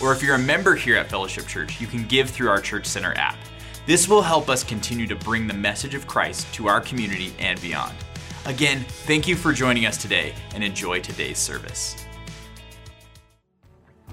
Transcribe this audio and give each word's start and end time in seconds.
or 0.00 0.12
if 0.12 0.22
you're 0.22 0.34
a 0.34 0.38
member 0.38 0.74
here 0.74 0.96
at 0.96 1.08
Fellowship 1.08 1.46
Church, 1.46 1.80
you 1.80 1.86
can 1.86 2.06
give 2.06 2.30
through 2.30 2.48
our 2.48 2.60
Church 2.60 2.86
Center 2.86 3.14
app. 3.16 3.36
This 3.86 4.08
will 4.08 4.22
help 4.22 4.48
us 4.48 4.64
continue 4.64 5.06
to 5.06 5.16
bring 5.16 5.46
the 5.46 5.54
message 5.54 5.94
of 5.94 6.06
Christ 6.06 6.52
to 6.54 6.66
our 6.68 6.80
community 6.80 7.32
and 7.38 7.60
beyond. 7.62 7.94
Again, 8.44 8.84
thank 8.88 9.26
you 9.26 9.36
for 9.36 9.52
joining 9.52 9.86
us 9.86 9.96
today 9.96 10.34
and 10.54 10.62
enjoy 10.62 11.00
today's 11.00 11.38
service. 11.38 11.96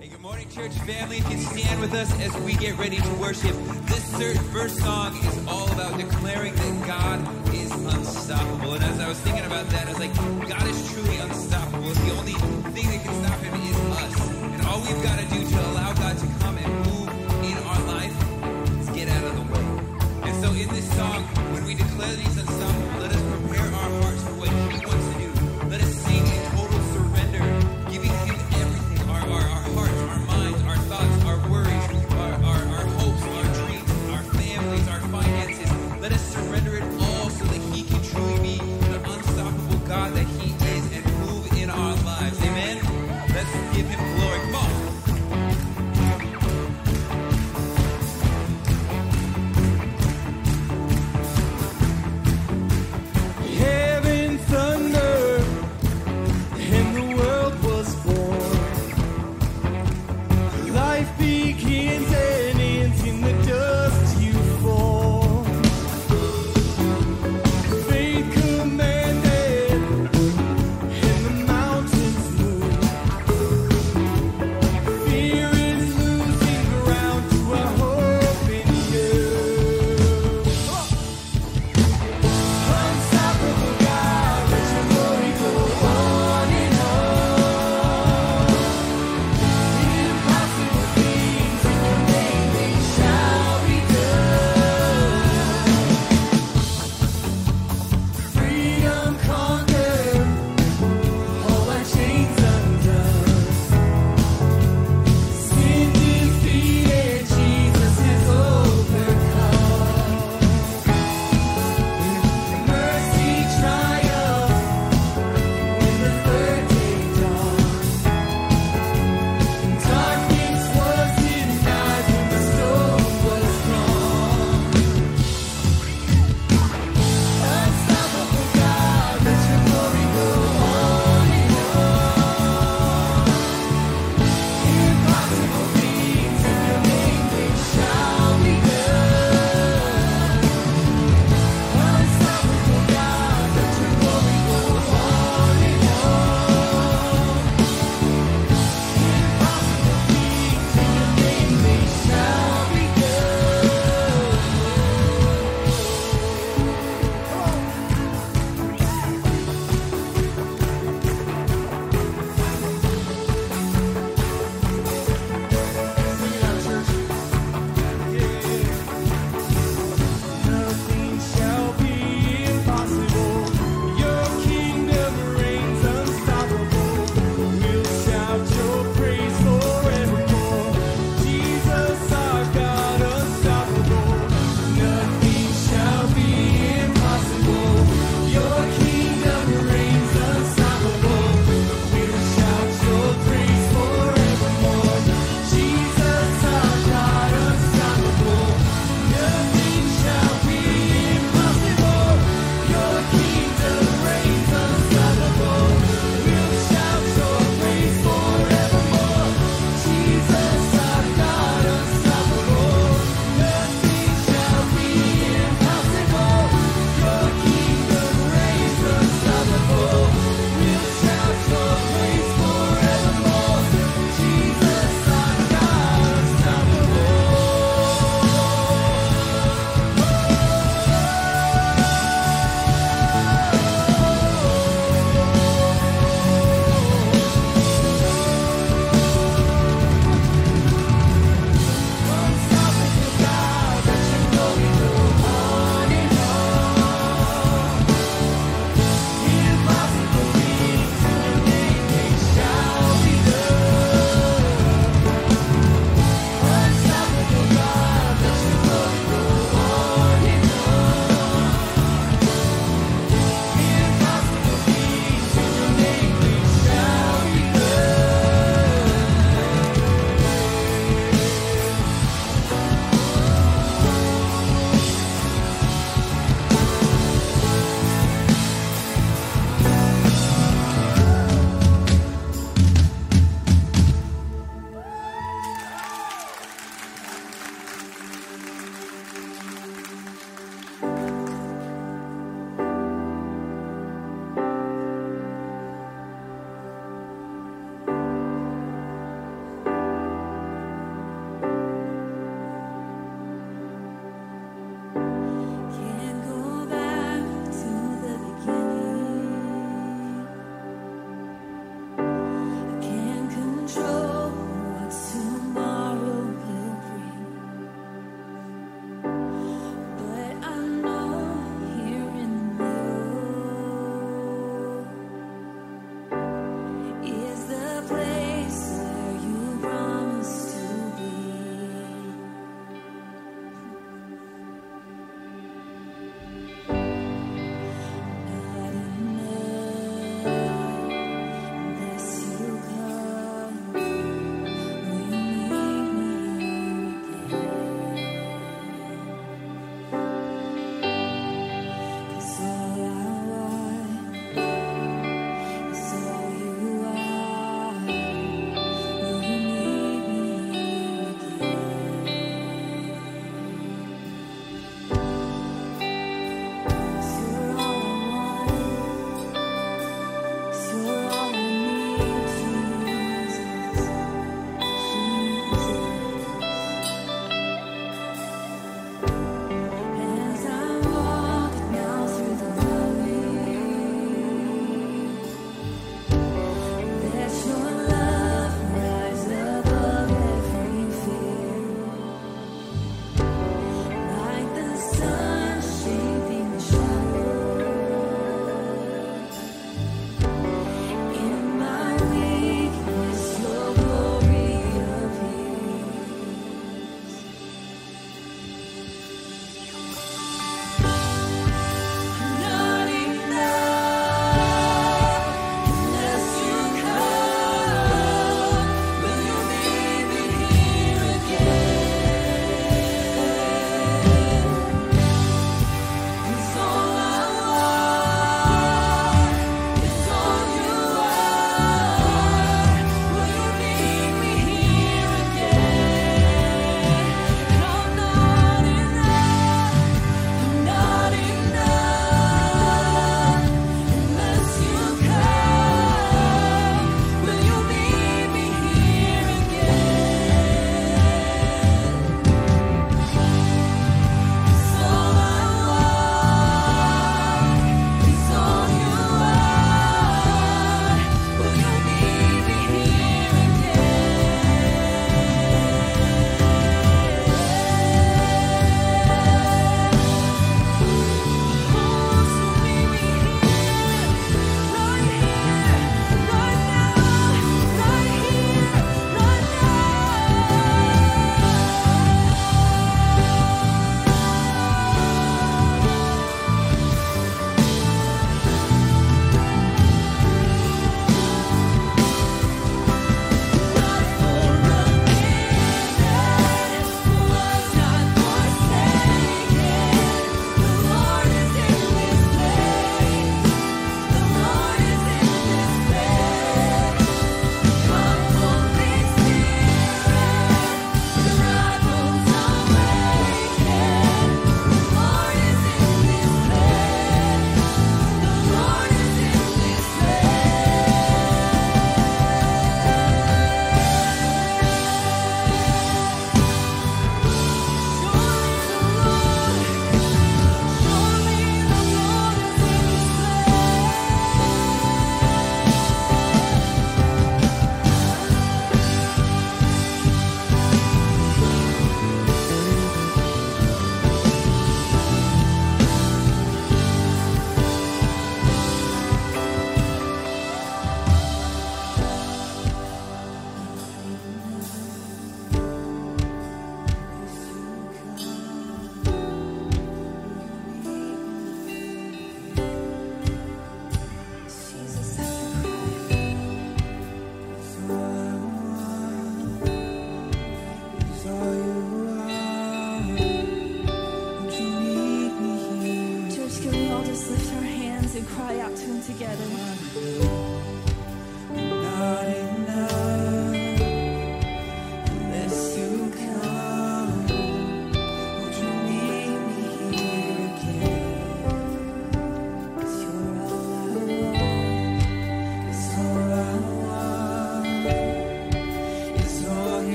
Hey, 0.00 0.08
good 0.08 0.20
morning, 0.20 0.48
church 0.50 0.72
family. 0.72 1.18
If 1.18 1.30
you 1.30 1.38
stand 1.38 1.80
with 1.80 1.94
us 1.94 2.12
as 2.20 2.36
we 2.42 2.54
get 2.54 2.78
ready 2.78 2.96
to 2.96 3.08
worship, 3.14 3.54
this 3.86 4.06
first 4.52 4.78
song 4.78 5.16
is 5.16 5.46
all 5.46 5.70
about 5.72 5.98
declaring 5.98 6.54
that 6.54 6.86
God 6.86 7.54
is 7.54 7.70
unstoppable. 7.72 8.74
And 8.74 8.84
as 8.84 9.00
I 9.00 9.08
was 9.08 9.18
thinking 9.20 9.44
about 9.44 9.66
that, 9.70 9.86
I 9.86 9.90
was 9.90 9.98
like, 9.98 10.14
God 10.48 10.66
is 10.68 10.92
truly 10.92 11.16
unstoppable. 11.18 11.90
The 11.90 12.12
only 12.16 12.32
thing 12.72 12.86
that 12.90 13.04
can 13.04 13.24
stop 13.24 13.40
him 13.40 13.54
is 13.62 13.76
us. 13.98 14.30
And 14.30 14.62
all 14.66 14.80
we've 14.80 15.02
got 15.02 15.18
to 15.18 15.25
in 20.44 20.68
this 20.68 20.88
song, 20.94 21.22
when 21.54 21.64
we 21.64 21.74
declare 21.74 22.14
these 22.14 22.35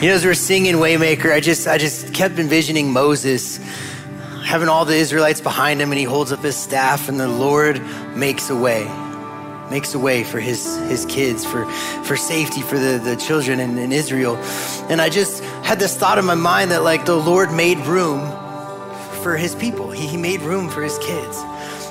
You 0.00 0.08
know, 0.08 0.14
as 0.14 0.24
we're 0.24 0.32
singing 0.32 0.76
Waymaker, 0.76 1.30
I 1.30 1.40
just 1.40 1.68
I 1.68 1.76
just 1.76 2.14
kept 2.14 2.38
envisioning 2.38 2.90
Moses 2.90 3.58
having 4.44 4.66
all 4.66 4.86
the 4.86 4.94
Israelites 4.94 5.42
behind 5.42 5.82
him 5.82 5.92
and 5.92 5.98
he 5.98 6.06
holds 6.06 6.32
up 6.32 6.40
his 6.42 6.56
staff 6.56 7.10
and 7.10 7.20
the 7.20 7.28
Lord 7.28 7.82
makes 8.16 8.48
a 8.48 8.56
way. 8.56 8.84
Makes 9.70 9.94
a 9.94 9.98
way 9.98 10.24
for 10.24 10.40
his 10.40 10.78
his 10.88 11.04
kids, 11.04 11.44
for 11.44 11.66
for 12.04 12.16
safety 12.16 12.62
for 12.62 12.78
the, 12.78 12.98
the 12.98 13.14
children 13.16 13.60
in, 13.60 13.76
in 13.76 13.92
Israel. 13.92 14.36
And 14.88 15.02
I 15.02 15.10
just 15.10 15.44
had 15.64 15.78
this 15.78 15.94
thought 15.98 16.16
in 16.16 16.24
my 16.24 16.34
mind 16.34 16.70
that 16.70 16.82
like 16.82 17.04
the 17.04 17.16
Lord 17.16 17.52
made 17.52 17.76
room 17.80 18.20
for 19.22 19.36
his 19.36 19.54
people. 19.54 19.90
He, 19.90 20.06
he 20.06 20.16
made 20.16 20.40
room 20.40 20.70
for 20.70 20.82
his 20.82 20.96
kids. 21.00 21.36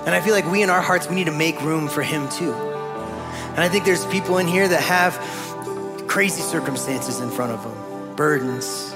And 0.07 0.15
I 0.15 0.21
feel 0.21 0.33
like 0.33 0.49
we 0.51 0.63
in 0.63 0.71
our 0.71 0.81
hearts, 0.81 1.07
we 1.07 1.15
need 1.15 1.27
to 1.27 1.31
make 1.31 1.61
room 1.61 1.87
for 1.87 2.01
him 2.01 2.27
too. 2.29 2.53
And 2.53 3.59
I 3.59 3.69
think 3.69 3.85
there's 3.85 4.03
people 4.07 4.39
in 4.39 4.47
here 4.47 4.67
that 4.67 4.81
have 4.81 5.13
crazy 6.07 6.41
circumstances 6.41 7.19
in 7.19 7.29
front 7.29 7.51
of 7.51 7.63
them, 7.63 7.88
burdens, 8.19 8.93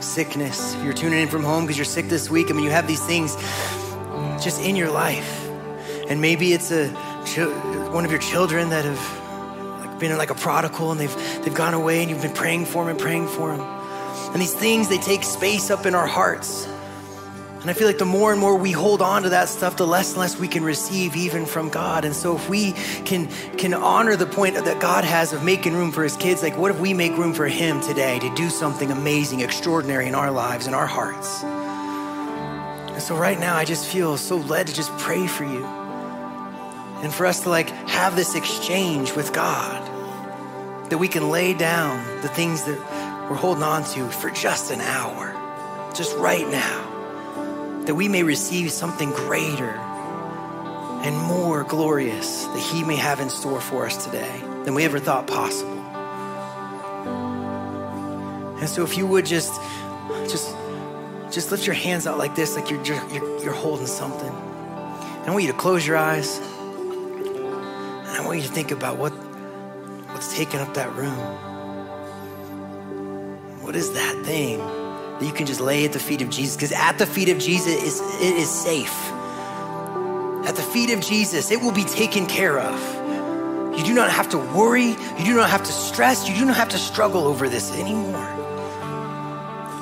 sickness. 0.00 0.74
If 0.74 0.82
you're 0.82 0.94
tuning 0.94 1.20
in 1.20 1.28
from 1.28 1.44
home 1.44 1.62
because 1.62 1.78
you're 1.78 1.84
sick 1.84 2.08
this 2.08 2.28
week, 2.28 2.50
I 2.50 2.54
mean, 2.54 2.64
you 2.64 2.72
have 2.72 2.88
these 2.88 3.06
things 3.06 3.36
just 4.42 4.60
in 4.60 4.74
your 4.74 4.90
life. 4.90 5.48
And 6.08 6.20
maybe 6.20 6.52
it's 6.52 6.72
a 6.72 6.88
one 7.92 8.04
of 8.04 8.10
your 8.10 8.20
children 8.20 8.70
that 8.70 8.84
have 8.84 10.00
been 10.00 10.18
like 10.18 10.30
a 10.30 10.34
prodigal 10.34 10.90
and 10.90 10.98
they've 10.98 11.14
they've 11.44 11.54
gone 11.54 11.72
away 11.72 12.00
and 12.00 12.10
you've 12.10 12.20
been 12.20 12.34
praying 12.34 12.64
for 12.64 12.82
them 12.82 12.90
and 12.90 12.98
praying 12.98 13.28
for 13.28 13.56
them. 13.56 13.60
And 14.32 14.42
these 14.42 14.52
things 14.52 14.88
they 14.88 14.98
take 14.98 15.22
space 15.22 15.70
up 15.70 15.86
in 15.86 15.94
our 15.94 16.08
hearts. 16.08 16.66
And 17.64 17.70
I 17.70 17.72
feel 17.72 17.86
like 17.86 17.96
the 17.96 18.04
more 18.04 18.30
and 18.30 18.38
more 18.38 18.58
we 18.58 18.72
hold 18.72 19.00
on 19.00 19.22
to 19.22 19.30
that 19.30 19.48
stuff, 19.48 19.78
the 19.78 19.86
less 19.86 20.10
and 20.10 20.18
less 20.18 20.38
we 20.38 20.48
can 20.48 20.62
receive 20.62 21.16
even 21.16 21.46
from 21.46 21.70
God. 21.70 22.04
And 22.04 22.14
so 22.14 22.36
if 22.36 22.46
we 22.46 22.72
can 23.06 23.26
can 23.56 23.72
honor 23.72 24.16
the 24.16 24.26
point 24.26 24.56
that 24.56 24.80
God 24.82 25.02
has 25.02 25.32
of 25.32 25.42
making 25.42 25.72
room 25.72 25.90
for 25.90 26.02
his 26.02 26.14
kids, 26.14 26.42
like 26.42 26.58
what 26.58 26.70
if 26.70 26.78
we 26.78 26.92
make 26.92 27.16
room 27.16 27.32
for 27.32 27.48
him 27.48 27.80
today 27.80 28.18
to 28.18 28.34
do 28.34 28.50
something 28.50 28.90
amazing, 28.90 29.40
extraordinary 29.40 30.06
in 30.06 30.14
our 30.14 30.30
lives, 30.30 30.66
and 30.66 30.74
our 30.74 30.86
hearts? 30.86 31.42
And 31.42 33.00
so 33.00 33.16
right 33.16 33.40
now 33.40 33.56
I 33.56 33.64
just 33.64 33.86
feel 33.86 34.18
so 34.18 34.36
led 34.36 34.66
to 34.66 34.74
just 34.74 34.90
pray 34.98 35.26
for 35.26 35.44
you. 35.44 35.64
And 35.64 37.14
for 37.14 37.24
us 37.24 37.44
to 37.44 37.48
like 37.48 37.70
have 37.88 38.14
this 38.14 38.34
exchange 38.34 39.16
with 39.16 39.32
God. 39.32 39.80
That 40.90 40.98
we 40.98 41.08
can 41.08 41.30
lay 41.30 41.54
down 41.54 42.20
the 42.20 42.28
things 42.28 42.64
that 42.64 42.78
we're 43.30 43.36
holding 43.36 43.62
on 43.62 43.84
to 43.94 44.10
for 44.10 44.28
just 44.28 44.70
an 44.70 44.82
hour. 44.82 45.32
Just 45.94 46.14
right 46.18 46.46
now 46.46 46.93
that 47.86 47.94
we 47.94 48.08
may 48.08 48.22
receive 48.22 48.70
something 48.70 49.10
greater 49.10 49.78
and 51.04 51.16
more 51.16 51.64
glorious 51.64 52.44
that 52.44 52.70
He 52.72 52.82
may 52.82 52.96
have 52.96 53.20
in 53.20 53.28
store 53.28 53.60
for 53.60 53.84
us 53.86 54.04
today 54.04 54.40
than 54.64 54.74
we 54.74 54.84
ever 54.84 54.98
thought 54.98 55.26
possible. 55.26 55.72
And 58.58 58.68
so, 58.68 58.82
if 58.84 58.96
you 58.96 59.06
would 59.06 59.26
just, 59.26 59.52
just, 60.30 60.56
just 61.30 61.50
lift 61.50 61.66
your 61.66 61.74
hands 61.74 62.06
out 62.06 62.16
like 62.16 62.34
this, 62.34 62.56
like 62.56 62.70
you're 62.70 62.82
you're, 62.84 63.42
you're 63.42 63.52
holding 63.52 63.86
something. 63.86 64.32
And 64.32 65.26
I 65.26 65.30
want 65.30 65.44
you 65.44 65.52
to 65.52 65.58
close 65.58 65.86
your 65.86 65.98
eyes, 65.98 66.38
and 66.38 68.08
I 68.08 68.22
want 68.24 68.38
you 68.38 68.46
to 68.46 68.52
think 68.52 68.70
about 68.70 68.96
what 68.96 69.10
what's 69.10 70.34
taking 70.34 70.60
up 70.60 70.72
that 70.74 70.94
room. 70.94 71.18
What 73.60 73.76
is 73.76 73.92
that 73.92 74.24
thing? 74.24 74.83
That 75.18 75.24
you 75.24 75.32
can 75.32 75.46
just 75.46 75.60
lay 75.60 75.84
at 75.84 75.92
the 75.92 75.98
feet 75.98 76.22
of 76.22 76.30
Jesus 76.30 76.56
because 76.56 76.72
at 76.72 76.98
the 76.98 77.06
feet 77.06 77.28
of 77.28 77.38
Jesus 77.38 78.00
it 78.20 78.36
is 78.36 78.50
safe. 78.50 78.94
At 80.44 80.56
the 80.56 80.62
feet 80.62 80.90
of 80.90 81.00
Jesus, 81.00 81.50
it 81.50 81.60
will 81.60 81.72
be 81.72 81.84
taken 81.84 82.26
care 82.26 82.58
of. 82.58 83.78
You 83.78 83.82
do 83.82 83.94
not 83.94 84.10
have 84.10 84.28
to 84.30 84.38
worry, 84.38 84.90
you 84.90 85.24
do 85.24 85.34
not 85.34 85.48
have 85.48 85.62
to 85.62 85.72
stress, 85.72 86.28
you 86.28 86.34
do 86.36 86.44
not 86.44 86.56
have 86.56 86.68
to 86.68 86.78
struggle 86.78 87.26
over 87.26 87.48
this 87.48 87.72
anymore. 87.72 88.26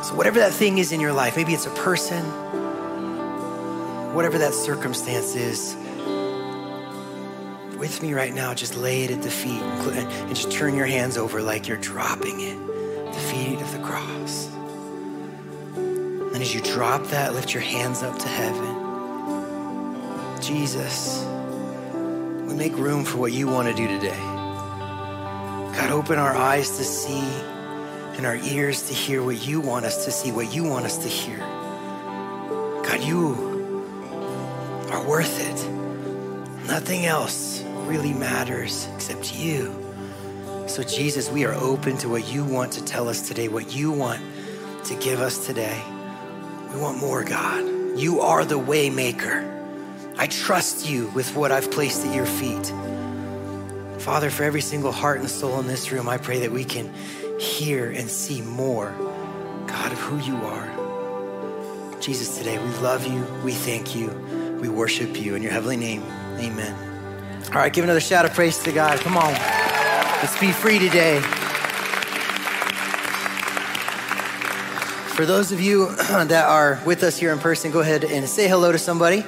So 0.04 0.14
whatever 0.14 0.38
that 0.38 0.52
thing 0.52 0.78
is 0.78 0.92
in 0.92 1.00
your 1.00 1.12
life, 1.12 1.36
maybe 1.36 1.52
it's 1.52 1.66
a 1.66 1.70
person, 1.70 2.24
whatever 4.14 4.38
that 4.38 4.54
circumstance 4.54 5.34
is, 5.34 5.76
with 7.76 8.00
me 8.00 8.14
right 8.14 8.32
now, 8.32 8.54
just 8.54 8.76
lay 8.76 9.02
it 9.02 9.10
at 9.10 9.22
the 9.22 9.30
feet 9.30 9.60
and 9.60 10.28
just 10.28 10.52
turn 10.52 10.76
your 10.76 10.86
hands 10.86 11.18
over 11.18 11.42
like 11.42 11.66
you're 11.66 11.76
dropping 11.78 12.40
it 12.40 12.56
the 13.12 13.18
feet 13.18 13.60
of 13.60 13.72
the 13.72 13.80
cross. 13.80 14.51
And 16.42 16.48
as 16.48 16.54
you 16.56 16.60
drop 16.60 17.06
that, 17.10 17.34
lift 17.34 17.54
your 17.54 17.62
hands 17.62 18.02
up 18.02 18.18
to 18.18 18.26
heaven. 18.26 18.74
Jesus, 20.42 21.24
we 22.48 22.54
make 22.54 22.76
room 22.76 23.04
for 23.04 23.18
what 23.18 23.30
you 23.30 23.46
want 23.46 23.68
to 23.68 23.74
do 23.74 23.86
today. 23.86 24.18
God, 25.76 25.92
open 25.92 26.18
our 26.18 26.34
eyes 26.34 26.78
to 26.78 26.82
see 26.82 27.22
and 28.16 28.26
our 28.26 28.34
ears 28.38 28.88
to 28.88 28.92
hear 28.92 29.22
what 29.22 29.46
you 29.46 29.60
want 29.60 29.84
us 29.84 30.04
to 30.04 30.10
see, 30.10 30.32
what 30.32 30.52
you 30.52 30.64
want 30.64 30.84
us 30.84 30.98
to 30.98 31.08
hear. 31.08 31.38
God, 31.38 33.00
you 33.04 33.36
are 34.90 35.06
worth 35.06 35.38
it. 35.48 35.70
Nothing 36.66 37.06
else 37.06 37.62
really 37.86 38.14
matters 38.14 38.88
except 38.96 39.32
you. 39.32 39.72
So, 40.66 40.82
Jesus, 40.82 41.30
we 41.30 41.44
are 41.44 41.54
open 41.54 41.98
to 41.98 42.08
what 42.08 42.26
you 42.32 42.44
want 42.44 42.72
to 42.72 42.84
tell 42.84 43.08
us 43.08 43.28
today, 43.28 43.46
what 43.46 43.72
you 43.72 43.92
want 43.92 44.20
to 44.86 44.96
give 44.96 45.20
us 45.20 45.46
today. 45.46 45.80
We 46.74 46.80
want 46.80 46.98
more, 46.98 47.22
God. 47.22 47.98
You 47.98 48.20
are 48.20 48.44
the 48.44 48.58
way 48.58 48.88
maker. 48.88 49.48
I 50.16 50.26
trust 50.26 50.88
you 50.88 51.08
with 51.08 51.34
what 51.36 51.52
I've 51.52 51.70
placed 51.70 52.06
at 52.06 52.14
your 52.14 52.26
feet. 52.26 52.72
Father, 54.00 54.30
for 54.30 54.44
every 54.44 54.60
single 54.60 54.92
heart 54.92 55.20
and 55.20 55.28
soul 55.28 55.60
in 55.60 55.66
this 55.66 55.92
room, 55.92 56.08
I 56.08 56.16
pray 56.16 56.40
that 56.40 56.50
we 56.50 56.64
can 56.64 56.92
hear 57.38 57.90
and 57.90 58.10
see 58.10 58.40
more, 58.42 58.94
God, 59.66 59.92
of 59.92 59.98
who 59.98 60.18
you 60.18 60.36
are. 60.44 61.98
Jesus, 62.00 62.36
today 62.36 62.58
we 62.58 62.70
love 62.78 63.06
you, 63.06 63.24
we 63.44 63.52
thank 63.52 63.94
you, 63.94 64.08
we 64.60 64.68
worship 64.68 65.20
you 65.20 65.34
in 65.34 65.42
your 65.42 65.52
heavenly 65.52 65.76
name. 65.76 66.02
Amen. 66.38 66.74
All 67.48 67.54
right, 67.54 67.72
give 67.72 67.84
another 67.84 68.00
shout 68.00 68.24
of 68.24 68.32
praise 68.34 68.62
to 68.62 68.72
God. 68.72 68.98
Come 69.00 69.16
on. 69.16 69.32
Let's 69.32 70.38
be 70.40 70.52
free 70.52 70.78
today. 70.78 71.22
For 75.12 75.26
those 75.26 75.52
of 75.52 75.60
you 75.60 75.94
that 75.96 76.48
are 76.48 76.80
with 76.86 77.02
us 77.02 77.18
here 77.18 77.34
in 77.34 77.38
person, 77.38 77.70
go 77.70 77.80
ahead 77.80 78.02
and 78.02 78.26
say 78.26 78.48
hello 78.48 78.72
to 78.72 78.78
somebody 78.78 79.22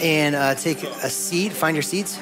and 0.00 0.34
uh, 0.34 0.56
take 0.56 0.82
a 0.82 1.08
seat, 1.08 1.52
find 1.52 1.76
your 1.76 1.82
seats. 1.84 2.16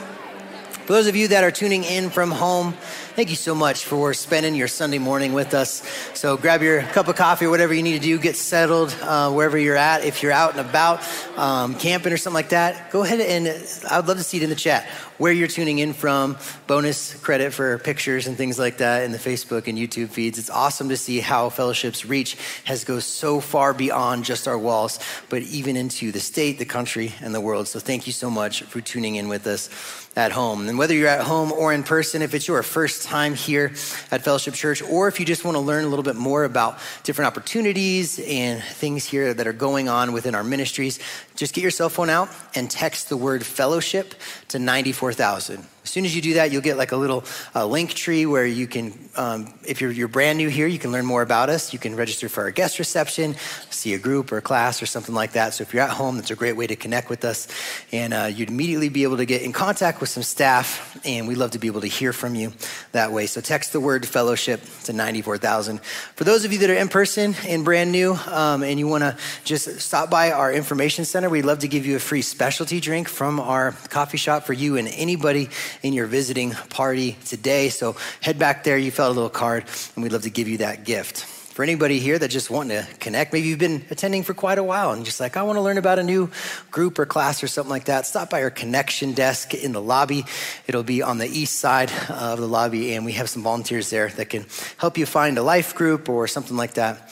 For 0.85 0.93
those 0.93 1.07
of 1.07 1.17
you 1.17 1.29
that 1.29 1.43
are 1.43 1.51
tuning 1.51 1.83
in 1.85 2.11
from 2.11 2.31
home, 2.31 2.75
thank 3.17 3.31
you 3.31 3.37
so 3.37 3.55
much 3.55 3.87
for 3.87 4.13
spending 4.13 4.55
your 4.55 4.69
Sunday 4.69 4.99
morning 4.99 5.33
with 5.33 5.55
us. 5.55 5.83
So 6.13 6.37
grab 6.37 6.61
your 6.61 6.83
cup 6.83 7.09
of 7.09 7.17
coffee 7.17 7.47
or 7.47 7.51
whatever 7.51 7.73
you 7.73 7.83
need 7.83 7.95
to 7.95 8.05
do, 8.05 8.19
get 8.19 8.37
settled 8.37 8.95
uh, 9.01 9.33
wherever 9.33 9.57
you're 9.57 9.75
at. 9.75 10.05
If 10.05 10.23
you're 10.23 10.33
out 10.33 10.51
and 10.51 10.61
about, 10.61 11.03
um, 11.39 11.77
camping 11.77 12.13
or 12.13 12.19
something 12.19 12.35
like 12.35 12.51
that, 12.51 12.91
go 12.91 13.05
ahead 13.05 13.21
and 13.21 13.49
I 13.91 13.99
would 13.99 14.07
love 14.07 14.19
to 14.19 14.23
see 14.23 14.37
it 14.37 14.43
in 14.43 14.51
the 14.51 14.55
chat 14.55 14.87
where 15.17 15.33
you're 15.33 15.49
tuning 15.49 15.79
in 15.79 15.95
from. 15.95 16.37
Bonus 16.67 17.15
credit 17.15 17.55
for 17.55 17.79
pictures 17.79 18.27
and 18.27 18.37
things 18.37 18.59
like 18.59 18.79
that 18.79 19.05
in 19.05 19.13
the 19.13 19.19
Facebook 19.19 19.67
and 19.67 19.79
YouTube 19.79 20.11
feeds. 20.11 20.39
It's 20.39 20.51
awesome 20.51 20.91
to 20.91 20.97
see 20.99 21.21
how 21.21 21.49
Fellowship's 21.49 22.05
reach 22.05 22.37
has 22.65 22.85
goes 22.85 23.07
so 23.07 23.41
far 23.41 23.73
beyond 23.73 24.27
just 24.27 24.47
our 24.47 24.59
walls, 24.59 24.99
but 25.31 25.41
even 25.45 25.75
into 25.75 26.13
the 26.13 26.21
state, 26.21 26.59
the 26.59 26.67
country, 26.67 27.15
and 27.23 27.35
the 27.35 27.41
world. 27.41 27.67
So 27.67 27.81
thank 27.81 28.07
you 28.07 28.13
so 28.13 28.29
much 28.29 28.63
for 28.65 28.83
tuning 28.83 29.15
in 29.15 29.29
with 29.29 29.47
us 29.47 30.06
at 30.17 30.33
home. 30.33 30.69
And 30.69 30.79
whether 30.79 30.95
you're 30.95 31.09
at 31.09 31.21
home 31.21 31.53
or 31.53 31.73
in 31.73 31.83
person, 31.83 32.23
if 32.23 32.35
it's 32.35 32.49
your 32.49 32.63
first 32.63 33.03
time 33.03 33.35
here 33.35 33.67
at 34.11 34.25
Fellowship 34.25 34.55
Church, 34.55 34.83
or 34.83 35.09
if 35.09 35.21
you 35.21 35.27
just 35.27 35.45
want 35.45 35.57
to 35.57 35.61
learn 35.61 35.85
a 35.85 35.89
little 35.89 36.03
bit 36.03 36.17
more 36.17 36.45
about 36.45 36.79
different 37.05 37.27
opportunities 37.27 38.19
and 38.19 38.63
things 38.63 39.05
here 39.05 39.35
that 39.35 39.47
are 39.47 39.53
going 39.53 39.89
on 39.89 40.13
within 40.13 40.35
our 40.35 40.43
ministries, 40.43 40.99
just 41.37 41.55
get 41.55 41.61
your 41.61 41.71
cell 41.71 41.91
phone 41.91 42.09
out 42.09 42.31
and 42.55 42.71
text 42.71 43.11
the 43.11 43.17
word 43.17 43.45
fellowship 43.45 44.15
to 44.49 44.59
94,000. 44.59 45.76
As 45.87 45.91
soon 45.91 46.05
as 46.05 46.17
you 46.17 46.21
do 46.21 46.35
that, 46.35 46.51
you'll 46.51 46.63
get 46.63 46.77
like 46.77 46.91
a 46.91 46.97
little 46.97 47.23
uh, 47.55 47.65
link 47.65 47.95
tree 47.95 48.27
where 48.27 48.45
you 48.45 48.67
can, 48.67 48.93
um, 49.15 49.55
if 49.65 49.81
you're, 49.81 49.93
you're 49.93 50.09
brand 50.09 50.37
new 50.37 50.49
here, 50.49 50.67
you 50.67 50.81
can 50.81 50.91
learn 50.91 51.07
more 51.07 51.23
about 51.23 51.49
us. 51.49 51.73
You 51.73 51.79
can 51.79 51.95
register 51.95 52.29
for 52.29 52.43
our 52.43 52.51
guest 52.51 52.81
reception, 52.81 53.37
see 53.71 53.95
a 53.95 53.99
group 53.99 54.33
or 54.33 54.39
a 54.39 54.43
class 54.43 54.83
or 54.83 54.87
something 54.87 55.15
like 55.15 55.35
that. 55.35 55.55
So 55.55 55.63
if 55.63 55.73
you're 55.73 55.85
at 55.85 55.91
home, 55.91 56.17
that's 56.17 56.33
a 56.33 56.35
great 56.35 56.57
way 56.57 56.67
to 56.67 56.75
connect 56.75 57.09
with 57.09 57.25
us. 57.25 57.47
And 57.93 58.13
uh, 58.13 58.25
you'd 58.25 58.49
immediately 58.49 58.89
be 58.89 59.05
able 59.05 59.19
to 59.19 59.27
get 59.27 59.43
in 59.43 59.53
contact 59.53 60.01
with 60.01 60.09
some 60.09 60.25
staff. 60.25 60.99
And 61.07 61.29
we'd 61.29 61.37
love 61.37 61.53
to 61.53 61.61
be 61.61 61.69
able 61.69 61.83
to 61.83 61.87
hear 61.87 62.13
from 62.13 62.35
you 62.35 62.53
that 62.91 63.13
way. 63.13 63.29
So 63.29 63.41
text 63.41 63.73
the 63.73 63.79
word 63.79 64.05
fellowship 64.09 64.63
to 64.87 64.93
94,000. 64.93 65.81
For 65.81 66.25
those 66.25 66.45
of 66.45 66.53
you 66.53 66.59
that 66.59 66.71
are 66.71 66.75
in 66.75 66.89
person 66.89 67.37
and 67.47 67.65
brand 67.65 67.93
new 67.93 68.15
um, 68.27 68.65
and 68.65 68.81
you 68.81 68.89
want 68.89 69.05
to 69.05 69.17
just 69.45 69.79
stop 69.79 70.11
by 70.11 70.33
our 70.33 70.53
information 70.53 71.05
center, 71.05 71.29
we'd 71.29 71.45
love 71.45 71.61
to 71.61 71.69
give 71.69 71.87
you 71.87 71.95
a 71.95 72.01
free 72.01 72.23
specialty 72.23 72.81
drink 72.81 73.09
from 73.09 73.39
our 73.39 73.71
coffee 73.89 74.19
shop 74.19 74.43
for 74.43 74.53
you 74.53 74.77
and 74.77 74.89
anybody 74.89 75.49
in 75.83 75.93
your 75.93 76.07
visiting 76.07 76.53
party 76.53 77.17
today. 77.27 77.69
So 77.69 77.97
head 78.21 78.39
back 78.39 78.65
there. 78.65 78.79
You 78.79 78.91
filled 78.91 79.09
out 79.09 79.13
a 79.13 79.15
little 79.15 79.31
card, 79.31 79.65
and 79.95 80.03
we'd 80.03 80.13
love 80.13 80.23
to 80.23 80.31
give 80.31 80.49
you 80.49 80.59
that 80.59 80.85
gift. 80.85 81.25
For 81.25 81.63
anybody 81.63 82.01
here 82.01 82.19
that 82.19 82.29
just 82.29 82.51
want 82.51 82.69
to 82.69 82.87
connect, 83.01 83.33
maybe 83.33 83.49
you've 83.49 83.59
been 83.59 83.87
attending 83.91 84.25
for 84.25 84.35
quite 84.35 84.59
a 84.59 84.63
while 84.63 84.93
and 84.93 85.07
just 85.07 85.21
like, 85.21 85.39
I 85.39 85.43
want 85.43 85.57
to 85.57 85.63
learn 85.63 85.79
about 85.79 85.99
a 85.99 86.03
new 86.03 86.31
group 86.71 86.99
or 86.99 87.07
class 87.07 87.43
or 87.43 87.47
something 87.47 87.71
like 87.71 87.87
that, 87.87 88.05
stop 88.05 88.29
by 88.29 88.43
our 88.43 88.51
connection 88.51 89.13
desk 89.13 89.55
in 89.55 89.73
the 89.73 89.81
lobby. 89.81 90.27
It'll 90.67 90.83
be 90.83 91.01
on 91.01 91.17
the 91.17 91.27
east 91.27 91.59
side 91.59 91.91
of 92.11 92.41
the 92.41 92.47
lobby, 92.47 92.95
and 92.95 93.07
we 93.07 93.13
have 93.13 93.31
some 93.31 93.43
volunteers 93.43 93.89
there 93.89 94.09
that 94.11 94.29
can 94.29 94.45
help 94.77 94.99
you 94.99 95.07
find 95.07 95.39
a 95.39 95.43
life 95.43 95.75
group 95.75 96.11
or 96.11 96.29
something 96.29 96.59
like 96.59 96.75
that 96.75 97.11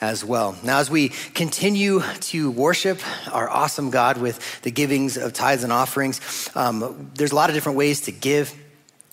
as 0.00 0.24
well. 0.24 0.56
Now, 0.62 0.78
as 0.78 0.90
we 0.90 1.08
continue 1.34 2.02
to 2.20 2.50
worship 2.50 3.00
our 3.32 3.48
awesome 3.48 3.90
God 3.90 4.18
with 4.18 4.62
the 4.62 4.70
givings 4.70 5.16
of 5.16 5.32
tithes 5.32 5.64
and 5.64 5.72
offerings, 5.72 6.50
um, 6.54 7.10
there's 7.14 7.32
a 7.32 7.34
lot 7.34 7.50
of 7.50 7.54
different 7.54 7.78
ways 7.78 8.02
to 8.02 8.12
give. 8.12 8.54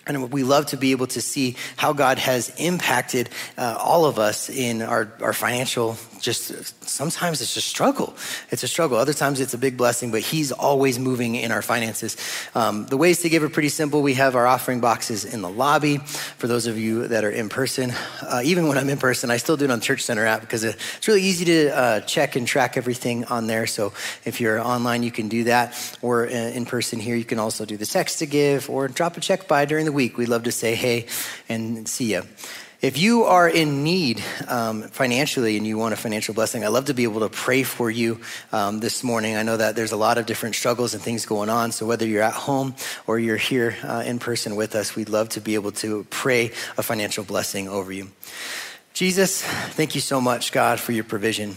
And 0.05 0.33
we 0.33 0.43
love 0.43 0.65
to 0.67 0.77
be 0.77 0.91
able 0.91 1.07
to 1.07 1.21
see 1.21 1.55
how 1.77 1.93
God 1.93 2.17
has 2.17 2.53
impacted 2.57 3.29
uh, 3.57 3.77
all 3.79 4.05
of 4.05 4.19
us 4.19 4.49
in 4.49 4.81
our, 4.81 5.13
our 5.21 5.31
financial, 5.31 5.93
just 6.23 6.83
sometimes 6.87 7.41
it's 7.41 7.55
a 7.57 7.61
struggle. 7.61 8.15
It's 8.49 8.63
a 8.63 8.67
struggle. 8.67 8.97
Other 8.97 9.13
times 9.13 9.41
it's 9.41 9.53
a 9.53 9.57
big 9.57 9.77
blessing, 9.77 10.09
but 10.09 10.21
He's 10.21 10.51
always 10.51 10.97
moving 10.97 11.35
in 11.35 11.51
our 11.51 11.61
finances. 11.61 12.17
Um, 12.55 12.85
the 12.85 12.97
ways 12.97 13.21
to 13.21 13.29
give 13.29 13.43
are 13.43 13.49
pretty 13.49 13.69
simple. 13.69 14.01
We 14.01 14.13
have 14.15 14.35
our 14.35 14.47
offering 14.47 14.79
boxes 14.79 15.25
in 15.25 15.41
the 15.41 15.49
lobby 15.49 15.97
for 15.97 16.47
those 16.47 16.65
of 16.65 16.79
you 16.79 17.07
that 17.09 17.25
are 17.25 17.29
in 17.29 17.49
person. 17.49 17.93
Uh, 18.21 18.41
even 18.43 18.67
when 18.67 18.77
I'm 18.77 18.89
in 18.89 18.97
person, 18.97 19.29
I 19.29 19.37
still 19.37 19.57
do 19.57 19.65
it 19.65 19.71
on 19.71 19.81
Church 19.81 20.01
Center 20.01 20.25
app 20.25 20.41
because 20.41 20.63
it's 20.63 21.07
really 21.07 21.23
easy 21.23 21.45
to 21.45 21.77
uh, 21.77 21.99
check 22.01 22.37
and 22.37 22.47
track 22.47 22.77
everything 22.77 23.25
on 23.25 23.47
there. 23.47 23.67
So 23.67 23.91
if 24.23 24.39
you're 24.39 24.59
online, 24.59 25.03
you 25.03 25.11
can 25.11 25.27
do 25.27 25.43
that. 25.43 25.97
Or 26.01 26.25
uh, 26.25 26.29
in 26.29 26.65
person 26.65 26.99
here, 26.99 27.17
you 27.17 27.25
can 27.25 27.37
also 27.37 27.65
do 27.65 27.75
the 27.75 27.85
text 27.85 28.19
to 28.19 28.25
give 28.25 28.69
or 28.69 28.87
drop 28.87 29.17
a 29.17 29.19
check 29.19 29.47
by 29.47 29.65
during 29.65 29.85
the 29.85 29.91
week. 29.91 30.17
We'd 30.17 30.29
love 30.29 30.43
to 30.43 30.51
say 30.53 30.75
hey 30.75 31.07
and 31.49 31.87
see 31.87 32.13
you. 32.13 32.23
If 32.83 32.97
you 32.97 33.23
are 33.23 33.47
in 33.47 33.85
need 33.85 34.21
um, 34.45 34.81
financially 34.81 35.55
and 35.55 35.65
you 35.65 35.77
want 35.77 35.93
a 35.93 35.95
financial 35.95 36.33
blessing, 36.33 36.65
I'd 36.65 36.67
love 36.67 36.87
to 36.87 36.93
be 36.93 37.03
able 37.03 37.21
to 37.21 37.29
pray 37.29 37.63
for 37.63 37.89
you 37.89 38.19
um, 38.51 38.81
this 38.81 39.05
morning. 39.05 39.37
I 39.37 39.43
know 39.43 39.55
that 39.55 39.77
there's 39.77 39.93
a 39.93 39.97
lot 39.97 40.17
of 40.17 40.25
different 40.25 40.55
struggles 40.55 40.93
and 40.93 41.01
things 41.01 41.25
going 41.25 41.47
on. 41.49 41.71
So 41.71 41.85
whether 41.85 42.05
you're 42.05 42.23
at 42.23 42.33
home 42.33 42.75
or 43.07 43.19
you're 43.19 43.37
here 43.37 43.77
uh, 43.83 44.03
in 44.05 44.19
person 44.19 44.57
with 44.57 44.75
us, 44.75 44.97
we'd 44.97 45.07
love 45.07 45.29
to 45.29 45.39
be 45.39 45.55
able 45.55 45.71
to 45.71 46.05
pray 46.09 46.51
a 46.77 46.83
financial 46.83 47.23
blessing 47.23 47.69
over 47.69 47.89
you. 47.93 48.11
Jesus, 48.91 49.41
thank 49.41 49.95
you 49.95 50.01
so 50.01 50.19
much, 50.19 50.51
God, 50.51 50.77
for 50.77 50.91
your 50.91 51.05
provision. 51.05 51.55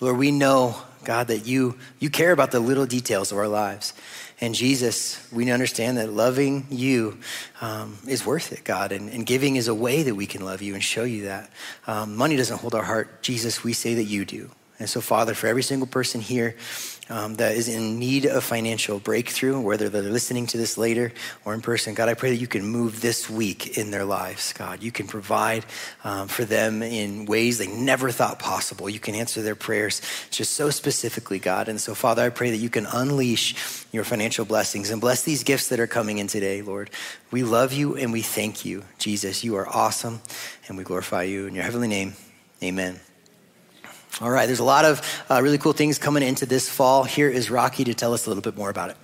Lord, 0.00 0.16
we 0.16 0.32
know, 0.32 0.74
God, 1.04 1.28
that 1.28 1.46
you, 1.46 1.78
you 2.00 2.10
care 2.10 2.32
about 2.32 2.50
the 2.50 2.58
little 2.58 2.84
details 2.84 3.30
of 3.30 3.38
our 3.38 3.46
lives. 3.46 3.94
And 4.40 4.54
Jesus, 4.54 5.20
we 5.32 5.50
understand 5.50 5.98
that 5.98 6.12
loving 6.12 6.66
you 6.70 7.18
um, 7.60 7.98
is 8.06 8.24
worth 8.24 8.52
it, 8.52 8.62
God, 8.62 8.92
and, 8.92 9.10
and, 9.10 9.26
giving 9.26 9.56
is 9.56 9.66
a 9.66 9.74
way 9.74 10.04
that 10.04 10.14
we 10.14 10.26
can 10.26 10.44
love 10.44 10.62
you 10.62 10.74
and 10.74 10.82
show 10.82 11.02
you 11.02 11.24
that. 11.24 11.50
Um, 11.88 12.14
money 12.14 12.36
doesn't 12.36 12.58
hold 12.58 12.74
our 12.74 12.84
heart. 12.84 13.20
Jesus, 13.20 13.64
we 13.64 13.72
say 13.72 13.94
that 13.94 14.04
you 14.04 14.24
do. 14.24 14.50
And 14.78 14.88
so, 14.88 15.00
Father, 15.00 15.34
for 15.34 15.48
every 15.48 15.64
single 15.64 15.88
person 15.88 16.20
here 16.20 16.54
um, 17.10 17.36
that 17.36 17.56
is 17.56 17.68
in 17.68 17.98
need 17.98 18.26
of 18.26 18.44
financial 18.44 18.98
breakthrough, 18.98 19.60
whether 19.60 19.88
they're 19.88 20.02
listening 20.02 20.46
to 20.48 20.56
this 20.56 20.76
later 20.76 21.12
or 21.44 21.54
in 21.54 21.60
person, 21.60 21.94
God, 21.94 22.08
I 22.08 22.14
pray 22.14 22.30
that 22.30 22.36
you 22.36 22.46
can 22.46 22.64
move 22.66 23.00
this 23.00 23.30
week 23.30 23.78
in 23.78 23.90
their 23.90 24.04
lives, 24.04 24.52
God. 24.52 24.82
You 24.82 24.92
can 24.92 25.06
provide 25.06 25.64
um, 26.04 26.28
for 26.28 26.44
them 26.44 26.82
in 26.82 27.26
ways 27.26 27.58
they 27.58 27.66
never 27.66 28.10
thought 28.10 28.38
possible. 28.38 28.88
You 28.88 29.00
can 29.00 29.14
answer 29.14 29.42
their 29.42 29.54
prayers 29.54 30.02
just 30.30 30.52
so 30.52 30.70
specifically, 30.70 31.38
God. 31.38 31.68
And 31.68 31.80
so, 31.80 31.94
Father, 31.94 32.22
I 32.22 32.28
pray 32.28 32.50
that 32.50 32.58
you 32.58 32.70
can 32.70 32.86
unleash 32.86 33.86
your 33.92 34.04
financial 34.04 34.44
blessings 34.44 34.90
and 34.90 35.00
bless 35.00 35.22
these 35.22 35.44
gifts 35.44 35.68
that 35.68 35.80
are 35.80 35.86
coming 35.86 36.18
in 36.18 36.26
today, 36.26 36.62
Lord. 36.62 36.90
We 37.30 37.42
love 37.42 37.72
you 37.72 37.96
and 37.96 38.12
we 38.12 38.22
thank 38.22 38.64
you, 38.64 38.84
Jesus. 38.98 39.44
You 39.44 39.56
are 39.56 39.68
awesome, 39.68 40.20
and 40.68 40.76
we 40.76 40.84
glorify 40.84 41.22
you 41.22 41.46
in 41.46 41.54
your 41.54 41.64
heavenly 41.64 41.88
name. 41.88 42.14
Amen. 42.62 43.07
All 44.20 44.30
right, 44.30 44.46
there's 44.46 44.58
a 44.58 44.64
lot 44.64 44.84
of 44.84 45.00
uh, 45.30 45.40
really 45.40 45.58
cool 45.58 45.72
things 45.72 45.96
coming 45.96 46.24
into 46.24 46.44
this 46.44 46.68
fall. 46.68 47.04
Here 47.04 47.30
is 47.30 47.50
Rocky 47.50 47.84
to 47.84 47.94
tell 47.94 48.12
us 48.12 48.26
a 48.26 48.30
little 48.30 48.42
bit 48.42 48.56
more 48.56 48.68
about 48.68 48.90
it. 48.90 48.96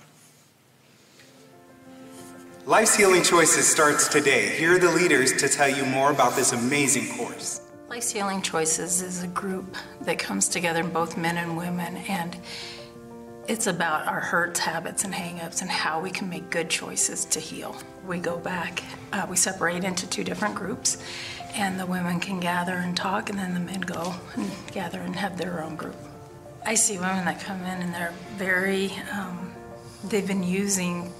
Life's 2.65 2.95
Healing 2.95 3.23
Choices 3.23 3.65
starts 3.65 4.09
today. 4.09 4.49
Here 4.57 4.75
are 4.75 4.79
the 4.79 4.91
leaders 4.91 5.31
to 5.37 5.47
tell 5.47 5.69
you 5.69 5.85
more 5.85 6.11
about 6.11 6.35
this 6.35 6.51
amazing 6.51 7.15
course. 7.17 7.61
Life's 7.87 8.11
Healing 8.11 8.41
Choices 8.41 9.01
is 9.01 9.23
a 9.23 9.27
group 9.27 9.77
that 10.01 10.19
comes 10.19 10.49
together, 10.49 10.83
both 10.83 11.15
men 11.15 11.37
and 11.37 11.55
women, 11.55 11.95
and 11.95 12.37
it's 13.47 13.67
about 13.67 14.07
our 14.07 14.19
hurts, 14.19 14.59
habits, 14.59 15.05
and 15.05 15.13
hangups 15.13 15.61
and 15.61 15.69
how 15.69 16.01
we 16.01 16.09
can 16.09 16.27
make 16.27 16.49
good 16.49 16.69
choices 16.69 17.23
to 17.25 17.39
heal. 17.39 17.77
We 18.05 18.17
go 18.17 18.37
back, 18.37 18.83
uh, 19.13 19.27
we 19.29 19.37
separate 19.37 19.83
into 19.85 20.09
two 20.09 20.23
different 20.23 20.55
groups, 20.55 20.97
and 21.55 21.79
the 21.79 21.85
women 21.85 22.19
can 22.19 22.39
gather 22.39 22.73
and 22.75 22.95
talk, 22.95 23.29
and 23.29 23.39
then 23.39 23.53
the 23.53 23.59
men 23.59 23.81
go 23.81 24.13
and 24.35 24.51
gather 24.71 24.99
and 24.99 25.15
have 25.15 25.37
their 25.37 25.63
own 25.63 25.75
group. 25.75 25.95
I 26.65 26.75
see 26.75 26.97
women 26.97 27.25
that 27.25 27.39
come 27.39 27.61
in 27.61 27.81
and 27.81 27.93
they're 27.93 28.13
very, 28.35 28.91
um, 29.11 29.53
they've 30.03 30.27
been 30.27 30.43
using 30.43 31.13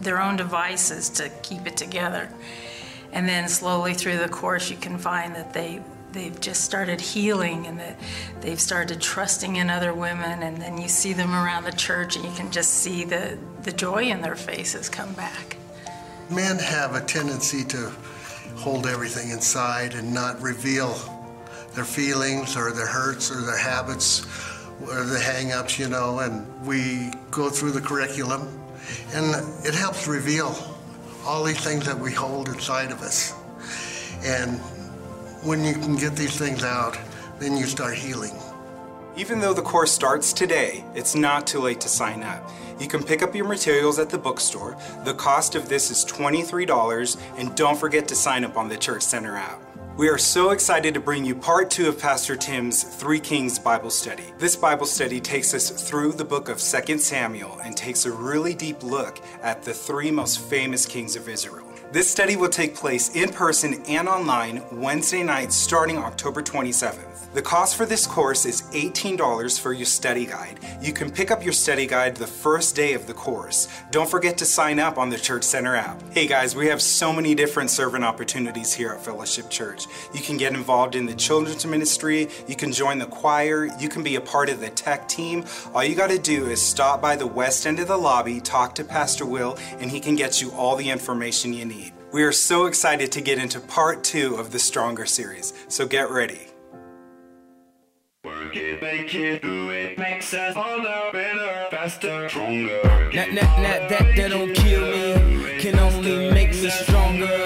their 0.00 0.20
own 0.20 0.36
devices 0.36 1.08
to 1.10 1.28
keep 1.42 1.66
it 1.66 1.76
together. 1.76 2.28
And 3.12 3.28
then 3.28 3.48
slowly 3.48 3.94
through 3.94 4.18
the 4.18 4.28
course, 4.28 4.70
you 4.70 4.76
can 4.76 4.98
find 4.98 5.34
that 5.34 5.52
they 5.52 5.82
they've 6.12 6.38
just 6.40 6.64
started 6.64 7.00
healing 7.00 7.66
and 7.66 7.80
that 7.80 7.98
they've 8.42 8.60
started 8.60 9.00
trusting 9.00 9.56
in 9.56 9.70
other 9.70 9.94
women. 9.94 10.42
And 10.42 10.60
then 10.60 10.78
you 10.78 10.88
see 10.88 11.12
them 11.12 11.34
around 11.34 11.64
the 11.64 11.72
church, 11.72 12.16
and 12.16 12.24
you 12.24 12.32
can 12.32 12.50
just 12.50 12.74
see 12.74 13.04
the 13.04 13.38
the 13.62 13.72
joy 13.72 14.04
in 14.04 14.22
their 14.22 14.36
faces 14.36 14.88
come 14.88 15.12
back. 15.12 15.56
Men 16.30 16.58
have 16.58 16.94
a 16.94 17.00
tendency 17.00 17.64
to 17.64 17.92
hold 18.62 18.86
everything 18.86 19.30
inside 19.30 19.94
and 19.94 20.14
not 20.14 20.40
reveal 20.40 20.94
their 21.74 21.84
feelings 21.84 22.56
or 22.56 22.70
their 22.70 22.86
hurts 22.86 23.28
or 23.28 23.40
their 23.40 23.58
habits 23.58 24.24
or 24.86 25.02
the 25.02 25.18
hang-ups, 25.18 25.80
you 25.80 25.88
know, 25.88 26.20
and 26.20 26.46
we 26.64 27.10
go 27.32 27.50
through 27.50 27.72
the 27.72 27.80
curriculum 27.80 28.48
and 29.14 29.34
it 29.66 29.74
helps 29.74 30.06
reveal 30.06 30.54
all 31.26 31.42
these 31.42 31.60
things 31.60 31.84
that 31.86 31.98
we 31.98 32.12
hold 32.12 32.48
inside 32.48 32.92
of 32.92 33.00
us. 33.02 33.34
And 34.24 34.60
when 35.42 35.64
you 35.64 35.74
can 35.74 35.96
get 35.96 36.14
these 36.14 36.38
things 36.38 36.62
out, 36.62 36.96
then 37.40 37.56
you 37.56 37.66
start 37.66 37.94
healing. 37.94 38.41
Even 39.14 39.40
though 39.40 39.52
the 39.52 39.60
course 39.60 39.92
starts 39.92 40.32
today, 40.32 40.84
it's 40.94 41.14
not 41.14 41.46
too 41.46 41.60
late 41.60 41.82
to 41.82 41.88
sign 41.88 42.22
up. 42.22 42.48
You 42.80 42.88
can 42.88 43.02
pick 43.02 43.22
up 43.22 43.34
your 43.34 43.46
materials 43.46 43.98
at 43.98 44.08
the 44.08 44.16
bookstore. 44.16 44.74
The 45.04 45.12
cost 45.12 45.54
of 45.54 45.68
this 45.68 45.90
is 45.90 46.02
$23, 46.06 47.18
and 47.36 47.54
don't 47.54 47.78
forget 47.78 48.08
to 48.08 48.14
sign 48.14 48.42
up 48.42 48.56
on 48.56 48.68
the 48.68 48.76
Church 48.78 49.02
Center 49.02 49.36
app. 49.36 49.60
We 49.98 50.08
are 50.08 50.16
so 50.16 50.50
excited 50.50 50.94
to 50.94 51.00
bring 51.00 51.26
you 51.26 51.34
part 51.34 51.70
two 51.70 51.86
of 51.88 52.00
Pastor 52.00 52.36
Tim's 52.36 52.82
Three 52.84 53.20
Kings 53.20 53.58
Bible 53.58 53.90
study. 53.90 54.24
This 54.38 54.56
Bible 54.56 54.86
study 54.86 55.20
takes 55.20 55.52
us 55.52 55.68
through 55.68 56.12
the 56.12 56.24
book 56.24 56.48
of 56.48 56.58
2 56.58 56.96
Samuel 56.96 57.60
and 57.62 57.76
takes 57.76 58.06
a 58.06 58.10
really 58.10 58.54
deep 58.54 58.82
look 58.82 59.20
at 59.42 59.62
the 59.62 59.74
three 59.74 60.10
most 60.10 60.40
famous 60.40 60.86
kings 60.86 61.16
of 61.16 61.28
Israel. 61.28 61.61
This 61.92 62.10
study 62.10 62.36
will 62.36 62.48
take 62.48 62.74
place 62.74 63.14
in 63.14 63.28
person 63.34 63.82
and 63.86 64.08
online 64.08 64.62
Wednesday 64.72 65.22
nights 65.22 65.54
starting 65.54 65.98
October 65.98 66.42
27th. 66.42 67.12
The 67.34 67.42
cost 67.42 67.76
for 67.76 67.84
this 67.84 68.06
course 68.06 68.46
is 68.46 68.62
$18 68.72 69.60
for 69.60 69.72
your 69.74 69.86
study 69.86 70.24
guide. 70.24 70.58
You 70.80 70.92
can 70.92 71.10
pick 71.10 71.30
up 71.30 71.42
your 71.42 71.52
study 71.52 71.86
guide 71.86 72.16
the 72.16 72.26
first 72.26 72.76
day 72.76 72.92
of 72.92 73.06
the 73.06 73.14
course. 73.14 73.68
Don't 73.90 74.08
forget 74.08 74.36
to 74.38 74.46
sign 74.46 74.78
up 74.78 74.96
on 74.96 75.10
the 75.10 75.18
Church 75.18 75.42
Center 75.42 75.74
app. 75.74 76.02
Hey 76.12 76.26
guys, 76.26 76.54
we 76.56 76.66
have 76.68 76.80
so 76.80 77.12
many 77.12 77.34
different 77.34 77.68
servant 77.68 78.04
opportunities 78.04 78.72
here 78.72 78.92
at 78.92 79.02
Fellowship 79.02 79.50
Church. 79.50 79.86
You 80.14 80.20
can 80.20 80.38
get 80.38 80.54
involved 80.54 80.94
in 80.94 81.04
the 81.04 81.14
children's 81.14 81.66
ministry, 81.66 82.28
you 82.46 82.56
can 82.56 82.72
join 82.72 82.98
the 82.98 83.06
choir, 83.06 83.68
you 83.78 83.88
can 83.90 84.02
be 84.02 84.16
a 84.16 84.20
part 84.20 84.48
of 84.48 84.60
the 84.60 84.70
tech 84.70 85.08
team. 85.08 85.44
All 85.74 85.84
you 85.84 85.94
got 85.94 86.10
to 86.10 86.18
do 86.18 86.46
is 86.46 86.60
stop 86.60 87.02
by 87.02 87.16
the 87.16 87.26
west 87.26 87.66
end 87.66 87.80
of 87.80 87.88
the 87.88 87.98
lobby, 87.98 88.40
talk 88.40 88.74
to 88.76 88.84
Pastor 88.84 89.26
Will, 89.26 89.58
and 89.78 89.90
he 89.90 90.00
can 90.00 90.16
get 90.16 90.40
you 90.40 90.52
all 90.52 90.76
the 90.76 90.88
information 90.88 91.52
you 91.52 91.66
need. 91.66 91.81
We 92.12 92.24
are 92.24 92.32
so 92.32 92.66
excited 92.66 93.10
to 93.12 93.22
get 93.22 93.38
into 93.38 93.58
part 93.58 94.04
two 94.04 94.36
of 94.36 94.52
the 94.52 94.58
Stronger 94.58 95.06
series, 95.06 95.54
so 95.68 95.86
get 95.86 96.10
ready. 96.10 96.40
Work 98.22 98.54
it, 98.54 98.82
make 98.82 99.14
it, 99.14 99.40
do 99.40 99.70
it, 99.70 99.96
makes 99.96 100.34
us 100.34 100.54
harder, 100.54 101.10
better, 101.10 101.68
faster, 101.70 102.28
stronger. 102.28 102.82
Not, 103.14 103.32
not, 103.32 103.62
not 103.62 103.88
that 103.88 104.14
that 104.14 104.28
don't 104.28 104.52
kill 104.52 104.82
me, 104.82 105.58
can 105.58 105.78
only 105.78 106.30
make 106.30 106.50
me 106.50 106.68
stronger. 106.68 107.44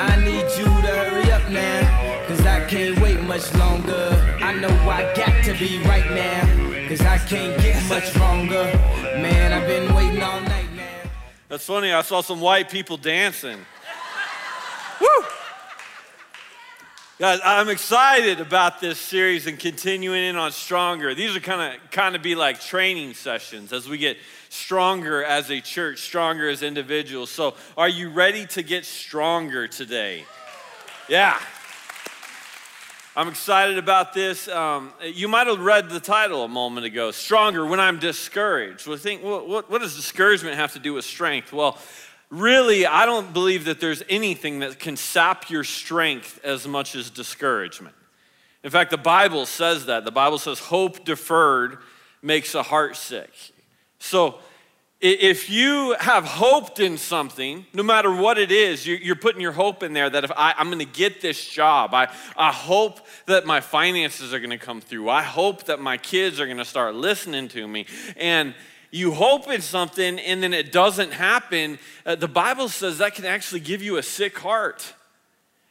I 0.00 0.16
need 0.24 0.48
you 0.56 0.64
to 0.64 1.10
hurry 1.10 1.30
up 1.30 1.50
now, 1.50 2.26
cause 2.26 2.40
I 2.46 2.64
can't 2.64 2.98
wait 3.00 3.20
much 3.20 3.54
longer. 3.56 4.38
I 4.40 4.54
know 4.54 4.70
I 4.88 5.12
got 5.14 5.44
to 5.44 5.52
be 5.58 5.82
right 5.82 6.10
now, 6.12 6.88
cause 6.88 7.02
I 7.02 7.18
can't 7.18 7.60
get 7.60 7.86
much 7.90 8.08
stronger. 8.08 8.64
Man, 9.20 9.52
I've 9.52 9.68
been 9.68 9.94
waiting 9.94 10.22
all 10.22 10.40
night 10.40 10.72
now. 10.74 11.10
That's 11.50 11.66
funny. 11.66 11.92
I 11.92 12.00
saw 12.00 12.22
some 12.22 12.40
white 12.40 12.70
people 12.70 12.96
dancing. 12.96 13.58
Guys, 17.18 17.40
I'm 17.42 17.70
excited 17.70 18.40
about 18.40 18.78
this 18.78 19.00
series 19.00 19.46
and 19.46 19.58
continuing 19.58 20.22
in 20.22 20.36
on 20.36 20.52
stronger. 20.52 21.14
These 21.14 21.34
are 21.34 21.40
kind 21.40 21.74
of 21.74 21.90
kind 21.90 22.14
of 22.14 22.20
be 22.20 22.34
like 22.34 22.60
training 22.60 23.14
sessions 23.14 23.72
as 23.72 23.88
we 23.88 23.96
get 23.96 24.18
stronger 24.50 25.24
as 25.24 25.50
a 25.50 25.62
church, 25.62 26.02
stronger 26.02 26.46
as 26.46 26.62
individuals. 26.62 27.30
So, 27.30 27.54
are 27.74 27.88
you 27.88 28.10
ready 28.10 28.44
to 28.48 28.62
get 28.62 28.84
stronger 28.84 29.66
today? 29.66 30.26
Yeah. 31.08 31.40
I'm 33.16 33.28
excited 33.28 33.78
about 33.78 34.12
this. 34.12 34.46
Um, 34.46 34.92
you 35.02 35.26
might 35.26 35.46
have 35.46 35.60
read 35.60 35.88
the 35.88 36.00
title 36.00 36.44
a 36.44 36.48
moment 36.48 36.84
ago 36.84 37.12
Stronger 37.12 37.64
When 37.64 37.80
I'm 37.80 37.98
Discouraged. 37.98 38.86
Well, 38.86 38.98
think, 38.98 39.22
what, 39.22 39.70
what 39.70 39.80
does 39.80 39.96
discouragement 39.96 40.56
have 40.56 40.74
to 40.74 40.78
do 40.78 40.92
with 40.92 41.06
strength? 41.06 41.50
Well, 41.50 41.78
really, 42.30 42.86
I 42.86 43.06
don't 43.06 43.32
believe 43.32 43.64
that 43.66 43.80
there's 43.80 44.02
anything 44.08 44.60
that 44.60 44.78
can 44.78 44.96
sap 44.96 45.50
your 45.50 45.64
strength 45.64 46.40
as 46.44 46.66
much 46.66 46.94
as 46.94 47.10
discouragement. 47.10 47.94
In 48.64 48.70
fact, 48.70 48.90
the 48.90 48.98
Bible 48.98 49.46
says 49.46 49.86
that. 49.86 50.04
The 50.04 50.10
Bible 50.10 50.38
says, 50.38 50.58
hope 50.58 51.04
deferred 51.04 51.78
makes 52.22 52.54
a 52.54 52.62
heart 52.62 52.96
sick. 52.96 53.30
So, 53.98 54.38
if 54.98 55.50
you 55.50 55.94
have 56.00 56.24
hoped 56.24 56.80
in 56.80 56.96
something, 56.96 57.66
no 57.74 57.82
matter 57.82 58.10
what 58.10 58.38
it 58.38 58.50
is, 58.50 58.86
you're 58.86 59.14
putting 59.14 59.42
your 59.42 59.52
hope 59.52 59.82
in 59.82 59.92
there 59.92 60.08
that 60.08 60.24
if 60.24 60.32
I, 60.34 60.54
am 60.56 60.68
going 60.68 60.78
to 60.78 60.86
get 60.86 61.20
this 61.20 61.46
job, 61.46 61.92
I, 61.92 62.10
I 62.34 62.50
hope 62.50 63.06
that 63.26 63.44
my 63.44 63.60
finances 63.60 64.32
are 64.32 64.38
going 64.38 64.50
to 64.50 64.58
come 64.58 64.80
through. 64.80 65.10
I 65.10 65.22
hope 65.22 65.64
that 65.64 65.80
my 65.80 65.98
kids 65.98 66.40
are 66.40 66.46
going 66.46 66.56
to 66.56 66.64
start 66.64 66.94
listening 66.94 67.48
to 67.48 67.68
me. 67.68 67.84
And 68.16 68.54
you 68.96 69.12
hope 69.12 69.48
in 69.48 69.60
something 69.60 70.18
and 70.18 70.42
then 70.42 70.54
it 70.54 70.72
doesn't 70.72 71.12
happen. 71.12 71.78
Uh, 72.04 72.14
the 72.14 72.28
Bible 72.28 72.68
says 72.68 72.98
that 72.98 73.14
can 73.14 73.24
actually 73.24 73.60
give 73.60 73.82
you 73.82 73.96
a 73.96 74.02
sick 74.02 74.38
heart. 74.38 74.94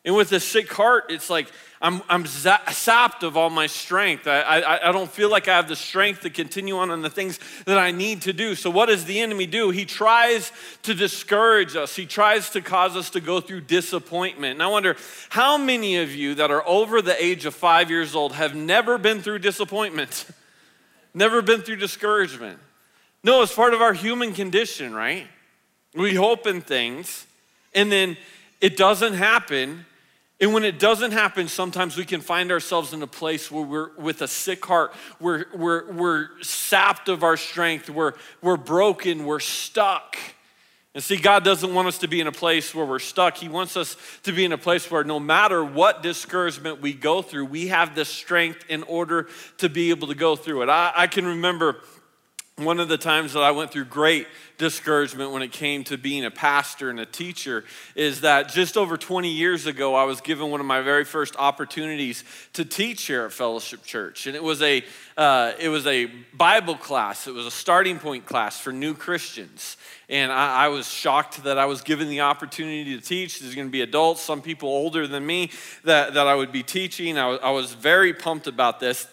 And 0.05 0.15
with 0.15 0.31
a 0.33 0.39
sick 0.39 0.71
heart, 0.71 1.05
it's 1.09 1.31
like 1.31 1.51
I'm, 1.81 2.01
I'm 2.07 2.25
sapped 2.25 3.23
of 3.23 3.35
all 3.35 3.49
my 3.49 3.67
strength. 3.67 4.27
I, 4.27 4.39
I, 4.41 4.89
I 4.89 4.91
don't 4.91 5.09
feel 5.09 5.29
like 5.29 5.47
I 5.47 5.55
have 5.55 5.67
the 5.67 5.75
strength 5.75 6.21
to 6.21 6.29
continue 6.29 6.77
on 6.77 6.91
on 6.91 7.01
the 7.01 7.09
things 7.09 7.39
that 7.65 7.77
I 7.79 7.91
need 7.91 8.21
to 8.23 8.33
do. 8.33 8.55
So, 8.55 8.69
what 8.69 8.85
does 8.85 9.05
the 9.05 9.19
enemy 9.19 9.45
do? 9.45 9.71
He 9.71 9.83
tries 9.83 10.51
to 10.83 10.93
discourage 10.93 11.75
us, 11.75 11.95
he 11.95 12.05
tries 12.05 12.51
to 12.51 12.61
cause 12.61 12.95
us 12.95 13.09
to 13.11 13.19
go 13.19 13.41
through 13.41 13.61
disappointment. 13.61 14.53
And 14.53 14.63
I 14.63 14.67
wonder 14.67 14.95
how 15.29 15.57
many 15.57 15.97
of 15.97 16.13
you 16.15 16.35
that 16.35 16.51
are 16.51 16.65
over 16.67 17.01
the 17.01 17.21
age 17.23 17.45
of 17.45 17.55
five 17.55 17.89
years 17.89 18.15
old 18.15 18.33
have 18.33 18.55
never 18.55 18.97
been 18.97 19.21
through 19.21 19.39
disappointment, 19.39 20.27
never 21.15 21.41
been 21.41 21.61
through 21.61 21.77
discouragement? 21.77 22.59
No, 23.25 23.41
it's 23.41 23.53
part 23.53 23.73
of 23.73 23.81
our 23.81 23.93
human 23.93 24.31
condition, 24.31 24.93
right? 24.95 25.27
We 25.93 26.15
hope 26.15 26.47
in 26.47 26.61
things, 26.61 27.25
and 27.73 27.91
then 27.91 28.15
it 28.61 28.77
doesn't 28.77 29.15
happen 29.15 29.85
and 30.41 30.53
when 30.53 30.65
it 30.65 30.79
doesn't 30.79 31.11
happen, 31.11 31.47
sometimes 31.47 31.95
we 31.95 32.03
can 32.03 32.19
find 32.19 32.51
ourselves 32.51 32.91
in 32.91 33.01
a 33.01 33.07
place 33.07 33.49
where 33.49 33.63
we're 33.63 33.95
with 33.97 34.21
a 34.21 34.27
sick 34.27 34.65
heart, 34.65 34.93
we're, 35.19 35.45
we're, 35.55 35.91
we're 35.93 36.41
sapped 36.41 37.07
of 37.07 37.23
our 37.23 37.37
strength, 37.37 37.89
we're, 37.89 38.13
we're 38.41 38.57
broken, 38.57 39.25
we're 39.25 39.39
stuck. 39.39 40.17
And 40.93 41.01
see, 41.03 41.17
God 41.17 41.43
doesn't 41.43 41.73
want 41.73 41.87
us 41.87 41.97
to 41.99 42.07
be 42.07 42.19
in 42.19 42.27
a 42.27 42.33
place 42.33 42.75
where 42.75 42.85
we're 42.85 42.99
stuck. 42.99 43.37
He 43.37 43.49
wants 43.49 43.75
us 43.75 43.97
to 44.23 44.31
be 44.31 44.45
in 44.45 44.51
a 44.51 44.57
place 44.57 44.89
where 44.89 45.03
no 45.03 45.19
matter 45.19 45.63
what 45.63 46.03
discouragement 46.03 46.81
we 46.81 46.93
go 46.93 47.21
through, 47.21 47.45
we 47.45 47.67
have 47.67 47.95
the 47.95 48.05
strength 48.05 48.65
in 48.69 48.83
order 48.83 49.27
to 49.57 49.69
be 49.69 49.89
able 49.89 50.07
to 50.07 50.15
go 50.15 50.35
through 50.35 50.63
it. 50.63 50.69
I, 50.69 50.91
I 50.95 51.07
can 51.07 51.25
remember 51.25 51.81
one 52.57 52.79
of 52.79 52.87
the 52.87 52.97
times 52.97 53.33
that 53.33 53.43
I 53.43 53.51
went 53.51 53.71
through 53.71 53.83
great 53.85 54.27
discouragement 54.57 55.31
when 55.31 55.41
it 55.41 55.51
came 55.51 55.83
to 55.83 55.97
being 55.97 56.23
a 56.23 56.31
pastor 56.31 56.89
and 56.89 57.01
a 57.01 57.05
teacher 57.05 57.65
is 57.95 58.21
that 58.21 58.47
just 58.47 58.77
over 58.77 58.95
20 58.95 59.29
years 59.29 59.65
ago, 59.65 59.93
I 59.93 60.05
was 60.05 60.21
given 60.21 60.49
one 60.49 60.61
of 60.61 60.65
my 60.65 60.79
very 60.79 61.03
first 61.03 61.35
opportunities 61.37 62.23
to 62.53 62.63
teach 62.63 63.07
here 63.07 63.25
at 63.25 63.33
Fellowship 63.33 63.83
Church. 63.83 64.25
And 64.25 64.37
it 64.37 64.43
was 64.43 64.61
a, 64.61 64.85
uh, 65.17 65.51
it 65.59 65.67
was 65.67 65.85
a 65.85 66.05
Bible 66.33 66.75
class, 66.75 67.27
it 67.27 67.33
was 67.33 67.45
a 67.45 67.51
starting 67.51 67.99
point 67.99 68.25
class 68.25 68.57
for 68.57 68.71
new 68.71 68.93
Christians. 68.93 69.75
And 70.07 70.31
I, 70.31 70.65
I 70.65 70.67
was 70.69 70.89
shocked 70.89 71.43
that 71.43 71.57
I 71.57 71.65
was 71.65 71.81
given 71.81 72.07
the 72.07 72.21
opportunity 72.21 72.97
to 72.97 73.05
teach. 73.05 73.41
There's 73.41 73.55
going 73.55 73.67
to 73.67 73.71
be 73.71 73.81
adults, 73.81 74.21
some 74.21 74.41
people 74.41 74.69
older 74.69 75.07
than 75.07 75.25
me, 75.25 75.51
that, 75.83 76.13
that 76.13 76.25
I 76.25 76.35
would 76.35 76.53
be 76.53 76.63
teaching. 76.63 77.17
I 77.17 77.27
was, 77.27 77.39
I 77.43 77.51
was 77.51 77.73
very 77.73 78.13
pumped 78.13 78.47
about 78.47 78.79
this. 78.79 79.09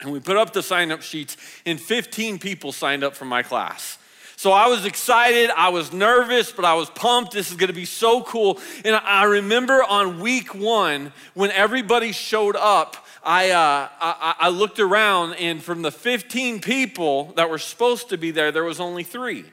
And 0.00 0.12
we 0.12 0.20
put 0.20 0.36
up 0.36 0.52
the 0.52 0.62
sign 0.62 0.90
up 0.90 1.02
sheets, 1.02 1.36
and 1.64 1.80
15 1.80 2.38
people 2.38 2.72
signed 2.72 3.02
up 3.02 3.14
for 3.14 3.24
my 3.24 3.42
class. 3.42 3.98
So 4.38 4.52
I 4.52 4.68
was 4.68 4.84
excited, 4.84 5.50
I 5.56 5.70
was 5.70 5.94
nervous, 5.94 6.52
but 6.52 6.66
I 6.66 6.74
was 6.74 6.90
pumped. 6.90 7.32
This 7.32 7.50
is 7.50 7.56
gonna 7.56 7.72
be 7.72 7.86
so 7.86 8.22
cool. 8.22 8.60
And 8.84 8.94
I 8.94 9.24
remember 9.24 9.82
on 9.82 10.20
week 10.20 10.54
one, 10.54 11.14
when 11.32 11.50
everybody 11.52 12.12
showed 12.12 12.54
up, 12.54 13.06
I, 13.24 13.50
uh, 13.50 13.88
I, 13.98 14.34
I 14.38 14.48
looked 14.50 14.78
around, 14.78 15.34
and 15.34 15.62
from 15.62 15.80
the 15.80 15.90
15 15.90 16.60
people 16.60 17.32
that 17.36 17.48
were 17.48 17.58
supposed 17.58 18.10
to 18.10 18.18
be 18.18 18.30
there, 18.30 18.52
there 18.52 18.62
was 18.62 18.78
only 18.78 19.02
three. 19.02 19.46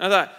I 0.00 0.08
thought, 0.08 0.36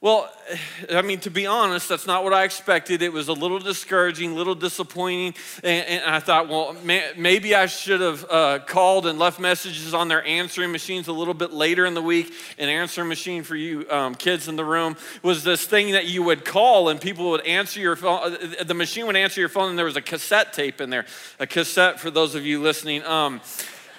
well, 0.00 0.30
I 0.92 1.02
mean, 1.02 1.18
to 1.20 1.30
be 1.30 1.46
honest, 1.46 1.88
that's 1.88 2.06
not 2.06 2.24
what 2.24 2.32
I 2.32 2.44
expected. 2.44 3.02
It 3.02 3.12
was 3.12 3.28
a 3.28 3.32
little 3.32 3.58
discouraging, 3.58 4.32
a 4.32 4.34
little 4.34 4.54
disappointing. 4.54 5.34
And, 5.64 5.86
and 5.86 6.04
I 6.04 6.20
thought, 6.20 6.48
well, 6.48 6.74
may, 6.84 7.10
maybe 7.16 7.54
I 7.54 7.66
should 7.66 8.00
have 8.00 8.24
uh, 8.30 8.58
called 8.60 9.06
and 9.06 9.18
left 9.18 9.40
messages 9.40 9.94
on 9.94 10.08
their 10.08 10.24
answering 10.24 10.72
machines 10.72 11.08
a 11.08 11.12
little 11.12 11.34
bit 11.34 11.52
later 11.52 11.84
in 11.86 11.94
the 11.94 12.02
week. 12.02 12.32
An 12.58 12.68
answering 12.68 13.08
machine 13.08 13.42
for 13.42 13.56
you 13.56 13.88
um, 13.90 14.14
kids 14.14 14.48
in 14.48 14.56
the 14.56 14.64
room 14.64 14.96
was 15.22 15.44
this 15.44 15.64
thing 15.64 15.92
that 15.92 16.06
you 16.06 16.22
would 16.22 16.44
call 16.44 16.88
and 16.88 17.00
people 17.00 17.30
would 17.30 17.46
answer 17.46 17.80
your 17.80 17.96
phone. 17.96 18.34
Uh, 18.34 18.64
the 18.64 18.74
machine 18.74 19.06
would 19.06 19.16
answer 19.16 19.40
your 19.40 19.48
phone 19.48 19.70
and 19.70 19.78
there 19.78 19.86
was 19.86 19.96
a 19.96 20.02
cassette 20.02 20.52
tape 20.52 20.80
in 20.80 20.90
there. 20.90 21.06
A 21.40 21.46
cassette, 21.46 21.98
for 21.98 22.10
those 22.10 22.34
of 22.34 22.46
you 22.46 22.60
listening, 22.62 23.02
um, 23.04 23.40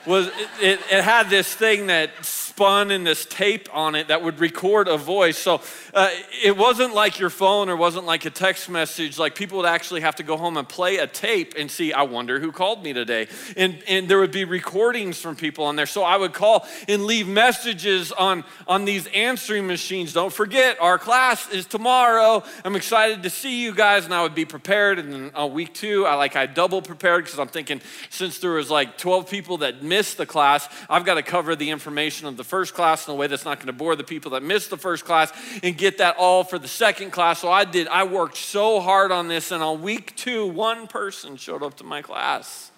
was 0.06 0.28
it, 0.28 0.50
it, 0.62 0.80
it 0.92 1.04
had 1.04 1.30
this 1.30 1.54
thing 1.54 1.88
that 1.88 2.12
spun 2.60 2.92
in 2.92 3.06
this 3.06 3.26
tape 3.26 3.70
on 3.74 3.96
it 3.96 4.10
that 4.10 4.22
would 4.22 4.38
record 4.42 4.90
a 4.90 4.98
voice. 4.98 5.38
So 5.38 5.62
uh, 5.94 6.10
it 6.44 6.58
wasn't 6.58 6.94
like 6.94 7.18
your 7.18 7.30
phone 7.30 7.70
or 7.70 7.78
wasn't 7.78 8.06
like 8.06 8.26
a 8.26 8.30
text 8.30 8.70
message. 8.70 9.18
Like 9.18 9.34
people 9.34 9.60
would 9.60 9.66
actually 9.66 10.02
have 10.02 10.18
to 10.18 10.24
go 10.24 10.36
home 10.36 10.58
and 10.58 10.68
play 10.68 10.98
a 10.98 11.08
tape 11.08 11.54
and 11.58 11.72
see, 11.72 11.94
I 11.94 12.02
wonder 12.02 12.38
who 12.38 12.52
called 12.52 12.84
me 12.84 12.92
today. 12.92 13.30
And, 13.56 13.82
and 13.88 14.10
there 14.10 14.20
would 14.20 14.34
be 14.34 14.44
recordings 14.44 15.22
from 15.22 15.38
people 15.38 15.64
on 15.64 15.78
there. 15.78 15.86
So 15.86 16.04
I 16.04 16.18
would 16.18 16.34
call 16.34 16.68
and 16.90 17.06
leave 17.06 17.30
messages 17.30 18.12
on, 18.12 18.44
on 18.68 18.84
these 18.84 19.08
answering 19.08 19.66
machines. 19.66 20.12
Don't 20.12 20.34
forget, 20.34 20.82
our 20.82 21.00
class 21.00 21.50
is 21.52 21.66
tomorrow. 21.66 22.44
I'm 22.66 22.76
excited 22.76 23.24
to 23.24 23.30
see 23.30 23.64
you 23.64 23.74
guys. 23.74 24.04
And 24.04 24.14
I 24.14 24.22
would 24.22 24.36
be 24.36 24.44
prepared. 24.44 25.00
And 25.00 25.14
then 25.14 25.32
on 25.34 25.54
week 25.54 25.74
two, 25.74 26.06
I 26.06 26.16
like 26.16 26.36
I 26.36 26.46
double 26.46 26.82
prepared 26.82 27.24
because 27.24 27.40
I'm 27.40 27.48
thinking 27.48 27.80
since 28.10 28.40
there 28.40 28.52
was 28.52 28.70
like 28.70 28.98
12 28.98 29.30
people 29.30 29.60
that 29.60 29.82
missed 29.82 30.18
the 30.18 30.26
class, 30.26 30.68
I've 30.90 31.06
got 31.06 31.14
to 31.14 31.24
cover 31.24 31.56
the 31.56 31.70
information 31.70 32.28
of 32.28 32.36
the 32.36 32.49
first 32.50 32.74
class 32.74 33.08
in 33.08 33.14
a 33.14 33.16
way 33.16 33.28
that's 33.28 33.46
not 33.46 33.58
going 33.58 33.68
to 33.68 33.74
bore 33.74 33.96
the 33.96 34.04
people 34.04 34.32
that 34.32 34.44
missed 34.44 34.70
the 34.70 34.78
first 34.78 35.06
class 35.06 35.32
and 35.64 35.78
get 35.78 36.00
that 36.00 36.16
all 36.18 36.44
for 36.44 36.60
the 36.60 36.68
second 36.68 37.12
class. 37.12 37.40
So 37.40 37.52
I 37.52 37.64
did, 37.64 37.88
I 37.88 38.04
worked 38.04 38.38
so 38.38 38.80
hard 38.80 39.12
on 39.12 39.28
this, 39.28 39.52
and 39.52 39.62
on 39.62 39.82
week 39.82 40.16
two, 40.16 40.48
one 40.48 40.88
person 40.88 41.38
showed 41.38 41.64
up 41.64 41.76
to 41.78 41.84
my 41.84 42.02
class. 42.02 42.72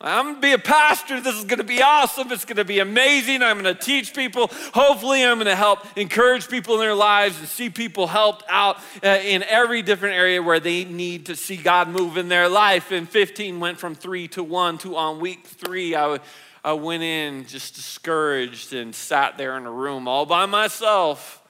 I'm 0.00 0.26
gonna 0.26 0.40
be 0.40 0.52
a 0.52 0.58
pastor. 0.58 1.20
This 1.20 1.34
is 1.36 1.44
gonna 1.44 1.64
be 1.64 1.80
awesome. 1.80 2.30
It's 2.30 2.44
gonna 2.44 2.64
be 2.64 2.80
amazing. 2.80 3.42
I'm 3.42 3.56
gonna 3.56 3.74
teach 3.74 4.14
people. 4.14 4.50
Hopefully, 4.74 5.24
I'm 5.24 5.38
gonna 5.38 5.56
help 5.56 5.80
encourage 5.96 6.48
people 6.48 6.74
in 6.74 6.80
their 6.80 6.94
lives 6.94 7.38
and 7.38 7.48
see 7.48 7.70
people 7.70 8.06
helped 8.06 8.44
out 8.48 8.78
uh, 9.02 9.08
in 9.22 9.42
every 9.44 9.80
different 9.80 10.16
area 10.16 10.42
where 10.42 10.60
they 10.60 10.84
need 10.84 11.26
to 11.26 11.36
see 11.36 11.56
God 11.56 11.88
move 11.88 12.18
in 12.18 12.28
their 12.28 12.50
life. 12.50 12.90
And 12.90 13.08
15 13.08 13.60
went 13.60 13.78
from 13.78 13.94
three 13.94 14.28
to 14.28 14.42
one 14.42 14.76
to 14.78 14.96
on 14.96 15.20
week 15.20 15.46
three, 15.46 15.94
I 15.94 16.18
I 16.64 16.72
went 16.72 17.02
in 17.02 17.46
just 17.46 17.74
discouraged 17.74 18.72
and 18.72 18.94
sat 18.94 19.36
there 19.36 19.58
in 19.58 19.66
a 19.66 19.70
room 19.70 20.08
all 20.08 20.24
by 20.24 20.46
myself, 20.46 21.42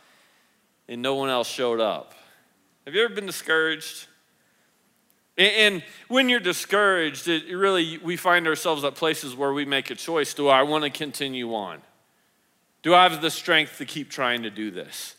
and 0.89 1.01
no 1.01 1.15
one 1.15 1.31
else 1.31 1.49
showed 1.49 1.79
up. 1.81 2.15
Have 2.85 2.95
you 2.95 3.05
ever 3.05 3.15
been 3.15 3.27
discouraged? 3.27 4.09
And 5.39 5.83
when 6.09 6.29
you're 6.29 6.41
discouraged, 6.41 7.29
it 7.29 7.53
really 7.55 7.99
we 7.99 8.17
find 8.17 8.47
ourselves 8.47 8.85
at 8.85 8.97
places 8.97 9.35
where 9.35 9.53
we 9.53 9.65
make 9.65 9.91
a 9.91 9.95
choice. 9.95 10.35
Do 10.35 10.49
I 10.49 10.62
want 10.62 10.85
to 10.85 10.91
continue 10.91 11.55
on? 11.55 11.81
Do 12.83 12.95
I 12.95 13.09
have 13.09 13.23
the 13.23 13.31
strength 13.31 13.79
to 13.79 13.85
keep 13.85 14.11
trying 14.11 14.43
to 14.43 14.51
do 14.51 14.71
this? 14.71 15.14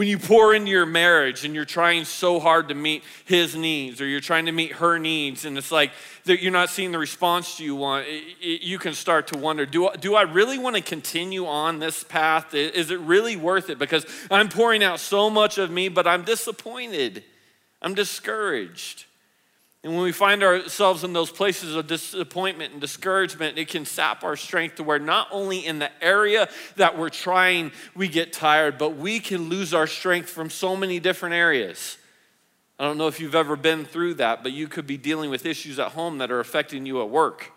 When 0.00 0.08
you 0.08 0.16
pour 0.16 0.54
into 0.54 0.70
your 0.70 0.86
marriage 0.86 1.44
and 1.44 1.54
you're 1.54 1.66
trying 1.66 2.06
so 2.06 2.40
hard 2.40 2.68
to 2.68 2.74
meet 2.74 3.04
his 3.26 3.54
needs 3.54 4.00
or 4.00 4.06
you're 4.06 4.22
trying 4.22 4.46
to 4.46 4.52
meet 4.52 4.72
her 4.72 4.98
needs, 4.98 5.44
and 5.44 5.58
it's 5.58 5.70
like 5.70 5.90
you're 6.24 6.50
not 6.50 6.70
seeing 6.70 6.90
the 6.90 6.98
response 6.98 7.60
you 7.60 7.76
want, 7.76 8.06
you 8.40 8.78
can 8.78 8.94
start 8.94 9.26
to 9.26 9.38
wonder 9.38 9.66
do, 9.66 9.88
I, 9.88 9.96
do 9.96 10.14
I 10.14 10.22
really 10.22 10.56
want 10.56 10.74
to 10.76 10.80
continue 10.80 11.44
on 11.44 11.80
this 11.80 12.02
path? 12.02 12.54
Is 12.54 12.90
it 12.90 12.98
really 13.00 13.36
worth 13.36 13.68
it? 13.68 13.78
Because 13.78 14.06
I'm 14.30 14.48
pouring 14.48 14.82
out 14.82 15.00
so 15.00 15.28
much 15.28 15.58
of 15.58 15.70
me, 15.70 15.90
but 15.90 16.06
I'm 16.06 16.22
disappointed, 16.22 17.22
I'm 17.82 17.92
discouraged. 17.92 19.04
And 19.82 19.94
when 19.94 20.02
we 20.02 20.12
find 20.12 20.42
ourselves 20.42 21.04
in 21.04 21.14
those 21.14 21.30
places 21.30 21.74
of 21.74 21.86
disappointment 21.86 22.72
and 22.72 22.80
discouragement, 22.82 23.56
it 23.56 23.68
can 23.68 23.86
sap 23.86 24.22
our 24.24 24.36
strength 24.36 24.76
to 24.76 24.82
where 24.82 24.98
not 24.98 25.28
only 25.30 25.64
in 25.64 25.78
the 25.78 25.90
area 26.02 26.50
that 26.76 26.98
we're 26.98 27.08
trying 27.08 27.72
we 27.94 28.06
get 28.06 28.32
tired, 28.32 28.76
but 28.76 28.96
we 28.96 29.20
can 29.20 29.48
lose 29.48 29.72
our 29.72 29.86
strength 29.86 30.28
from 30.28 30.50
so 30.50 30.76
many 30.76 31.00
different 31.00 31.34
areas. 31.34 31.96
I 32.78 32.84
don't 32.84 32.98
know 32.98 33.08
if 33.08 33.20
you've 33.20 33.34
ever 33.34 33.56
been 33.56 33.86
through 33.86 34.14
that, 34.14 34.42
but 34.42 34.52
you 34.52 34.68
could 34.68 34.86
be 34.86 34.98
dealing 34.98 35.30
with 35.30 35.46
issues 35.46 35.78
at 35.78 35.92
home 35.92 36.18
that 36.18 36.30
are 36.30 36.40
affecting 36.40 36.84
you 36.84 37.00
at 37.00 37.08
work. 37.08 37.52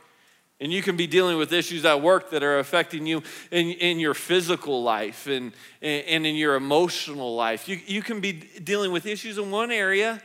And 0.62 0.72
you 0.72 0.82
can 0.82 0.96
be 0.96 1.08
dealing 1.08 1.38
with 1.38 1.52
issues 1.52 1.84
at 1.84 2.02
work 2.02 2.30
that 2.30 2.42
are 2.42 2.60
affecting 2.60 3.06
you 3.06 3.22
in, 3.52 3.72
in 3.72 4.00
your 4.00 4.14
physical 4.14 4.82
life 4.82 5.28
and, 5.28 5.52
and 5.82 6.26
in 6.26 6.36
your 6.36 6.56
emotional 6.56 7.36
life. 7.36 7.68
You, 7.68 7.82
you 7.86 8.02
can 8.02 8.22
be 8.22 8.32
dealing 8.32 8.94
with 8.94 9.06
issues 9.06 9.38
in 9.38 9.52
one 9.52 9.72
area 9.72 10.22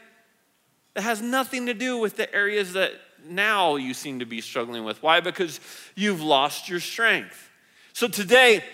that 0.99 1.03
has 1.03 1.23
nothing 1.23 1.67
to 1.67 1.75
do 1.75 1.97
with 1.97 2.17
the 2.17 2.35
areas 2.35 2.73
that 2.73 2.91
now 3.29 3.77
you 3.77 3.95
seem 3.95 4.19
to 4.19 4.27
be 4.27 4.41
struggling 4.41 4.83
with. 4.83 5.01
Why? 5.01 5.21
Because 5.21 5.61
you've 5.95 6.21
lost 6.21 6.69
your 6.69 6.81
strength. 6.81 7.51
So 7.93 8.09
today, 8.09 8.65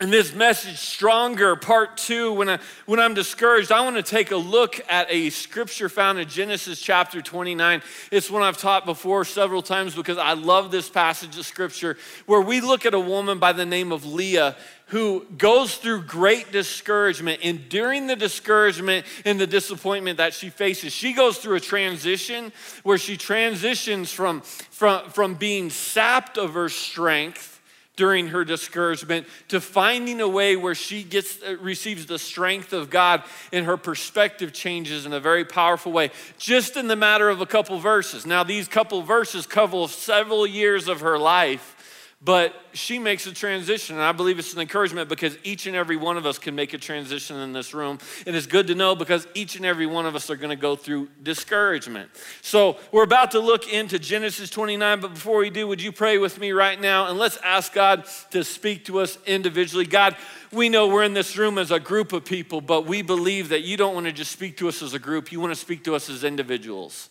in 0.00 0.10
this 0.10 0.34
message, 0.34 0.78
Stronger, 0.78 1.54
part 1.54 1.96
two, 1.96 2.32
when, 2.32 2.48
I, 2.48 2.58
when 2.86 2.98
I'm 2.98 3.14
discouraged, 3.14 3.70
I 3.70 3.82
want 3.82 3.94
to 3.94 4.02
take 4.02 4.32
a 4.32 4.36
look 4.36 4.80
at 4.88 5.06
a 5.08 5.30
scripture 5.30 5.88
found 5.88 6.18
in 6.18 6.28
Genesis 6.28 6.82
chapter 6.82 7.22
29. 7.22 7.80
It's 8.10 8.28
one 8.28 8.42
I've 8.42 8.58
taught 8.58 8.84
before 8.84 9.24
several 9.24 9.62
times 9.62 9.94
because 9.94 10.18
I 10.18 10.32
love 10.32 10.72
this 10.72 10.90
passage 10.90 11.38
of 11.38 11.46
scripture 11.46 11.96
where 12.26 12.40
we 12.40 12.60
look 12.60 12.86
at 12.86 12.94
a 12.94 12.98
woman 12.98 13.38
by 13.38 13.52
the 13.52 13.64
name 13.64 13.92
of 13.92 14.04
Leah 14.04 14.56
who 14.92 15.24
goes 15.38 15.76
through 15.76 16.02
great 16.02 16.52
discouragement. 16.52 17.40
And 17.42 17.66
during 17.70 18.08
the 18.08 18.14
discouragement 18.14 19.06
and 19.24 19.40
the 19.40 19.46
disappointment 19.46 20.18
that 20.18 20.34
she 20.34 20.50
faces, 20.50 20.92
she 20.92 21.14
goes 21.14 21.38
through 21.38 21.56
a 21.56 21.60
transition 21.60 22.52
where 22.82 22.98
she 22.98 23.16
transitions 23.16 24.12
from, 24.12 24.42
from, 24.42 25.08
from 25.08 25.34
being 25.34 25.70
sapped 25.70 26.36
of 26.36 26.52
her 26.52 26.68
strength 26.68 27.58
during 27.96 28.28
her 28.28 28.44
discouragement 28.44 29.26
to 29.48 29.62
finding 29.62 30.20
a 30.20 30.28
way 30.28 30.56
where 30.56 30.74
she 30.74 31.02
gets 31.02 31.42
uh, 31.42 31.56
receives 31.58 32.04
the 32.04 32.18
strength 32.18 32.74
of 32.74 32.90
God 32.90 33.22
and 33.50 33.64
her 33.64 33.78
perspective 33.78 34.52
changes 34.52 35.06
in 35.06 35.14
a 35.14 35.20
very 35.20 35.44
powerful 35.46 35.92
way 35.92 36.10
just 36.38 36.76
in 36.76 36.86
the 36.88 36.96
matter 36.96 37.30
of 37.30 37.40
a 37.40 37.46
couple 37.46 37.78
verses. 37.78 38.26
Now 38.26 38.44
these 38.44 38.68
couple 38.68 39.00
verses 39.00 39.46
cover 39.46 39.88
several 39.88 40.46
years 40.46 40.86
of 40.86 41.00
her 41.00 41.18
life 41.18 41.76
but 42.24 42.54
she 42.72 43.00
makes 43.00 43.26
a 43.26 43.32
transition, 43.32 43.96
and 43.96 44.04
I 44.04 44.12
believe 44.12 44.38
it's 44.38 44.54
an 44.54 44.60
encouragement 44.60 45.08
because 45.08 45.36
each 45.42 45.66
and 45.66 45.74
every 45.74 45.96
one 45.96 46.16
of 46.16 46.24
us 46.24 46.38
can 46.38 46.54
make 46.54 46.72
a 46.72 46.78
transition 46.78 47.36
in 47.38 47.52
this 47.52 47.74
room. 47.74 47.98
And 48.26 48.36
it's 48.36 48.46
good 48.46 48.68
to 48.68 48.76
know 48.76 48.94
because 48.94 49.26
each 49.34 49.56
and 49.56 49.66
every 49.66 49.86
one 49.86 50.06
of 50.06 50.14
us 50.14 50.30
are 50.30 50.36
going 50.36 50.50
to 50.50 50.56
go 50.56 50.76
through 50.76 51.08
discouragement. 51.20 52.10
So 52.40 52.78
we're 52.92 53.02
about 53.02 53.32
to 53.32 53.40
look 53.40 53.72
into 53.72 53.98
Genesis 53.98 54.50
29, 54.50 55.00
but 55.00 55.14
before 55.14 55.38
we 55.38 55.50
do, 55.50 55.66
would 55.66 55.82
you 55.82 55.90
pray 55.90 56.18
with 56.18 56.38
me 56.38 56.52
right 56.52 56.80
now? 56.80 57.08
And 57.08 57.18
let's 57.18 57.38
ask 57.38 57.72
God 57.72 58.06
to 58.30 58.44
speak 58.44 58.84
to 58.84 59.00
us 59.00 59.18
individually. 59.26 59.84
God, 59.84 60.16
we 60.52 60.68
know 60.68 60.86
we're 60.86 61.04
in 61.04 61.14
this 61.14 61.36
room 61.36 61.58
as 61.58 61.72
a 61.72 61.80
group 61.80 62.12
of 62.12 62.24
people, 62.24 62.60
but 62.60 62.86
we 62.86 63.02
believe 63.02 63.48
that 63.48 63.62
you 63.62 63.76
don't 63.76 63.94
want 63.94 64.06
to 64.06 64.12
just 64.12 64.30
speak 64.30 64.56
to 64.58 64.68
us 64.68 64.80
as 64.80 64.94
a 64.94 65.00
group, 65.00 65.32
you 65.32 65.40
want 65.40 65.52
to 65.52 65.60
speak 65.60 65.82
to 65.84 65.96
us 65.96 66.08
as 66.08 66.22
individuals. 66.22 67.10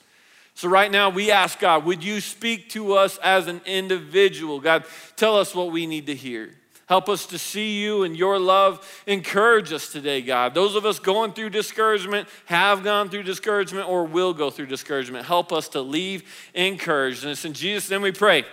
So, 0.61 0.69
right 0.69 0.91
now, 0.91 1.09
we 1.09 1.31
ask 1.31 1.57
God, 1.57 1.85
would 1.85 2.03
you 2.03 2.21
speak 2.21 2.69
to 2.69 2.93
us 2.93 3.17
as 3.23 3.47
an 3.47 3.61
individual? 3.65 4.59
God, 4.59 4.85
tell 5.15 5.35
us 5.35 5.55
what 5.55 5.71
we 5.71 5.87
need 5.87 6.05
to 6.05 6.13
hear. 6.13 6.51
Help 6.85 7.09
us 7.09 7.25
to 7.25 7.39
see 7.39 7.81
you 7.81 8.03
and 8.03 8.15
your 8.15 8.37
love. 8.37 8.87
Encourage 9.07 9.73
us 9.73 9.91
today, 9.91 10.21
God. 10.21 10.53
Those 10.53 10.75
of 10.75 10.85
us 10.85 10.99
going 10.99 11.33
through 11.33 11.49
discouragement, 11.49 12.27
have 12.45 12.83
gone 12.83 13.09
through 13.09 13.23
discouragement, 13.23 13.89
or 13.89 14.03
will 14.03 14.35
go 14.35 14.51
through 14.51 14.67
discouragement. 14.67 15.25
Help 15.25 15.51
us 15.51 15.67
to 15.69 15.81
leave 15.81 16.21
encouraged. 16.53 17.23
And 17.23 17.31
it's 17.31 17.43
in 17.43 17.53
Jesus' 17.53 17.89
name 17.89 18.03
we 18.03 18.11
pray. 18.11 18.45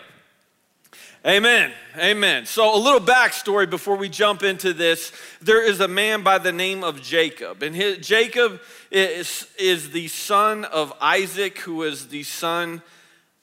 Amen. 1.26 1.72
Amen. 1.96 2.46
So, 2.46 2.76
a 2.76 2.78
little 2.78 3.00
backstory 3.00 3.68
before 3.68 3.96
we 3.96 4.08
jump 4.08 4.44
into 4.44 4.72
this. 4.72 5.12
There 5.42 5.62
is 5.62 5.80
a 5.80 5.88
man 5.88 6.22
by 6.22 6.38
the 6.38 6.52
name 6.52 6.84
of 6.84 7.02
Jacob, 7.02 7.64
and 7.64 7.74
his, 7.74 7.98
Jacob 8.06 8.60
is, 8.92 9.48
is 9.58 9.90
the 9.90 10.06
son 10.06 10.64
of 10.64 10.92
Isaac, 11.00 11.58
who 11.58 11.82
is 11.82 12.06
the 12.06 12.22
son 12.22 12.82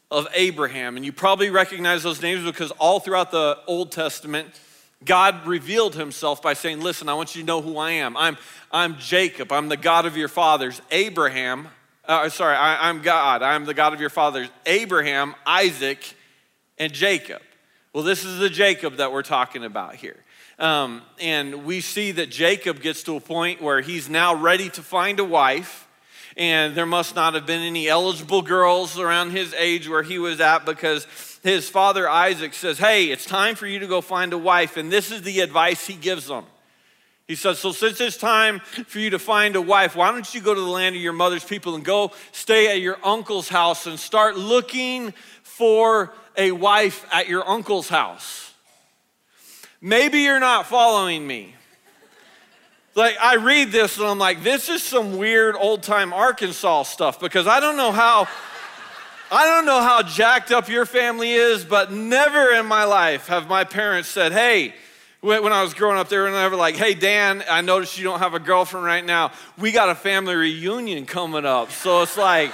of 0.09 0.25
Abraham. 0.33 0.95
And 0.95 1.05
you 1.05 1.11
probably 1.11 1.49
recognize 1.49 2.01
those 2.01 2.21
names 2.21 2.45
because 2.45 2.71
all 2.71 3.01
throughout 3.01 3.31
the 3.31 3.59
Old 3.67 3.91
Testament, 3.91 4.47
God 5.03 5.45
revealed 5.45 5.95
himself 5.95 6.41
by 6.41 6.53
saying, 6.53 6.79
Listen, 6.79 7.09
I 7.09 7.13
want 7.13 7.35
you 7.35 7.41
to 7.41 7.45
know 7.45 7.61
who 7.61 7.77
I 7.77 7.91
am. 7.91 8.15
I'm, 8.15 8.37
I'm 8.71 8.97
Jacob, 8.99 9.51
I'm 9.51 9.67
the 9.67 9.77
God 9.77 10.05
of 10.05 10.15
your 10.15 10.29
fathers. 10.29 10.81
Abraham, 10.91 11.67
uh, 12.05 12.29
sorry, 12.29 12.55
I, 12.55 12.87
I'm 12.87 13.01
God, 13.01 13.41
I'm 13.41 13.65
the 13.65 13.73
God 13.73 13.93
of 13.93 13.99
your 13.99 14.09
fathers. 14.09 14.47
Abraham, 14.65 15.35
Isaac, 15.45 16.15
and 16.77 16.93
Jacob. 16.93 17.41
Well, 17.95 18.03
this 18.03 18.25
is 18.25 18.39
the 18.39 18.49
Jacob 18.49 18.97
that 18.97 19.13
we're 19.13 19.23
talking 19.23 19.63
about 19.63 19.95
here. 19.95 20.17
Um, 20.59 21.01
and 21.17 21.63
we 21.63 21.79
see 21.79 22.11
that 22.11 22.29
Jacob 22.29 22.81
gets 22.81 23.03
to 23.03 23.15
a 23.15 23.21
point 23.21 23.61
where 23.61 23.79
he's 23.79 24.09
now 24.09 24.35
ready 24.35 24.69
to 24.71 24.81
find 24.81 25.17
a 25.21 25.23
wife. 25.23 25.87
And 26.35 26.75
there 26.75 26.85
must 26.85 27.15
not 27.15 27.35
have 27.35 27.45
been 27.45 27.61
any 27.61 27.87
eligible 27.87 28.41
girls 28.41 28.99
around 28.99 29.31
his 29.31 29.53
age 29.53 29.87
where 29.87 30.03
he 30.03 30.19
was 30.19 30.41
at 30.41 30.65
because 30.65 31.07
his 31.41 31.69
father 31.69 32.09
Isaac 32.09 32.53
says, 32.53 32.77
Hey, 32.77 33.05
it's 33.05 33.23
time 33.23 33.55
for 33.55 33.65
you 33.65 33.79
to 33.79 33.87
go 33.87 34.01
find 34.01 34.33
a 34.33 34.37
wife. 34.37 34.75
And 34.75 34.91
this 34.91 35.09
is 35.09 35.21
the 35.21 35.39
advice 35.39 35.87
he 35.87 35.93
gives 35.93 36.27
them. 36.27 36.43
He 37.29 37.35
says, 37.35 37.59
So 37.59 37.71
since 37.71 38.01
it's 38.01 38.17
time 38.17 38.59
for 38.59 38.99
you 38.99 39.11
to 39.11 39.19
find 39.19 39.55
a 39.55 39.61
wife, 39.61 39.95
why 39.95 40.11
don't 40.11 40.35
you 40.35 40.41
go 40.41 40.53
to 40.53 40.59
the 40.59 40.67
land 40.67 40.97
of 40.97 41.01
your 41.01 41.13
mother's 41.13 41.45
people 41.45 41.75
and 41.75 41.85
go 41.85 42.11
stay 42.33 42.69
at 42.73 42.81
your 42.81 42.97
uncle's 43.05 43.47
house 43.47 43.87
and 43.87 43.97
start 43.97 44.35
looking 44.35 45.13
for 45.43 46.13
a 46.37 46.51
wife 46.51 47.05
at 47.11 47.27
your 47.27 47.47
uncle's 47.47 47.89
house. 47.89 48.53
Maybe 49.81 50.19
you're 50.19 50.39
not 50.39 50.65
following 50.65 51.25
me. 51.25 51.53
Like, 52.95 53.17
I 53.21 53.35
read 53.35 53.71
this 53.71 53.97
and 53.97 54.07
I'm 54.07 54.17
like, 54.17 54.41
this 54.41 54.69
is 54.69 54.81
some 54.81 55.17
weird 55.17 55.55
old 55.55 55.83
time 55.83 56.13
Arkansas 56.13 56.83
stuff 56.83 57.19
because 57.19 57.45
I 57.45 57.59
don't 57.59 57.77
know 57.77 57.91
how. 57.91 58.27
I 59.31 59.47
don't 59.47 59.65
know 59.65 59.81
how 59.81 60.03
jacked 60.03 60.51
up 60.51 60.69
your 60.69 60.85
family 60.85 61.33
is, 61.33 61.65
but 61.65 61.91
never 61.91 62.51
in 62.51 62.67
my 62.67 62.83
life 62.83 63.25
have 63.25 63.47
my 63.47 63.63
parents 63.63 64.07
said, 64.07 64.31
Hey, 64.31 64.75
when 65.19 65.51
I 65.51 65.63
was 65.63 65.73
growing 65.73 65.97
up, 65.97 66.09
they 66.09 66.17
were 66.19 66.29
never 66.29 66.55
like, 66.55 66.75
Hey, 66.75 66.93
Dan, 66.93 67.43
I 67.49 67.61
noticed 67.61 67.97
you 67.97 68.03
don't 68.03 68.19
have 68.19 68.35
a 68.35 68.39
girlfriend 68.39 68.85
right 68.85 69.03
now. 69.03 69.31
We 69.57 69.71
got 69.71 69.89
a 69.89 69.95
family 69.95 70.35
reunion 70.35 71.07
coming 71.07 71.43
up. 71.43 71.71
So 71.71 72.03
it's 72.03 72.17
like, 72.17 72.51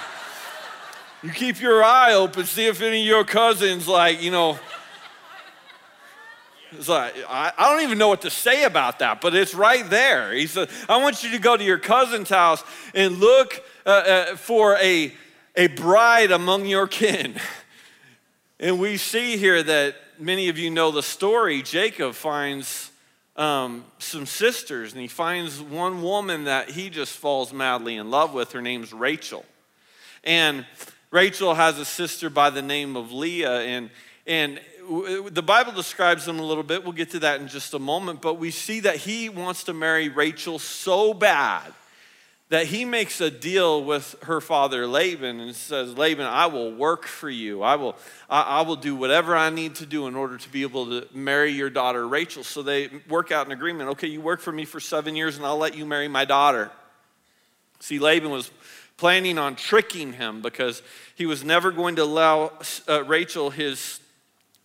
you 1.22 1.30
keep 1.30 1.60
your 1.60 1.84
eye 1.84 2.14
open, 2.14 2.44
see 2.44 2.66
if 2.66 2.82
any 2.82 3.00
of 3.00 3.06
your 3.06 3.24
cousins, 3.24 3.86
like, 3.86 4.22
you 4.22 4.30
know. 4.30 4.58
It's 6.72 6.88
like, 6.88 7.14
I, 7.28 7.52
I 7.56 7.70
don't 7.70 7.82
even 7.82 7.98
know 7.98 8.08
what 8.08 8.22
to 8.22 8.30
say 8.30 8.64
about 8.64 8.98
that, 9.00 9.20
but 9.20 9.34
it's 9.34 9.54
right 9.54 9.88
there. 9.88 10.32
He 10.32 10.46
said, 10.46 10.68
I 10.88 11.00
want 11.02 11.22
you 11.22 11.30
to 11.30 11.38
go 11.38 11.56
to 11.56 11.62
your 11.62 11.78
cousin's 11.78 12.30
house 12.30 12.64
and 12.94 13.18
look 13.18 13.62
uh, 13.84 13.90
uh, 13.90 14.36
for 14.36 14.76
a, 14.78 15.12
a 15.54 15.66
bride 15.68 16.32
among 16.32 16.66
your 16.66 16.86
kin. 16.86 17.34
And 18.60 18.78
we 18.78 18.96
see 18.96 19.38
here 19.38 19.60
that 19.60 19.96
many 20.20 20.48
of 20.48 20.56
you 20.56 20.70
know 20.70 20.92
the 20.92 21.02
story. 21.02 21.62
Jacob 21.62 22.14
finds 22.14 22.92
um, 23.34 23.84
some 23.98 24.24
sisters, 24.24 24.92
and 24.92 25.00
he 25.02 25.08
finds 25.08 25.60
one 25.60 26.00
woman 26.00 26.44
that 26.44 26.70
he 26.70 26.88
just 26.88 27.16
falls 27.16 27.52
madly 27.52 27.96
in 27.96 28.08
love 28.08 28.32
with. 28.32 28.52
Her 28.52 28.62
name's 28.62 28.92
Rachel. 28.92 29.44
And 30.22 30.64
Rachel 31.12 31.52
has 31.52 31.78
a 31.78 31.84
sister 31.84 32.30
by 32.30 32.48
the 32.48 32.62
name 32.62 32.96
of 32.96 33.12
Leah, 33.12 33.60
and, 33.60 33.90
and 34.26 34.58
the 35.30 35.42
Bible 35.42 35.72
describes 35.72 36.24
them 36.24 36.40
a 36.40 36.42
little 36.42 36.62
bit. 36.62 36.84
We'll 36.84 36.94
get 36.94 37.10
to 37.10 37.18
that 37.18 37.38
in 37.38 37.48
just 37.48 37.74
a 37.74 37.78
moment, 37.78 38.22
but 38.22 38.34
we 38.34 38.50
see 38.50 38.80
that 38.80 38.96
he 38.96 39.28
wants 39.28 39.64
to 39.64 39.74
marry 39.74 40.08
Rachel 40.08 40.58
so 40.58 41.12
bad 41.12 41.74
that 42.48 42.66
he 42.66 42.86
makes 42.86 43.20
a 43.20 43.30
deal 43.30 43.84
with 43.84 44.14
her 44.24 44.40
father 44.40 44.86
Laban 44.86 45.40
and 45.40 45.54
says, 45.54 45.96
Laban, 45.96 46.26
I 46.26 46.46
will 46.46 46.74
work 46.74 47.06
for 47.06 47.28
you. 47.28 47.62
I 47.62 47.76
will, 47.76 47.94
I, 48.28 48.42
I, 48.42 48.60
will 48.62 48.76
do 48.76 48.94
whatever 48.96 49.34
I 49.34 49.48
need 49.48 49.76
to 49.76 49.86
do 49.86 50.06
in 50.06 50.14
order 50.14 50.36
to 50.36 50.48
be 50.50 50.62
able 50.62 50.86
to 50.86 51.08
marry 51.14 51.50
your 51.52 51.70
daughter 51.70 52.06
Rachel. 52.06 52.44
So 52.44 52.62
they 52.62 52.90
work 53.08 53.32
out 53.32 53.46
an 53.46 53.52
agreement. 53.52 53.90
Okay, 53.90 54.08
you 54.08 54.20
work 54.20 54.40
for 54.40 54.52
me 54.52 54.66
for 54.66 54.80
seven 54.80 55.16
years 55.16 55.38
and 55.38 55.46
I'll 55.46 55.56
let 55.56 55.74
you 55.74 55.86
marry 55.86 56.08
my 56.08 56.26
daughter. 56.26 56.70
See, 57.80 57.98
Laban 57.98 58.30
was 58.30 58.50
planning 59.02 59.36
on 59.36 59.56
tricking 59.56 60.12
him 60.12 60.40
because 60.40 60.80
he 61.16 61.26
was 61.26 61.42
never 61.42 61.72
going 61.72 61.96
to 61.96 62.04
allow 62.04 62.52
uh, 62.86 63.02
Rachel, 63.02 63.50
his 63.50 63.98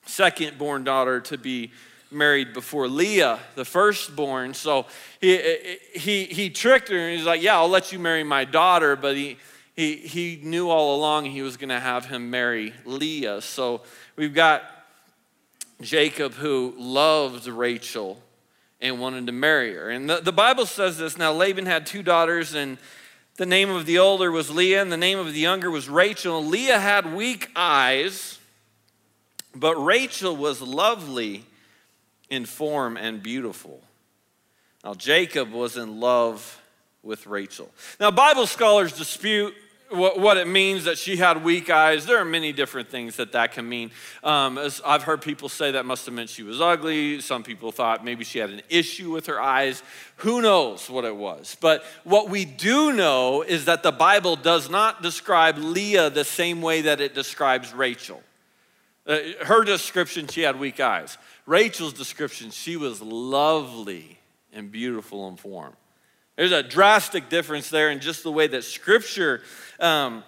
second 0.05 0.59
born 0.59 0.83
daughter, 0.83 1.19
to 1.21 1.39
be 1.39 1.71
married 2.11 2.53
before 2.53 2.87
Leah, 2.87 3.39
the 3.55 3.65
firstborn. 3.65 4.53
So 4.53 4.85
he, 5.19 5.79
he, 5.95 6.25
he 6.25 6.51
tricked 6.51 6.89
her 6.89 6.99
and 6.99 7.17
he's 7.17 7.25
like, 7.25 7.41
Yeah, 7.41 7.57
I'll 7.57 7.67
let 7.67 7.91
you 7.91 7.97
marry 7.97 8.23
my 8.23 8.45
daughter. 8.45 8.95
But 8.95 9.15
he, 9.15 9.39
he, 9.75 9.95
he 9.95 10.39
knew 10.43 10.69
all 10.69 10.95
along 10.95 11.25
he 11.25 11.41
was 11.41 11.57
going 11.57 11.69
to 11.69 11.79
have 11.79 12.05
him 12.05 12.29
marry 12.29 12.75
Leah. 12.85 13.41
So 13.41 13.81
we've 14.15 14.35
got 14.35 14.61
Jacob 15.81 16.33
who 16.33 16.75
loved 16.77 17.47
Rachel 17.47 18.21
and 18.79 18.99
wanted 18.99 19.25
to 19.25 19.31
marry 19.31 19.73
her. 19.73 19.89
And 19.89 20.07
the, 20.07 20.17
the 20.19 20.31
Bible 20.31 20.67
says 20.67 20.99
this 20.99 21.17
now 21.17 21.33
Laban 21.33 21.65
had 21.65 21.87
two 21.87 22.03
daughters, 22.03 22.53
and 22.53 22.77
the 23.37 23.45
name 23.45 23.69
of 23.69 23.85
the 23.85 23.99
older 23.99 24.31
was 24.31 24.49
Leah, 24.49 24.81
and 24.81 24.91
the 24.91 24.97
name 24.97 25.19
of 25.19 25.31
the 25.31 25.39
younger 25.39 25.71
was 25.71 25.87
Rachel. 25.87 26.43
Leah 26.43 26.79
had 26.79 27.13
weak 27.13 27.49
eyes, 27.55 28.39
but 29.55 29.75
Rachel 29.75 30.35
was 30.35 30.61
lovely 30.61 31.45
in 32.29 32.45
form 32.45 32.97
and 32.97 33.21
beautiful. 33.21 33.81
Now, 34.83 34.95
Jacob 34.95 35.51
was 35.51 35.77
in 35.77 35.99
love 35.99 36.61
with 37.03 37.27
Rachel. 37.27 37.71
Now, 37.99 38.11
Bible 38.11 38.47
scholars 38.47 38.91
dispute 38.91 39.53
what, 39.89 40.19
what 40.19 40.37
it 40.37 40.47
means 40.47 40.85
that 40.85 40.97
she 40.97 41.17
had 41.17 41.43
weak 41.43 41.69
eyes. 41.69 42.05
There 42.05 42.17
are 42.17 42.25
many 42.25 42.51
different 42.51 42.89
things 42.89 43.15
that 43.17 43.31
that 43.31 43.53
can 43.53 43.67
mean. 43.67 43.91
Um, 44.23 44.59
I've 44.85 45.03
heard 45.03 45.21
people 45.21 45.49
say 45.49 45.71
that 45.71 45.85
must 45.85 46.05
have 46.05 46.13
meant 46.13 46.29
she 46.29 46.43
was 46.43 46.61
ugly. 46.61 47.21
Some 47.21 47.43
people 47.43 47.71
thought 47.71 48.03
maybe 48.03 48.23
she 48.23 48.39
had 48.39 48.49
an 48.49 48.61
issue 48.69 49.11
with 49.11 49.27
her 49.27 49.39
eyes. 49.39 49.83
Who 50.17 50.41
knows 50.41 50.89
what 50.89 51.05
it 51.05 51.15
was? 51.15 51.57
But 51.59 51.83
what 52.03 52.29
we 52.29 52.45
do 52.45 52.91
know 52.93 53.41
is 53.41 53.65
that 53.65 53.83
the 53.83 53.91
Bible 53.91 54.35
does 54.35 54.69
not 54.69 55.01
describe 55.01 55.57
Leah 55.57 56.09
the 56.09 56.25
same 56.25 56.61
way 56.61 56.81
that 56.81 57.01
it 57.01 57.15
describes 57.15 57.73
Rachel. 57.73 58.21
Uh, 59.05 59.19
her 59.45 59.63
description, 59.63 60.27
she 60.27 60.41
had 60.41 60.59
weak 60.59 60.79
eyes. 60.79 61.17
Rachel's 61.45 61.93
description, 61.93 62.51
she 62.51 62.75
was 62.75 63.01
lovely 63.01 64.19
and 64.51 64.69
beautiful 64.69 65.29
in 65.29 65.37
form. 65.37 65.73
There's 66.37 66.51
a 66.51 66.63
drastic 66.63 67.29
difference 67.29 67.69
there 67.69 67.89
in 67.89 67.99
just 67.99 68.21
the 68.23 68.31
way 68.31 68.45
that 68.45 68.63
Scripture 68.63 69.41
um, 69.79 70.23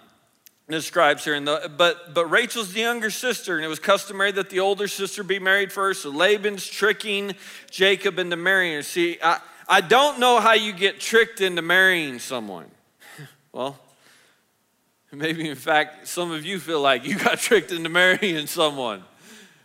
describes 0.67 1.23
her. 1.25 1.39
The, 1.39 1.71
but, 1.77 2.15
but 2.15 2.25
Rachel's 2.25 2.73
the 2.73 2.81
younger 2.81 3.11
sister, 3.11 3.57
and 3.57 3.63
it 3.63 3.67
was 3.67 3.77
customary 3.77 4.31
that 4.31 4.49
the 4.49 4.59
older 4.59 4.87
sister 4.87 5.23
be 5.23 5.37
married 5.37 5.71
first. 5.71 6.01
So 6.01 6.09
Laban's 6.09 6.67
tricking 6.67 7.35
Jacob 7.69 8.17
into 8.17 8.35
marrying 8.35 8.77
her. 8.77 8.83
See, 8.83 9.19
I, 9.23 9.39
I 9.67 9.81
don't 9.81 10.19
know 10.19 10.39
how 10.39 10.53
you 10.53 10.73
get 10.73 10.99
tricked 10.99 11.41
into 11.41 11.61
marrying 11.61 12.19
someone. 12.19 12.65
Well, 13.51 13.79
maybe 15.11 15.49
in 15.49 15.55
fact, 15.55 16.07
some 16.07 16.31
of 16.31 16.45
you 16.45 16.59
feel 16.59 16.81
like 16.81 17.03
you 17.03 17.17
got 17.17 17.39
tricked 17.39 17.71
into 17.71 17.89
marrying 17.89 18.45
someone. 18.45 19.03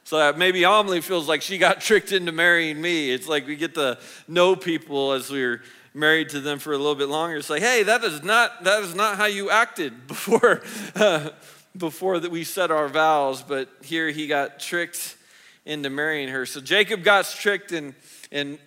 So 0.04 0.32
maybe 0.32 0.64
Amelie 0.64 1.02
feels 1.02 1.28
like 1.28 1.42
she 1.42 1.58
got 1.58 1.82
tricked 1.82 2.10
into 2.10 2.32
marrying 2.32 2.80
me. 2.80 3.10
It's 3.10 3.28
like 3.28 3.46
we 3.46 3.56
get 3.56 3.74
to 3.74 3.98
know 4.26 4.56
people 4.56 5.12
as 5.12 5.30
we're 5.30 5.62
married 5.94 6.28
to 6.30 6.40
them 6.40 6.58
for 6.58 6.72
a 6.72 6.76
little 6.76 6.96
bit 6.96 7.08
longer. 7.08 7.36
It's 7.36 7.48
like, 7.48 7.62
hey, 7.62 7.84
that 7.84 8.02
is 8.04 8.22
not 8.22 8.64
that 8.64 8.82
is 8.82 8.94
not 8.94 9.16
how 9.16 9.26
you 9.26 9.50
acted 9.50 10.06
before 10.06 10.62
uh, 10.94 11.30
before 11.76 12.18
that 12.18 12.30
we 12.30 12.44
said 12.44 12.70
our 12.70 12.88
vows. 12.88 13.42
But 13.42 13.68
here 13.82 14.10
he 14.10 14.26
got 14.26 14.58
tricked 14.58 15.16
into 15.64 15.88
marrying 15.88 16.28
her. 16.28 16.44
So 16.44 16.60
Jacob 16.60 17.04
got 17.04 17.24
tricked 17.26 17.72
and 17.72 17.94
and 18.32 18.58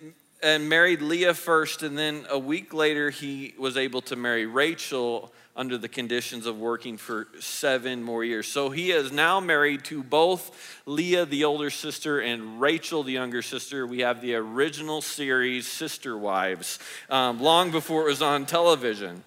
and 0.42 0.68
married 0.68 1.02
Leah 1.02 1.34
first, 1.34 1.82
and 1.82 1.98
then 1.98 2.24
a 2.30 2.38
week 2.38 2.72
later 2.72 3.10
he 3.10 3.54
was 3.58 3.76
able 3.76 4.00
to 4.02 4.16
marry 4.16 4.46
Rachel 4.46 5.32
under 5.58 5.76
the 5.76 5.88
conditions 5.88 6.46
of 6.46 6.58
working 6.58 6.96
for 6.96 7.26
seven 7.40 8.00
more 8.00 8.24
years. 8.24 8.46
So 8.46 8.70
he 8.70 8.92
is 8.92 9.10
now 9.10 9.40
married 9.40 9.84
to 9.86 10.04
both 10.04 10.80
Leah, 10.86 11.26
the 11.26 11.44
older 11.44 11.68
sister, 11.68 12.20
and 12.20 12.60
Rachel, 12.60 13.02
the 13.02 13.12
younger 13.12 13.42
sister. 13.42 13.84
We 13.84 13.98
have 14.00 14.22
the 14.22 14.36
original 14.36 15.02
series, 15.02 15.66
Sister 15.66 16.16
Wives, 16.16 16.78
um, 17.10 17.42
long 17.42 17.72
before 17.72 18.02
it 18.02 18.10
was 18.10 18.22
on 18.22 18.46
television. 18.46 19.24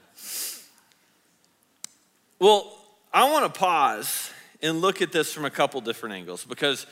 Well, 2.39 2.77
I 3.13 3.29
want 3.29 3.53
to 3.53 3.59
pause 3.59 4.31
and 4.61 4.79
look 4.79 5.01
at 5.01 5.11
this 5.11 5.33
from 5.33 5.43
a 5.43 5.49
couple 5.49 5.81
different 5.81 6.15
angles 6.15 6.45
because, 6.45 6.87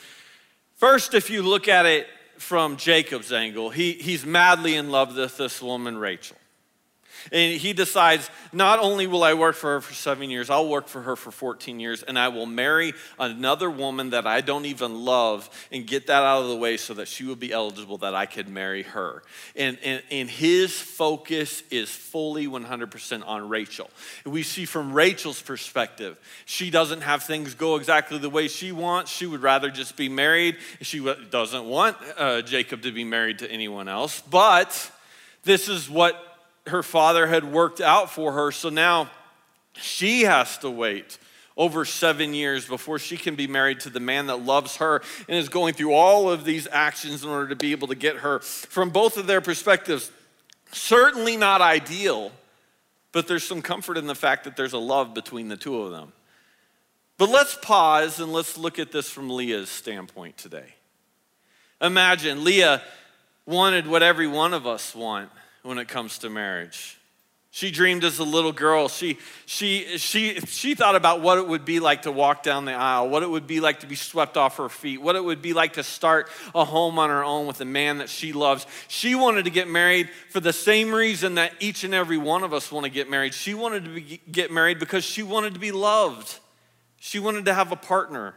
first, 0.76 1.14
if 1.14 1.30
you 1.30 1.44
look 1.44 1.70
at 1.70 1.86
it 1.86 2.08
from 2.38 2.76
Jacob's 2.76 3.32
angle, 3.32 3.70
he, 3.70 3.94
he's 3.94 4.26
madly 4.26 4.76
in 4.76 4.92
love 4.92 5.16
with 5.16 5.38
this 5.38 5.62
woman, 5.62 5.98
Rachel. 5.98 6.36
And 7.32 7.60
he 7.60 7.74
decides, 7.74 8.30
not 8.52 8.80
only 8.80 9.08
will 9.08 9.24
I 9.24 9.34
work 9.34 9.56
for 9.56 9.74
her 9.74 9.82
for 9.82 9.94
seven 9.94 10.30
years, 10.30 10.50
I'll 10.50 10.68
work 10.68 10.88
for 10.88 11.02
her 11.02 11.16
for 11.16 11.32
14 11.32 11.80
years, 11.80 12.04
and 12.04 12.18
I 12.18 12.30
will 12.30 12.46
marry 12.46 12.94
another 13.20 13.70
woman 13.70 14.12
that 14.12 14.26
I 14.26 14.42
don't 14.42 14.66
even 14.66 15.06
love 15.06 15.50
and 15.72 15.86
get 15.86 16.08
that 16.08 16.24
out 16.24 16.42
of 16.42 16.50
the 16.50 16.56
way 16.56 16.78
so 16.78 16.94
that 16.96 17.08
she 17.08 17.24
will 17.26 17.36
be 17.36 17.52
eligible 17.52 17.98
that 18.00 18.16
I 18.16 18.26
could 18.26 18.50
marry 18.50 18.84
her. 18.84 19.24
And, 19.56 19.78
and, 19.84 20.02
and 20.12 20.30
his 20.30 20.74
focus 20.74 21.64
is 21.70 21.90
fully 21.90 22.48
100% 22.48 23.28
on 23.28 23.50
Rachel. 23.50 23.90
We 24.26 24.44
see 24.44 24.66
from 24.66 24.94
Rachel's 24.94 25.42
perspective, 25.42 26.20
she 26.46 26.70
doesn't 26.70 27.02
have 27.02 27.24
things 27.24 27.54
go 27.54 27.76
exactly 27.76 28.18
the 28.18 28.30
way 28.30 28.48
she 28.48 28.72
wants. 28.72 29.12
She 29.12 29.26
would 29.26 29.42
rather 29.42 29.70
just 29.70 29.96
be 29.96 30.10
married. 30.10 30.58
She 30.82 31.00
doesn't 31.30 31.66
want 31.66 31.98
uh, 32.18 32.42
Jacob 32.42 32.82
to 32.84 32.92
be 32.92 33.04
married 33.04 33.40
to 33.40 33.52
anyone 33.52 33.88
else, 33.88 34.22
but 34.22 34.92
this 35.44 35.70
is 35.70 35.90
what 35.90 36.29
her 36.70 36.84
father 36.84 37.28
had 37.28 37.52
worked 37.52 37.82
out 37.82 38.10
for 38.10 38.32
her. 38.34 38.52
So 38.52 38.70
now 38.70 39.10
she 39.74 40.22
has 40.22 40.58
to 40.60 40.70
wait 40.70 41.18
over 41.58 41.84
seven 41.84 42.34
years 42.34 42.66
before 42.66 42.98
she 42.98 43.18
can 43.18 43.36
be 43.36 43.46
married 43.46 43.82
to 43.82 43.90
the 43.90 44.00
man 44.00 44.28
that 44.28 44.38
loves 44.38 44.78
her 44.78 45.02
and 45.28 45.38
is 45.38 45.50
going 45.50 45.74
through 45.74 45.94
all 45.94 46.32
of 46.32 46.46
these 46.46 46.68
actions 46.72 47.24
in 47.24 47.30
order 47.30 47.50
to 47.50 47.56
be 47.56 47.72
able 47.74 47.90
to 47.90 47.96
get 47.96 48.16
her. 48.18 48.40
From 48.40 48.92
both 48.92 49.18
of 49.18 49.28
their 49.28 49.42
perspectives, 49.42 50.10
certainly 50.72 51.36
not 51.36 51.60
ideal, 51.60 52.32
but 53.12 53.28
there's 53.28 53.44
some 53.44 53.62
comfort 53.62 53.98
in 53.98 54.08
the 54.08 54.16
fact 54.16 54.46
that 54.46 54.56
there's 54.56 54.72
a 54.72 54.80
love 54.80 55.14
between 55.14 55.50
the 55.50 55.58
two 55.58 55.82
of 55.82 55.92
them. 55.92 56.14
But 57.18 57.30
let's 57.30 57.56
pause 57.62 58.22
and 58.22 58.32
let's 58.32 58.58
look 58.58 58.80
at 58.80 58.94
this 58.94 59.10
from 59.10 59.30
Leah's 59.30 59.68
standpoint 59.68 60.38
today. 60.38 60.76
Imagine 61.82 62.46
Leah 62.46 62.82
wanted 63.46 63.86
what 63.86 64.02
every 64.02 64.28
one 64.28 64.54
of 64.54 64.66
us 64.66 64.96
want 64.96 65.30
when 65.64 65.78
it 65.78 65.88
comes 65.88 66.20
to 66.20 66.30
marriage. 66.30 67.00
She 67.52 67.72
dreamed 67.72 68.04
as 68.04 68.20
a 68.20 68.24
little 68.24 68.52
girl. 68.52 68.90
She, 68.90 69.18
she, 69.48 69.98
she, 69.98 70.40
she 70.42 70.76
thought 70.76 70.96
about 70.96 71.22
what 71.22 71.40
it 71.40 71.48
would 71.48 71.66
be 71.66 71.80
like 71.80 72.04
to 72.04 72.12
walk 72.12 72.44
down 72.44 72.66
the 72.66 72.74
aisle, 72.74 73.10
what 73.10 73.24
it 73.24 73.30
would 73.30 73.48
be 73.48 73.60
like 73.60 73.80
to 73.80 73.88
be 73.88 73.96
swept 73.96 74.38
off 74.38 74.58
her 74.58 74.70
feet, 74.70 75.02
what 75.02 75.16
it 75.16 75.24
would 75.24 75.42
be 75.42 75.54
like 75.54 75.74
to 75.74 75.84
start 75.84 76.30
a 76.54 76.64
home 76.64 77.00
on 77.00 77.10
her 77.10 77.24
own 77.24 77.48
with 77.48 77.60
a 77.60 77.66
man 77.66 77.98
that 77.98 78.10
she 78.10 78.34
loves. 78.34 78.68
She 78.88 79.16
wanted 79.16 79.46
to 79.46 79.50
get 79.50 79.68
married 79.68 80.10
for 80.30 80.40
the 80.40 80.54
same 80.54 80.94
reason 80.94 81.36
that 81.36 81.54
each 81.60 81.84
and 81.84 81.94
every 81.94 82.20
one 82.20 82.44
of 82.44 82.54
us 82.54 82.72
want 82.72 82.84
to 82.84 82.92
get 82.92 83.10
married. 83.10 83.34
She 83.34 83.56
wanted 83.56 83.86
to 83.86 83.90
be, 83.90 84.22
get 84.32 84.52
married 84.52 84.78
because 84.78 85.04
she 85.04 85.24
wanted 85.24 85.56
to 85.56 85.60
be 85.60 85.72
loved, 85.72 86.40
she 87.00 87.18
wanted 87.18 87.46
to 87.46 87.54
have 87.54 87.72
a 87.72 87.78
partner. 87.78 88.36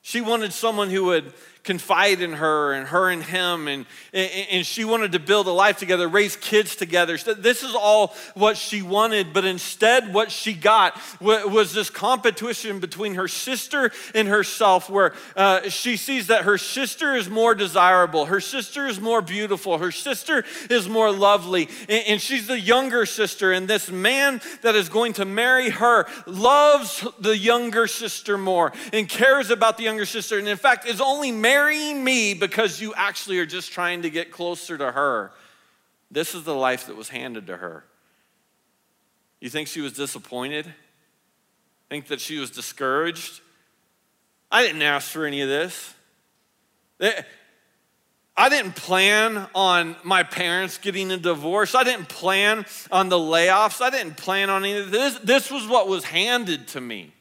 She 0.00 0.20
wanted 0.22 0.52
someone 0.52 0.88
who 0.88 1.06
would 1.06 1.34
confide 1.68 2.22
in 2.22 2.32
her 2.32 2.72
and 2.72 2.88
her 2.88 3.10
and 3.10 3.22
him, 3.22 3.68
and, 3.68 3.84
and 4.14 4.64
she 4.64 4.86
wanted 4.86 5.12
to 5.12 5.18
build 5.18 5.46
a 5.46 5.50
life 5.50 5.76
together, 5.76 6.08
raise 6.08 6.34
kids 6.34 6.74
together. 6.74 7.18
This 7.18 7.62
is 7.62 7.74
all 7.74 8.14
what 8.32 8.56
she 8.56 8.80
wanted, 8.80 9.34
but 9.34 9.44
instead, 9.44 10.14
what 10.14 10.32
she 10.32 10.54
got 10.54 10.98
was 11.20 11.74
this 11.74 11.90
competition 11.90 12.80
between 12.80 13.16
her 13.16 13.28
sister 13.28 13.90
and 14.14 14.28
herself, 14.28 14.88
where 14.88 15.12
uh, 15.36 15.68
she 15.68 15.98
sees 15.98 16.28
that 16.28 16.44
her 16.44 16.56
sister 16.56 17.14
is 17.14 17.28
more 17.28 17.54
desirable, 17.54 18.24
her 18.24 18.40
sister 18.40 18.86
is 18.86 18.98
more 18.98 19.20
beautiful, 19.20 19.76
her 19.76 19.92
sister 19.92 20.46
is 20.70 20.88
more 20.88 21.12
lovely, 21.12 21.68
and, 21.86 22.04
and 22.06 22.20
she's 22.22 22.46
the 22.46 22.58
younger 22.58 23.04
sister, 23.04 23.52
and 23.52 23.68
this 23.68 23.90
man 23.90 24.40
that 24.62 24.74
is 24.74 24.88
going 24.88 25.12
to 25.12 25.26
marry 25.26 25.68
her 25.68 26.06
loves 26.24 27.06
the 27.20 27.36
younger 27.36 27.86
sister 27.86 28.38
more 28.38 28.72
and 28.94 29.06
cares 29.06 29.50
about 29.50 29.76
the 29.76 29.82
younger 29.82 30.06
sister, 30.06 30.38
and 30.38 30.48
in 30.48 30.56
fact, 30.56 30.86
is 30.86 31.02
only 31.02 31.30
married 31.30 31.57
marrying 31.58 32.04
me 32.04 32.34
because 32.34 32.80
you 32.80 32.94
actually 32.94 33.38
are 33.40 33.46
just 33.46 33.72
trying 33.72 34.02
to 34.02 34.10
get 34.10 34.30
closer 34.30 34.78
to 34.78 34.92
her. 34.92 35.32
This 36.08 36.34
is 36.34 36.44
the 36.44 36.54
life 36.54 36.86
that 36.86 36.96
was 36.96 37.08
handed 37.08 37.48
to 37.48 37.56
her. 37.56 37.84
You 39.40 39.50
think 39.50 39.66
she 39.66 39.80
was 39.80 39.92
disappointed? 39.92 40.72
Think 41.88 42.06
that 42.08 42.20
she 42.20 42.38
was 42.38 42.50
discouraged? 42.50 43.40
I 44.52 44.62
didn't 44.62 44.82
ask 44.82 45.10
for 45.10 45.26
any 45.26 45.40
of 45.40 45.48
this. 45.48 45.94
I 48.36 48.48
didn't 48.48 48.76
plan 48.76 49.48
on 49.52 49.96
my 50.04 50.22
parents 50.22 50.78
getting 50.78 51.10
a 51.10 51.16
divorce. 51.16 51.74
I 51.74 51.82
didn't 51.82 52.08
plan 52.08 52.66
on 52.92 53.08
the 53.08 53.18
layoffs. 53.18 53.82
I 53.82 53.90
didn't 53.90 54.16
plan 54.16 54.48
on 54.48 54.64
any 54.64 54.78
of 54.78 54.92
this. 54.92 55.18
This 55.18 55.50
was 55.50 55.66
what 55.66 55.88
was 55.88 56.04
handed 56.04 56.68
to 56.68 56.80
me. 56.80 57.12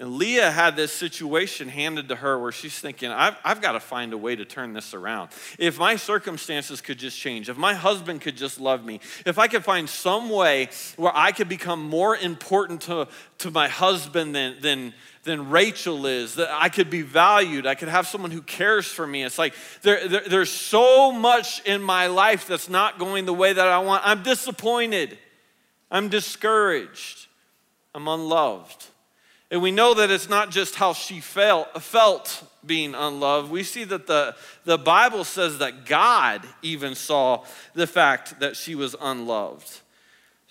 And 0.00 0.16
Leah 0.16 0.50
had 0.50 0.76
this 0.76 0.92
situation 0.92 1.68
handed 1.68 2.08
to 2.08 2.16
her 2.16 2.38
where 2.38 2.52
she's 2.52 2.78
thinking, 2.78 3.10
I've, 3.10 3.36
I've 3.44 3.60
got 3.60 3.72
to 3.72 3.80
find 3.80 4.14
a 4.14 4.16
way 4.16 4.34
to 4.34 4.46
turn 4.46 4.72
this 4.72 4.94
around. 4.94 5.28
If 5.58 5.78
my 5.78 5.96
circumstances 5.96 6.80
could 6.80 6.98
just 6.98 7.18
change, 7.18 7.50
if 7.50 7.58
my 7.58 7.74
husband 7.74 8.22
could 8.22 8.34
just 8.34 8.58
love 8.58 8.82
me, 8.82 9.00
if 9.26 9.38
I 9.38 9.46
could 9.46 9.62
find 9.62 9.86
some 9.86 10.30
way 10.30 10.70
where 10.96 11.12
I 11.14 11.32
could 11.32 11.50
become 11.50 11.86
more 11.86 12.16
important 12.16 12.80
to, 12.82 13.08
to 13.38 13.50
my 13.50 13.68
husband 13.68 14.34
than, 14.34 14.58
than, 14.62 14.94
than 15.24 15.50
Rachel 15.50 16.06
is, 16.06 16.36
that 16.36 16.48
I 16.50 16.70
could 16.70 16.88
be 16.88 17.02
valued, 17.02 17.66
I 17.66 17.74
could 17.74 17.88
have 17.88 18.06
someone 18.06 18.30
who 18.30 18.40
cares 18.40 18.86
for 18.86 19.06
me. 19.06 19.22
It's 19.22 19.38
like 19.38 19.52
there, 19.82 20.08
there, 20.08 20.22
there's 20.26 20.50
so 20.50 21.12
much 21.12 21.60
in 21.66 21.82
my 21.82 22.06
life 22.06 22.46
that's 22.46 22.70
not 22.70 22.98
going 22.98 23.26
the 23.26 23.34
way 23.34 23.52
that 23.52 23.68
I 23.68 23.78
want. 23.80 24.02
I'm 24.06 24.22
disappointed, 24.22 25.18
I'm 25.90 26.08
discouraged, 26.08 27.26
I'm 27.94 28.08
unloved. 28.08 28.86
And 29.50 29.60
we 29.62 29.72
know 29.72 29.94
that 29.94 30.10
it's 30.10 30.28
not 30.28 30.50
just 30.50 30.76
how 30.76 30.92
she 30.92 31.20
felt, 31.20 31.82
felt 31.82 32.44
being 32.64 32.94
unloved. 32.94 33.50
We 33.50 33.64
see 33.64 33.82
that 33.84 34.06
the, 34.06 34.36
the 34.64 34.78
Bible 34.78 35.24
says 35.24 35.58
that 35.58 35.86
God 35.86 36.46
even 36.62 36.94
saw 36.94 37.44
the 37.74 37.86
fact 37.86 38.38
that 38.40 38.56
she 38.56 38.76
was 38.76 38.94
unloved. 39.00 39.80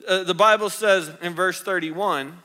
Uh, 0.08 0.24
the 0.24 0.34
Bible 0.34 0.70
says 0.70 1.12
in 1.22 1.34
verse 1.34 1.62
31 1.62 2.38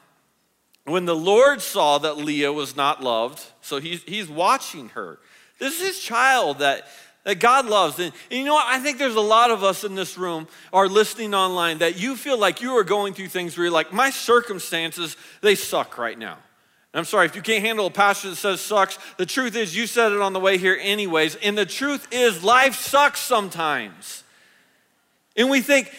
when 0.84 1.06
the 1.06 1.16
Lord 1.16 1.62
saw 1.62 1.98
that 1.98 2.18
Leah 2.18 2.52
was 2.52 2.76
not 2.76 3.02
loved, 3.02 3.42
so 3.62 3.80
he's, 3.80 4.02
he's 4.02 4.28
watching 4.28 4.90
her. 4.90 5.18
This 5.58 5.80
is 5.80 5.86
his 5.86 6.00
child 6.00 6.58
that, 6.58 6.86
that 7.24 7.40
God 7.40 7.64
loves. 7.64 7.98
And, 7.98 8.12
and 8.30 8.38
you 8.38 8.44
know 8.44 8.54
what? 8.54 8.66
I 8.66 8.80
think 8.80 8.98
there's 8.98 9.14
a 9.14 9.20
lot 9.20 9.50
of 9.50 9.64
us 9.64 9.82
in 9.84 9.94
this 9.94 10.18
room 10.18 10.46
or 10.72 10.86
listening 10.86 11.32
online 11.32 11.78
that 11.78 11.98
you 11.98 12.16
feel 12.16 12.38
like 12.38 12.60
you 12.60 12.76
are 12.76 12.84
going 12.84 13.14
through 13.14 13.28
things 13.28 13.56
where 13.56 13.64
you're 13.64 13.72
like, 13.72 13.94
my 13.94 14.10
circumstances, 14.10 15.16
they 15.40 15.54
suck 15.54 15.96
right 15.96 16.18
now. 16.18 16.36
I'm 16.94 17.04
sorry, 17.04 17.26
if 17.26 17.34
you 17.34 17.42
can't 17.42 17.64
handle 17.64 17.86
a 17.86 17.90
pastor 17.90 18.30
that 18.30 18.36
says 18.36 18.60
sucks, 18.60 18.98
the 19.16 19.26
truth 19.26 19.56
is 19.56 19.76
you 19.76 19.88
said 19.88 20.12
it 20.12 20.20
on 20.20 20.32
the 20.32 20.38
way 20.38 20.58
here 20.58 20.78
anyways. 20.80 21.34
And 21.36 21.58
the 21.58 21.66
truth 21.66 22.06
is 22.12 22.44
life 22.44 22.76
sucks 22.76 23.18
sometimes. 23.20 24.22
And 25.36 25.50
we 25.50 25.60
think, 25.60 25.92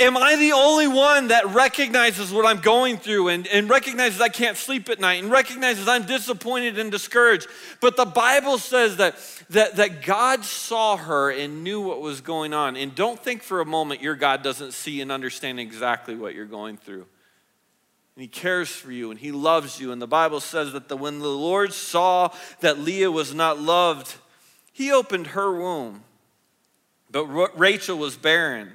am 0.00 0.18
I 0.18 0.36
the 0.36 0.52
only 0.52 0.86
one 0.86 1.28
that 1.28 1.48
recognizes 1.54 2.30
what 2.30 2.44
I'm 2.44 2.60
going 2.60 2.98
through 2.98 3.28
and, 3.28 3.46
and 3.46 3.70
recognizes 3.70 4.20
I 4.20 4.28
can't 4.28 4.58
sleep 4.58 4.90
at 4.90 5.00
night 5.00 5.22
and 5.22 5.32
recognizes 5.32 5.88
I'm 5.88 6.04
disappointed 6.04 6.78
and 6.78 6.90
discouraged? 6.90 7.46
But 7.80 7.96
the 7.96 8.04
Bible 8.04 8.58
says 8.58 8.98
that, 8.98 9.16
that, 9.48 9.76
that 9.76 10.02
God 10.02 10.44
saw 10.44 10.98
her 10.98 11.30
and 11.30 11.64
knew 11.64 11.80
what 11.80 12.02
was 12.02 12.20
going 12.20 12.52
on. 12.52 12.76
And 12.76 12.94
don't 12.94 13.18
think 13.18 13.42
for 13.42 13.62
a 13.62 13.66
moment 13.66 14.02
your 14.02 14.14
God 14.14 14.42
doesn't 14.42 14.72
see 14.72 15.00
and 15.00 15.10
understand 15.10 15.58
exactly 15.58 16.14
what 16.14 16.34
you're 16.34 16.44
going 16.44 16.76
through. 16.76 17.06
And 18.16 18.22
he 18.22 18.28
cares 18.28 18.68
for 18.68 18.92
you 18.92 19.10
and 19.10 19.18
he 19.18 19.32
loves 19.32 19.80
you. 19.80 19.92
And 19.92 20.00
the 20.00 20.06
Bible 20.06 20.40
says 20.40 20.72
that 20.72 20.88
the, 20.88 20.96
when 20.96 21.18
the 21.18 21.28
Lord 21.28 21.72
saw 21.72 22.30
that 22.60 22.78
Leah 22.78 23.10
was 23.10 23.34
not 23.34 23.58
loved, 23.58 24.14
he 24.72 24.92
opened 24.92 25.28
her 25.28 25.52
womb. 25.52 26.04
But 27.10 27.26
Rachel 27.58 27.98
was 27.98 28.16
barren. 28.16 28.72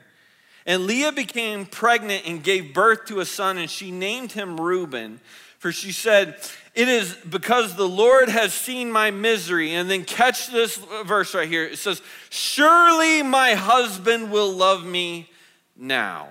And 0.66 0.86
Leah 0.86 1.12
became 1.12 1.66
pregnant 1.66 2.28
and 2.28 2.44
gave 2.44 2.74
birth 2.74 3.06
to 3.06 3.20
a 3.20 3.26
son, 3.26 3.58
and 3.58 3.70
she 3.70 3.90
named 3.90 4.34
him 4.34 4.60
Reuben. 4.60 5.22
For 5.60 5.72
she 5.72 5.92
said, 5.92 6.36
It 6.76 6.88
is 6.88 7.16
because 7.28 7.76
the 7.76 7.88
Lord 7.88 8.30
has 8.30 8.54
seen 8.54 8.92
my 8.92 9.10
misery. 9.10 9.74
And 9.74 9.90
then 9.90 10.04
catch 10.04 10.52
this 10.52 10.78
verse 11.06 11.34
right 11.34 11.48
here. 11.48 11.64
It 11.64 11.78
says, 11.78 12.02
Surely 12.30 13.24
my 13.24 13.54
husband 13.56 14.30
will 14.30 14.52
love 14.52 14.86
me 14.86 15.30
now. 15.76 16.28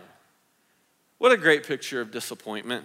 What 1.19 1.33
a 1.33 1.37
great 1.37 1.67
picture 1.67 2.01
of 2.01 2.11
disappointment. 2.11 2.85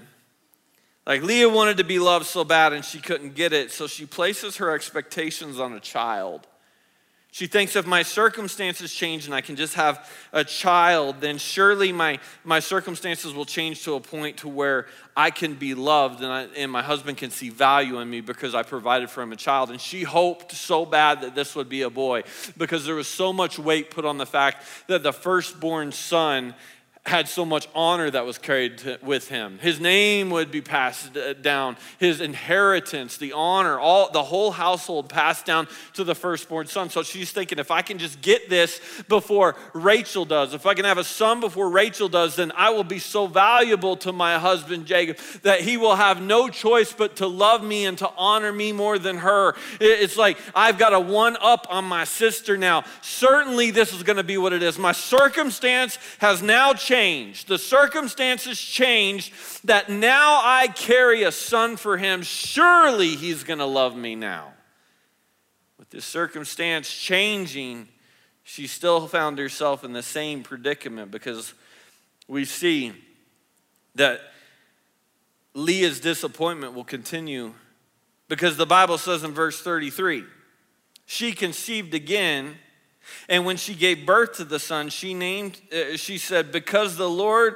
Like 1.06 1.24
Leah 1.24 1.50
wanted 1.50 1.78
to 1.78 1.84
be 1.84 2.00
loved 2.00 2.28
so 2.28 2.44
bad 2.44 2.74
and 2.74 2.86
she 2.86 3.00
couldn't 3.00 3.34
get 3.34 3.54
it, 3.54 3.72
so 3.72 3.88
she 3.88 4.06
places 4.06 4.58
her 4.58 4.74
expectations 4.74 5.60
on 5.60 5.74
a 5.74 5.80
child. 5.80 6.48
She 7.34 7.48
thinks 7.48 7.78
if 7.78 7.88
my 7.88 8.04
circumstances 8.04 8.94
change 8.94 9.26
and 9.26 9.34
I 9.34 9.40
can 9.40 9.56
just 9.56 9.76
have 9.76 10.10
a 10.34 10.44
child, 10.44 11.22
then 11.22 11.38
surely 11.38 11.94
my, 11.94 12.20
my 12.44 12.60
circumstances 12.60 13.34
will 13.34 13.46
change 13.46 13.86
to 13.86 13.96
a 13.96 14.02
point 14.02 14.38
to 14.38 14.50
where 14.50 14.88
I 15.16 15.32
can 15.32 15.54
be 15.54 15.74
loved 15.74 16.22
and, 16.22 16.32
I, 16.32 16.48
and 16.58 16.70
my 16.70 16.82
husband 16.82 17.18
can 17.18 17.32
see 17.32 17.48
value 17.48 18.00
in 18.00 18.10
me 18.10 18.20
because 18.20 18.54
I 18.54 18.64
provided 18.64 19.10
for 19.10 19.22
him 19.22 19.32
a 19.32 19.38
child. 19.38 19.72
And 19.72 19.80
she 19.80 20.04
hoped 20.04 20.52
so 20.52 20.86
bad 20.86 21.22
that 21.22 21.34
this 21.34 21.56
would 21.56 21.70
be 21.70 21.84
a 21.84 21.90
boy 21.90 22.24
because 22.58 22.86
there 22.86 22.96
was 22.96 23.08
so 23.08 23.32
much 23.32 23.58
weight 23.58 23.92
put 23.92 24.04
on 24.04 24.18
the 24.18 24.26
fact 24.26 24.66
that 24.88 25.02
the 25.02 25.14
firstborn 25.14 25.94
son 25.94 26.54
had 27.06 27.28
so 27.28 27.44
much 27.44 27.68
honor 27.74 28.12
that 28.12 28.26
was 28.26 28.38
carried 28.38 28.78
to, 28.78 29.00
with 29.02 29.28
him. 29.28 29.58
His 29.60 29.80
name 29.80 30.30
would 30.30 30.52
be 30.52 30.62
passed 30.62 31.18
uh, 31.18 31.34
down, 31.34 31.76
his 31.98 32.22
inheritance, 32.22 33.18
the 33.18 33.34
honor, 33.34 33.80
all 33.80 34.12
the 34.12 34.22
whole 34.22 34.52
household 34.52 35.10
passed 35.10 35.48
down 35.48 35.68
to 35.94 36.04
the 36.04 36.14
firstborn 36.14 36.68
son. 36.68 36.92
So 36.92 37.02
she's 37.02 37.32
thinking, 37.32 37.58
if 37.58 37.72
I 37.72 37.82
can 37.82 37.98
just 37.98 38.22
get 38.22 38.52
this 38.52 38.80
before 39.10 39.56
Rachel 39.74 40.26
does, 40.26 40.54
if 40.54 40.68
I 40.68 40.76
can 40.76 40.86
have 40.86 41.00
a 41.00 41.04
son 41.04 41.40
before 41.40 41.72
Rachel 41.72 42.08
does, 42.08 42.36
then 42.36 42.52
I 42.56 42.70
will 42.70 42.84
be 42.84 43.00
so 43.00 43.26
valuable 43.26 43.98
to 43.98 44.14
my 44.14 44.38
husband 44.38 44.86
Jacob 44.86 45.18
that 45.42 45.62
he 45.62 45.78
will 45.78 45.96
have 45.96 46.22
no 46.22 46.50
choice 46.50 46.94
but 46.94 47.16
to 47.16 47.26
love 47.26 47.64
me 47.64 47.88
and 47.88 47.98
to 47.98 48.12
honor 48.16 48.54
me 48.54 48.74
more 48.74 49.00
than 49.00 49.18
her. 49.18 49.56
It's 49.80 50.18
like 50.18 50.38
I've 50.54 50.78
got 50.78 50.94
a 50.94 51.00
one 51.00 51.36
up 51.42 51.66
on 51.68 51.84
my 51.86 52.04
sister 52.04 52.58
now. 52.58 52.84
Certainly, 53.02 53.72
this 53.72 53.92
is 53.92 54.04
going 54.04 54.18
to 54.18 54.24
be 54.24 54.38
what 54.38 54.54
it 54.54 54.62
is. 54.62 54.78
My 54.78 54.92
circumstance 54.92 55.98
has 56.20 56.44
now 56.44 56.74
changed 56.74 56.91
changed. 56.92 57.48
The 57.48 57.58
circumstances 57.58 58.60
changed 58.60 59.34
that 59.64 59.90
now 59.90 60.42
I 60.44 60.68
carry 60.68 61.24
a 61.24 61.32
son 61.32 61.78
for 61.78 61.98
him. 61.98 62.22
Surely 62.22 63.16
he's 63.16 63.46
going 63.46 63.60
to 63.60 63.66
love 63.66 63.96
me 63.96 64.16
now. 64.16 64.52
With 65.78 65.90
this 65.90 66.04
circumstance 66.04 66.94
changing, 66.94 67.88
she 68.44 68.68
still 68.68 69.08
found 69.08 69.38
herself 69.38 69.86
in 69.86 69.94
the 69.94 70.04
same 70.04 70.44
predicament 70.44 71.12
because 71.12 71.54
we 72.28 72.44
see 72.44 72.92
that 73.96 74.20
Leah's 75.54 76.02
disappointment 76.02 76.74
will 76.74 76.84
continue 76.84 77.54
because 78.28 78.58
the 78.58 78.66
Bible 78.66 78.98
says 78.98 79.24
in 79.24 79.32
verse 79.32 79.62
33 79.62 80.26
she 81.06 81.32
conceived 81.32 81.94
again 81.94 82.56
and 83.28 83.46
when 83.46 83.58
she 83.58 83.74
gave 83.74 84.06
birth 84.06 84.34
to 84.34 84.44
the 84.44 84.60
son, 84.60 84.90
she 84.90 85.14
named, 85.14 85.60
uh, 85.72 85.98
she 85.98 86.18
said, 86.18 86.52
Because 86.52 86.98
the 86.98 87.10
Lord 87.10 87.56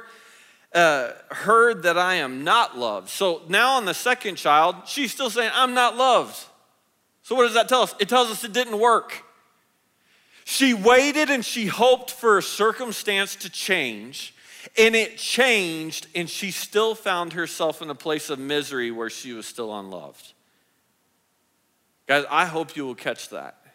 uh, 0.74 1.12
heard 1.30 1.84
that 1.84 1.96
I 1.96 2.16
am 2.16 2.44
not 2.44 2.76
loved. 2.76 3.08
So 3.08 3.42
now 3.48 3.76
on 3.76 3.84
the 3.84 3.94
second 3.94 4.36
child, 4.36 4.76
she's 4.86 5.12
still 5.12 5.30
saying, 5.30 5.50
I'm 5.54 5.74
not 5.74 5.96
loved. 5.96 6.36
So 7.22 7.34
what 7.34 7.44
does 7.44 7.54
that 7.54 7.68
tell 7.68 7.82
us? 7.82 7.94
It 7.98 8.08
tells 8.08 8.30
us 8.30 8.44
it 8.44 8.52
didn't 8.52 8.78
work. 8.78 9.24
She 10.44 10.74
waited 10.74 11.28
and 11.28 11.44
she 11.44 11.66
hoped 11.66 12.12
for 12.12 12.38
a 12.38 12.42
circumstance 12.42 13.34
to 13.36 13.50
change, 13.50 14.32
and 14.78 14.94
it 14.94 15.18
changed, 15.18 16.06
and 16.14 16.30
she 16.30 16.52
still 16.52 16.94
found 16.94 17.32
herself 17.32 17.82
in 17.82 17.90
a 17.90 17.96
place 17.96 18.30
of 18.30 18.38
misery 18.38 18.92
where 18.92 19.10
she 19.10 19.32
was 19.32 19.44
still 19.44 19.76
unloved. 19.76 20.34
Guys, 22.06 22.24
I 22.30 22.44
hope 22.44 22.76
you 22.76 22.86
will 22.86 22.94
catch 22.94 23.30
that. 23.30 23.65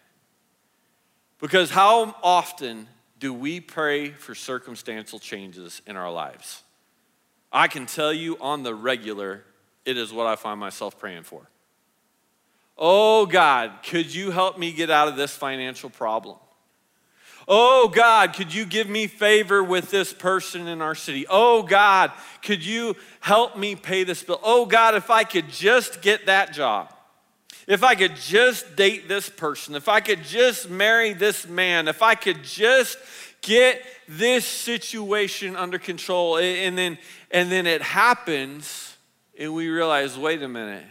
Because 1.42 1.72
how 1.72 2.16
often 2.24 2.88
do 3.20 3.34
we 3.34 3.60
pray 3.60 4.12
for 4.12 4.36
circumstantial 4.36 5.20
changes 5.20 5.82
in 5.88 5.98
our 5.98 6.12
lives? 6.12 6.64
I 7.52 7.68
can 7.68 7.88
tell 7.88 8.14
you 8.14 8.38
on 8.39 8.64
the 8.64 8.74
regular, 8.74 9.44
it 9.84 9.98
is 9.98 10.14
what 10.14 10.28
I 10.28 10.36
find 10.36 10.60
myself 10.60 10.98
praying 11.00 11.24
for. 11.24 11.50
Oh 12.78 13.26
God, 13.26 13.72
could 13.84 14.14
you 14.14 14.32
help 14.32 14.58
me 14.58 14.72
get 14.72 14.89
out 14.89 15.08
of 15.08 15.16
this 15.16 15.36
financial 15.36 15.89
problem? 15.89 16.38
Oh 17.48 17.89
God, 17.89 18.34
could 18.34 18.54
you 18.54 18.66
give 18.66 18.88
me 18.88 19.08
favor 19.08 19.64
with 19.64 19.92
this 19.92 20.14
person 20.14 20.68
in 20.68 20.82
our 20.82 20.96
city? 20.96 21.26
Oh 21.30 21.64
God, 21.64 22.12
could 22.44 22.64
you 22.64 22.96
help 23.20 23.58
me 23.58 23.76
pay 23.76 24.04
this 24.04 24.24
bill? 24.24 24.39
Oh 24.44 24.66
God, 24.66 24.96
if 24.96 25.10
I 25.10 25.24
could 25.24 25.50
just 25.50 26.02
get 26.02 26.28
that 26.28 26.54
job. 26.54 26.94
If 27.72 27.86
I 27.86 27.95
could 27.95 28.17
just 28.17 28.76
date 28.76 29.07
this 29.07 29.30
person, 29.30 29.76
if 29.76 29.88
I 29.88 30.01
could 30.01 30.26
just 30.26 30.69
marry 30.69 31.13
this 31.13 31.47
man, 31.47 31.88
if 31.88 32.01
I 32.01 32.15
could 32.15 32.43
just 32.43 32.97
get 33.39 33.82
this 34.09 34.45
situation 34.45 35.55
under 35.55 35.80
control 35.80 36.38
and 36.38 36.78
then 36.78 36.97
and 37.32 37.49
then 37.49 37.67
it 37.67 37.82
happens 37.82 38.97
and 39.39 39.53
we 39.53 39.69
realize 39.69 40.17
wait 40.17 40.43
a 40.43 40.49
minute. 40.49 40.84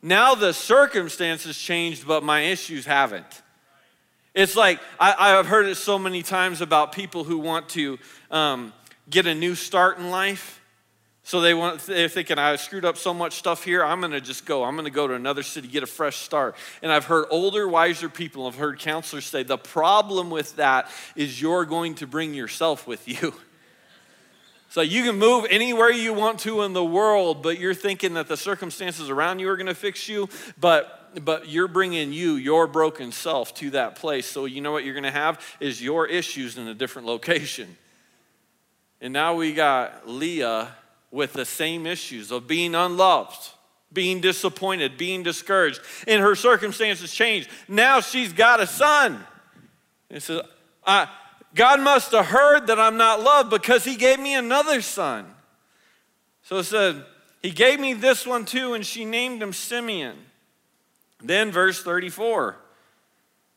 Now 0.00 0.36
the 0.36 0.54
circumstances 0.54 1.58
changed 1.58 2.06
but 2.06 2.22
my 2.22 2.42
issues 2.42 2.86
haven't. 2.86 3.42
It's 4.32 4.54
like 4.54 4.78
I, 5.00 5.30
have 5.30 5.46
heard 5.46 5.66
it 5.66 5.74
so 5.74 5.98
many 5.98 6.22
times 6.22 6.60
about 6.60 6.92
people 6.92 7.24
who 7.24 7.38
want 7.38 7.70
to 7.70 7.98
um, 8.30 8.72
get 9.10 9.26
a 9.26 9.34
new 9.34 9.56
start 9.56 9.98
in 9.98 10.10
life 10.12 10.60
so 11.26 11.40
they 11.40 11.54
want, 11.54 11.80
they're 11.80 12.08
thinking, 12.08 12.38
I 12.38 12.54
screwed 12.54 12.84
up 12.84 12.96
so 12.96 13.12
much 13.12 13.34
stuff 13.34 13.64
here, 13.64 13.84
I'm 13.84 14.00
gonna 14.00 14.20
just 14.20 14.46
go. 14.46 14.62
I'm 14.62 14.76
gonna 14.76 14.90
go 14.90 15.08
to 15.08 15.14
another 15.14 15.42
city, 15.42 15.66
get 15.66 15.82
a 15.82 15.86
fresh 15.86 16.18
start. 16.18 16.54
And 16.82 16.92
I've 16.92 17.06
heard 17.06 17.26
older, 17.30 17.66
wiser 17.66 18.08
people, 18.08 18.46
I've 18.46 18.54
heard 18.54 18.78
counselors 18.78 19.24
say, 19.24 19.42
the 19.42 19.58
problem 19.58 20.30
with 20.30 20.54
that 20.54 20.88
is 21.16 21.42
you're 21.42 21.64
going 21.64 21.96
to 21.96 22.06
bring 22.06 22.32
yourself 22.32 22.86
with 22.86 23.08
you. 23.08 23.34
So 24.68 24.82
you 24.82 25.04
can 25.04 25.16
move 25.16 25.46
anywhere 25.48 25.90
you 25.90 26.12
want 26.12 26.40
to 26.40 26.60
in 26.62 26.74
the 26.74 26.84
world, 26.84 27.42
but 27.42 27.58
you're 27.58 27.72
thinking 27.72 28.14
that 28.14 28.26
the 28.26 28.36
circumstances 28.36 29.08
around 29.08 29.38
you 29.38 29.48
are 29.48 29.56
gonna 29.56 29.74
fix 29.74 30.08
you, 30.08 30.28
but 30.60 31.24
but 31.24 31.48
you're 31.48 31.68
bringing 31.68 32.12
you, 32.12 32.34
your 32.34 32.66
broken 32.66 33.10
self, 33.10 33.54
to 33.54 33.70
that 33.70 33.94
place. 33.94 34.26
So 34.26 34.44
you 34.44 34.60
know 34.60 34.72
what 34.72 34.84
you're 34.84 34.94
gonna 34.94 35.10
have 35.10 35.40
is 35.60 35.80
your 35.80 36.06
issues 36.06 36.58
in 36.58 36.68
a 36.68 36.74
different 36.74 37.08
location. 37.08 37.76
And 39.00 39.14
now 39.14 39.34
we 39.34 39.54
got 39.54 40.06
Leah 40.06 40.74
with 41.16 41.32
the 41.32 41.46
same 41.46 41.86
issues 41.86 42.30
of 42.30 42.46
being 42.46 42.74
unloved, 42.74 43.48
being 43.90 44.20
disappointed, 44.20 44.98
being 44.98 45.22
discouraged. 45.22 45.80
And 46.06 46.20
her 46.20 46.34
circumstances 46.34 47.10
changed. 47.10 47.48
Now 47.66 48.00
she's 48.00 48.34
got 48.34 48.60
a 48.60 48.66
son. 48.66 49.24
And 50.10 50.22
says, 50.22 50.42
I, 50.86 51.08
God 51.54 51.80
must 51.80 52.12
have 52.12 52.26
heard 52.26 52.66
that 52.66 52.78
I'm 52.78 52.98
not 52.98 53.22
loved 53.22 53.48
because 53.48 53.82
he 53.82 53.96
gave 53.96 54.20
me 54.20 54.34
another 54.34 54.82
son. 54.82 55.26
So 56.42 56.58
it 56.58 56.64
said, 56.64 57.02
He 57.42 57.50
gave 57.50 57.80
me 57.80 57.94
this 57.94 58.26
one 58.26 58.44
too, 58.44 58.74
and 58.74 58.84
she 58.84 59.06
named 59.06 59.42
him 59.42 59.54
Simeon. 59.54 60.16
Then, 61.22 61.50
verse 61.50 61.82
34. 61.82 62.56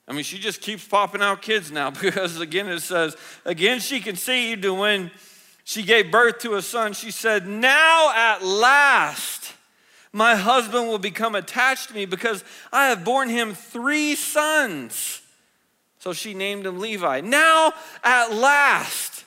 I 0.07 0.13
mean, 0.13 0.23
she 0.23 0.39
just 0.39 0.61
keeps 0.61 0.87
popping 0.87 1.21
out 1.21 1.41
kids 1.41 1.71
now 1.71 1.89
because, 2.01 2.39
again, 2.39 2.69
it 2.69 2.79
says, 2.79 3.17
Again, 3.43 3.81
she 3.81 3.99
conceived, 3.99 4.63
and 4.63 4.79
when 4.79 5.11
she 5.69 5.83
gave 5.83 6.09
birth 6.09 6.39
to 6.39 6.55
a 6.55 6.63
son, 6.63 6.93
she 6.93 7.11
said, 7.11 7.45
Now 7.45 8.11
at 8.15 8.43
last 8.43 9.53
my 10.11 10.35
husband 10.35 10.87
will 10.87 10.97
become 10.97 11.35
attached 11.35 11.89
to 11.89 11.93
me 11.93 12.07
because 12.07 12.43
I 12.73 12.87
have 12.87 13.05
borne 13.05 13.29
him 13.29 13.53
three 13.53 14.15
sons. 14.15 15.21
So 15.99 16.11
she 16.11 16.33
named 16.33 16.65
him 16.65 16.79
Levi. 16.79 17.21
Now, 17.21 17.73
at 18.03 18.33
last, 18.33 19.23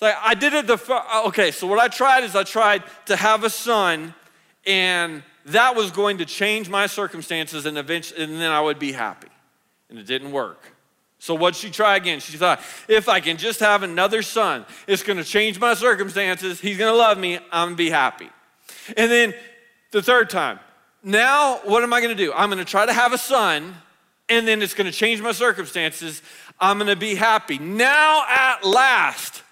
like 0.00 0.14
I 0.22 0.34
did 0.34 0.52
it 0.52 0.68
the 0.68 0.78
fir- 0.78 1.02
uh, 1.04 1.24
okay. 1.26 1.50
So 1.50 1.66
what 1.66 1.80
I 1.80 1.88
tried 1.88 2.22
is 2.22 2.36
I 2.36 2.44
tried 2.44 2.84
to 3.06 3.16
have 3.16 3.42
a 3.42 3.50
son, 3.50 4.14
and 4.64 5.24
that 5.46 5.74
was 5.74 5.90
going 5.90 6.18
to 6.18 6.24
change 6.24 6.68
my 6.68 6.86
circumstances, 6.86 7.66
and 7.66 7.76
eventually, 7.76 8.22
and 8.22 8.34
then 8.34 8.52
I 8.52 8.60
would 8.60 8.78
be 8.78 8.92
happy. 8.92 9.26
And 9.90 9.98
it 9.98 10.06
didn't 10.06 10.30
work. 10.30 10.77
So 11.28 11.34
what'd 11.34 11.56
she 11.60 11.68
try 11.68 11.96
again? 11.96 12.20
She 12.20 12.38
thought, 12.38 12.62
if 12.88 13.06
I 13.06 13.20
can 13.20 13.36
just 13.36 13.60
have 13.60 13.82
another 13.82 14.22
son, 14.22 14.64
it's 14.86 15.02
to 15.18 15.24
change 15.24 15.60
my 15.60 15.74
circumstances. 15.74 16.58
He's 16.58 16.78
to 16.90 16.96
love 16.96 17.18
me. 17.18 17.38
I'm 17.52 17.72
to 17.72 17.76
be 17.76 17.90
happy. 17.90 18.30
And 18.96 19.10
then 19.10 19.34
the 19.90 20.00
third 20.00 20.30
time, 20.30 20.58
now 21.02 21.60
what 21.64 21.82
am 21.82 21.92
I 21.92 22.00
to 22.16 22.24
do? 22.24 22.32
I'm 22.32 22.50
to 22.60 22.64
try 22.64 22.86
to 22.86 22.94
have 22.94 23.12
a 23.12 23.18
son, 23.18 23.74
and 24.30 24.48
then 24.48 24.62
it's 24.62 24.72
to 24.86 24.90
change 24.90 25.20
my 25.20 25.32
circumstances. 25.32 26.22
I'm 26.58 26.78
to 26.78 26.96
be 26.96 27.14
happy. 27.14 27.58
Now 27.58 28.24
at 28.26 28.64
last, 28.64 29.42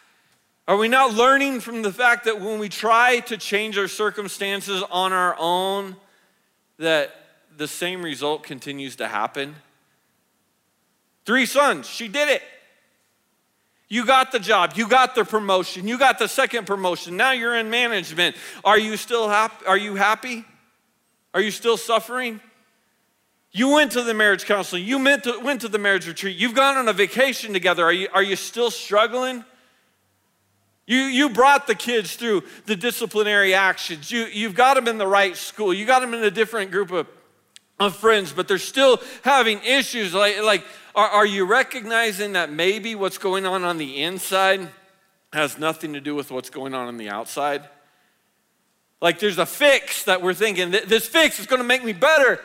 are 0.66 0.79
we 0.79 0.89
not 0.89 1.12
learning 1.12 1.61
from 1.61 1.83
the 1.83 1.93
fact 1.93 2.24
that 2.24 2.41
when 2.41 2.59
we 2.59 2.70
try 2.70 3.20
to 3.20 3.37
change 3.37 3.77
our 3.77 3.87
circumstances 3.87 4.83
on 4.91 5.12
our 5.12 5.37
own, 5.39 5.97
that 6.79 7.14
the 7.55 7.68
same 7.68 8.03
result 8.03 8.45
continues 8.45 8.97
to 8.97 9.09
happen? 9.09 9.57
Three 11.27 11.45
sons, 11.45 11.89
she 11.89 12.09
did 12.09 12.29
it. 12.29 12.43
You 13.89 14.07
got 14.07 14.33
the 14.33 14.41
job, 14.41 14.72
you 14.77 14.89
got 14.89 15.14
the 15.14 15.24
promotion, 15.24 15.87
you 15.87 15.99
got 15.99 16.18
the 16.18 16.29
second 16.29 16.66
promotion. 16.66 17.16
Now 17.16 17.33
you're 17.33 17.57
in 17.57 17.68
management. 17.70 18.37
Are 18.64 18.79
you 18.79 18.97
still 18.97 19.29
happy? 19.29 19.66
Are 19.66 19.77
you 19.77 19.95
happy? 19.97 20.45
Are 21.35 21.41
you 21.41 21.51
still 21.51 21.77
suffering? 21.77 22.41
You 23.53 23.72
went 23.72 23.93
to 23.93 24.03
the 24.03 24.14
marriage 24.14 24.45
counseling, 24.45 24.85
you 24.85 25.03
went 25.03 25.24
to, 25.24 25.39
went 25.41 25.61
to 25.62 25.68
the 25.68 25.79
marriage 25.79 26.07
retreat, 26.07 26.37
you've 26.37 26.55
gone 26.55 26.77
on 26.77 26.89
a 26.89 26.93
vacation 26.93 27.53
together. 27.53 27.85
Are 27.85 27.93
you, 27.93 28.09
are 28.12 28.22
you 28.22 28.37
still 28.37 28.70
struggling? 28.70 29.45
You, 30.87 30.99
you 30.99 31.31
brought 31.31 31.66
the 31.66 31.74
kids 31.74 32.14
through 32.14 32.45
the 32.66 32.77
disciplinary 32.77 33.55
actions. 33.55 34.11
You, 34.11 34.27
you've 34.27 34.55
got 34.55 34.74
them 34.74 34.87
in 34.87 34.99
the 34.99 35.07
right 35.07 35.37
school. 35.37 35.74
You 35.74 35.85
got 35.85 36.01
them 36.01 36.14
in 36.14 36.22
a 36.22 36.31
different 36.31 36.70
group 36.70 36.93
of, 36.93 37.09
of 37.81 37.97
friends, 37.97 38.33
but 38.33 38.47
they're 38.47 38.59
still 38.59 39.01
having 39.22 39.61
issues. 39.64 40.14
Like, 40.14 40.43
like 40.43 40.64
are, 40.97 41.09
are 41.09 41.27
you 41.27 41.45
recognizing 41.45 42.33
that 42.33 42.51
maybe 42.51 42.95
what's 42.95 43.19
going 43.19 43.45
on 43.47 43.63
on 43.63 43.77
the 43.77 44.03
inside 44.03 44.69
has 45.33 45.59
nothing 45.59 45.93
to 45.93 46.01
do 46.01 46.15
with 46.15 46.31
what's 46.31 46.51
going 46.51 46.75
on 46.75 46.89
on 46.89 46.97
the 46.97 47.11
outside? 47.11 47.69
Like 49.03 49.19
there's 49.19 49.39
a 49.39 49.47
fix 49.47 50.05
that 50.05 50.23
we're 50.23 50.35
thinking, 50.35 50.71
this 50.71 51.07
fix 51.07 51.39
is 51.39 51.47
going 51.47 51.61
to 51.61 51.69
make 51.69 51.85
me 51.85 51.93
better. 51.93 52.41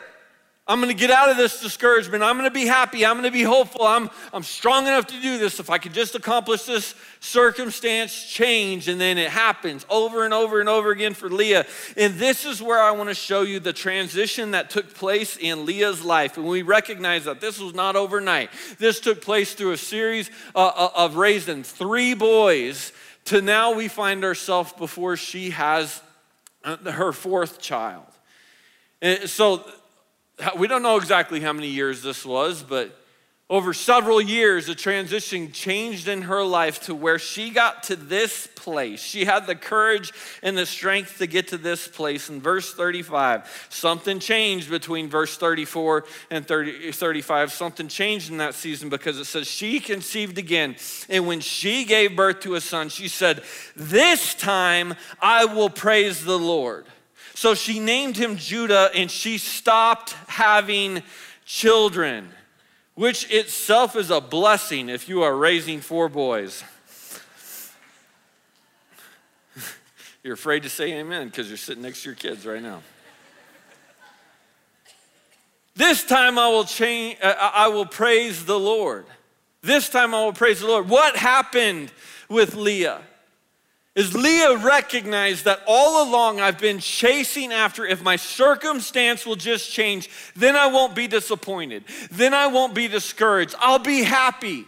I'm 0.64 0.80
going 0.80 0.94
to 0.94 0.98
get 0.98 1.10
out 1.10 1.28
of 1.28 1.36
this 1.36 1.60
discouragement. 1.60 2.22
I'm 2.22 2.38
going 2.38 2.48
to 2.48 2.54
be 2.54 2.66
happy. 2.66 3.04
I'm 3.04 3.14
going 3.14 3.24
to 3.24 3.36
be 3.36 3.42
hopeful. 3.42 3.84
I'm, 3.84 4.08
I'm 4.32 4.44
strong 4.44 4.86
enough 4.86 5.08
to 5.08 5.20
do 5.20 5.36
this. 5.36 5.58
If 5.58 5.70
I 5.70 5.78
could 5.78 5.92
just 5.92 6.14
accomplish 6.14 6.62
this 6.62 6.94
circumstance 7.18 8.24
change, 8.24 8.86
and 8.86 9.00
then 9.00 9.18
it 9.18 9.30
happens 9.30 9.84
over 9.90 10.24
and 10.24 10.32
over 10.32 10.60
and 10.60 10.68
over 10.68 10.92
again 10.92 11.14
for 11.14 11.28
Leah. 11.28 11.66
And 11.96 12.14
this 12.14 12.44
is 12.44 12.62
where 12.62 12.80
I 12.80 12.92
want 12.92 13.08
to 13.08 13.14
show 13.14 13.42
you 13.42 13.58
the 13.58 13.72
transition 13.72 14.52
that 14.52 14.70
took 14.70 14.94
place 14.94 15.36
in 15.36 15.66
Leah's 15.66 16.04
life. 16.04 16.36
And 16.36 16.46
we 16.46 16.62
recognize 16.62 17.24
that 17.24 17.40
this 17.40 17.58
was 17.58 17.74
not 17.74 17.96
overnight. 17.96 18.50
This 18.78 19.00
took 19.00 19.20
place 19.20 19.54
through 19.54 19.72
a 19.72 19.76
series 19.76 20.30
uh, 20.54 20.90
of 20.94 21.16
raising 21.16 21.64
three 21.64 22.14
boys 22.14 22.92
to 23.24 23.42
now 23.42 23.74
we 23.74 23.88
find 23.88 24.24
ourselves 24.24 24.72
before 24.74 25.16
she 25.16 25.50
has 25.50 26.00
uh, 26.62 26.76
her 26.76 27.12
fourth 27.12 27.60
child. 27.60 28.06
And 29.00 29.28
so 29.28 29.64
we 30.56 30.66
don't 30.66 30.82
know 30.82 30.96
exactly 30.96 31.40
how 31.40 31.52
many 31.52 31.68
years 31.68 32.02
this 32.02 32.24
was, 32.24 32.62
but 32.62 32.98
over 33.52 33.74
several 33.74 34.18
years, 34.18 34.64
the 34.64 34.74
transition 34.74 35.52
changed 35.52 36.08
in 36.08 36.22
her 36.22 36.42
life 36.42 36.80
to 36.84 36.94
where 36.94 37.18
she 37.18 37.50
got 37.50 37.82
to 37.82 37.96
this 37.96 38.46
place. 38.46 39.02
She 39.02 39.26
had 39.26 39.46
the 39.46 39.54
courage 39.54 40.10
and 40.42 40.56
the 40.56 40.64
strength 40.64 41.18
to 41.18 41.26
get 41.26 41.48
to 41.48 41.58
this 41.58 41.86
place. 41.86 42.30
In 42.30 42.40
verse 42.40 42.72
35, 42.72 43.66
something 43.68 44.20
changed 44.20 44.70
between 44.70 45.10
verse 45.10 45.36
34 45.36 46.06
and 46.30 46.48
30, 46.48 46.92
35. 46.92 47.52
Something 47.52 47.88
changed 47.88 48.30
in 48.30 48.38
that 48.38 48.54
season 48.54 48.88
because 48.88 49.18
it 49.18 49.26
says, 49.26 49.46
She 49.46 49.80
conceived 49.80 50.38
again. 50.38 50.76
And 51.10 51.26
when 51.26 51.40
she 51.40 51.84
gave 51.84 52.16
birth 52.16 52.40
to 52.40 52.54
a 52.54 52.60
son, 52.62 52.88
she 52.88 53.08
said, 53.08 53.42
This 53.76 54.34
time 54.34 54.94
I 55.20 55.44
will 55.44 55.68
praise 55.68 56.24
the 56.24 56.38
Lord. 56.38 56.86
So 57.34 57.54
she 57.54 57.80
named 57.80 58.16
him 58.16 58.36
Judah 58.36 58.90
and 58.94 59.10
she 59.10 59.38
stopped 59.38 60.12
having 60.28 61.02
children, 61.44 62.30
which 62.94 63.30
itself 63.30 63.96
is 63.96 64.10
a 64.10 64.20
blessing 64.20 64.88
if 64.88 65.08
you 65.08 65.22
are 65.22 65.36
raising 65.36 65.80
four 65.80 66.08
boys. 66.08 66.62
You're 70.22 70.34
afraid 70.34 70.62
to 70.64 70.68
say 70.68 70.92
amen 70.94 71.28
because 71.28 71.48
you're 71.48 71.56
sitting 71.56 71.82
next 71.82 72.02
to 72.02 72.10
your 72.10 72.16
kids 72.16 72.46
right 72.46 72.62
now. 72.62 72.82
This 75.74 76.04
time 76.04 76.38
I 76.38 76.48
will 76.48 76.64
change, 76.64 77.18
uh, 77.22 77.34
I 77.38 77.68
will 77.68 77.86
praise 77.86 78.44
the 78.44 78.58
Lord. 78.58 79.06
This 79.62 79.88
time 79.88 80.14
I 80.14 80.22
will 80.24 80.32
praise 80.32 80.60
the 80.60 80.66
Lord. 80.66 80.88
What 80.88 81.16
happened 81.16 81.90
with 82.28 82.54
Leah? 82.54 83.00
Is 83.94 84.14
Leah 84.14 84.56
recognized 84.56 85.44
that 85.44 85.60
all 85.66 86.08
along 86.08 86.40
I've 86.40 86.58
been 86.58 86.78
chasing 86.78 87.52
after 87.52 87.84
if 87.84 88.02
my 88.02 88.16
circumstance 88.16 89.26
will 89.26 89.36
just 89.36 89.70
change, 89.70 90.08
then 90.34 90.56
I 90.56 90.68
won't 90.68 90.94
be 90.94 91.06
disappointed. 91.06 91.84
Then 92.10 92.32
I 92.32 92.46
won't 92.46 92.74
be 92.74 92.88
discouraged. 92.88 93.54
I'll 93.58 93.78
be 93.78 94.02
happy. 94.02 94.64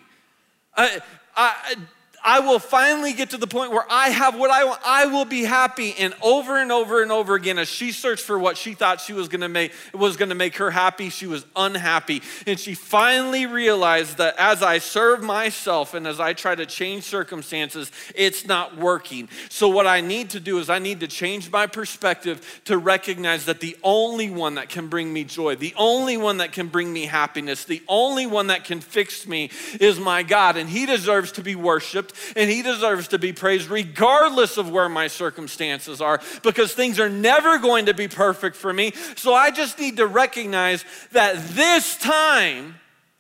I, 0.77 1.01
I, 1.35 1.77
I 2.25 2.41
will 2.41 2.59
finally 2.59 3.13
get 3.13 3.31
to 3.31 3.37
the 3.37 3.47
point 3.47 3.71
where 3.71 3.85
I 3.91 4.09
have 4.09 4.35
what 4.35 4.51
I 4.51 4.65
want. 4.65 4.81
I 4.85 5.07
will 5.07 5.27
be 5.27 5.43
happy. 5.43 5.95
And 5.99 6.15
over 6.23 6.57
and 6.57 6.73
over 6.73 7.03
and 7.03 7.13
over 7.13 7.35
again, 7.35 7.59
as 7.59 7.69
she 7.69 7.93
searched 7.93 8.25
for 8.25 8.39
what 8.39 8.57
she 8.57 8.73
thought 8.73 9.03
she 9.03 9.13
was 9.13 9.29
gonna 9.29 9.49
make 9.49 9.73
was 9.93 10.17
gonna 10.17 10.35
make 10.35 10.57
her 10.57 10.71
happy, 10.71 11.11
she 11.11 11.27
was 11.27 11.45
unhappy. 11.55 12.23
And 12.47 12.59
she 12.59 12.75
finally 12.75 13.45
realized 13.45 14.17
that 14.17 14.37
as 14.39 14.63
I 14.63 14.79
serve 14.79 15.23
myself 15.23 15.93
and 15.93 16.07
as 16.07 16.19
I 16.19 16.33
try 16.33 16.55
to 16.55 16.65
change 16.65 17.05
circumstances, 17.05 17.93
it's 18.15 18.47
not 18.47 18.79
working. 18.79 19.29
So 19.51 19.69
what 19.69 19.87
I 19.87 20.01
need 20.01 20.31
to 20.31 20.41
do 20.41 20.59
is 20.59 20.71
I 20.71 20.79
need 20.79 21.01
to 21.01 21.07
change 21.07 21.53
my 21.53 21.67
perspective 21.67 22.63
to 22.65 22.79
recognize 22.79 23.45
that 23.45 23.61
the 23.61 23.77
only 23.83 24.31
one 24.31 24.55
that 24.55 24.71
can 24.71 24.89
bring 24.89 25.13
me 25.13 25.25
joy, 25.25 25.57
the 25.57 25.75
only 25.77 26.17
one 26.17 26.39
that 26.39 26.53
can 26.53 26.69
bring 26.69 26.91
me 26.91 27.05
happiness, 27.05 27.65
the 27.65 27.83
only 27.87 28.27
one 28.27 28.47
that 28.47 28.65
can 28.65 28.81
fix 28.81 29.27
me 29.27 29.51
is 29.79 30.01
my 30.01 30.23
God. 30.23 30.57
And 30.57 30.71
He 30.71 30.87
deserves 30.87 31.31
to 31.33 31.43
be 31.43 31.55
worshiped 31.55 32.14
and 32.37 32.51
he 32.51 32.63
deserves 32.63 33.09
to 33.09 33.19
be 33.19 33.33
praised 33.33 33.69
regardless 33.69 34.57
of 34.57 34.71
where 34.71 34.89
my 34.89 35.07
circumstances 35.09 36.01
are 36.01 36.21
because 36.43 36.73
things 36.73 36.99
are 37.01 37.09
never 37.09 37.59
going 37.59 37.87
to 37.87 37.95
be 37.95 38.09
perfect 38.09 38.57
for 38.57 38.73
me. 38.73 38.93
So 39.17 39.35
I 39.35 39.51
just 39.51 39.79
need 39.79 39.97
to 39.99 40.07
recognize 40.07 40.85
that 41.13 41.37
this 41.49 41.97
time 41.99 42.77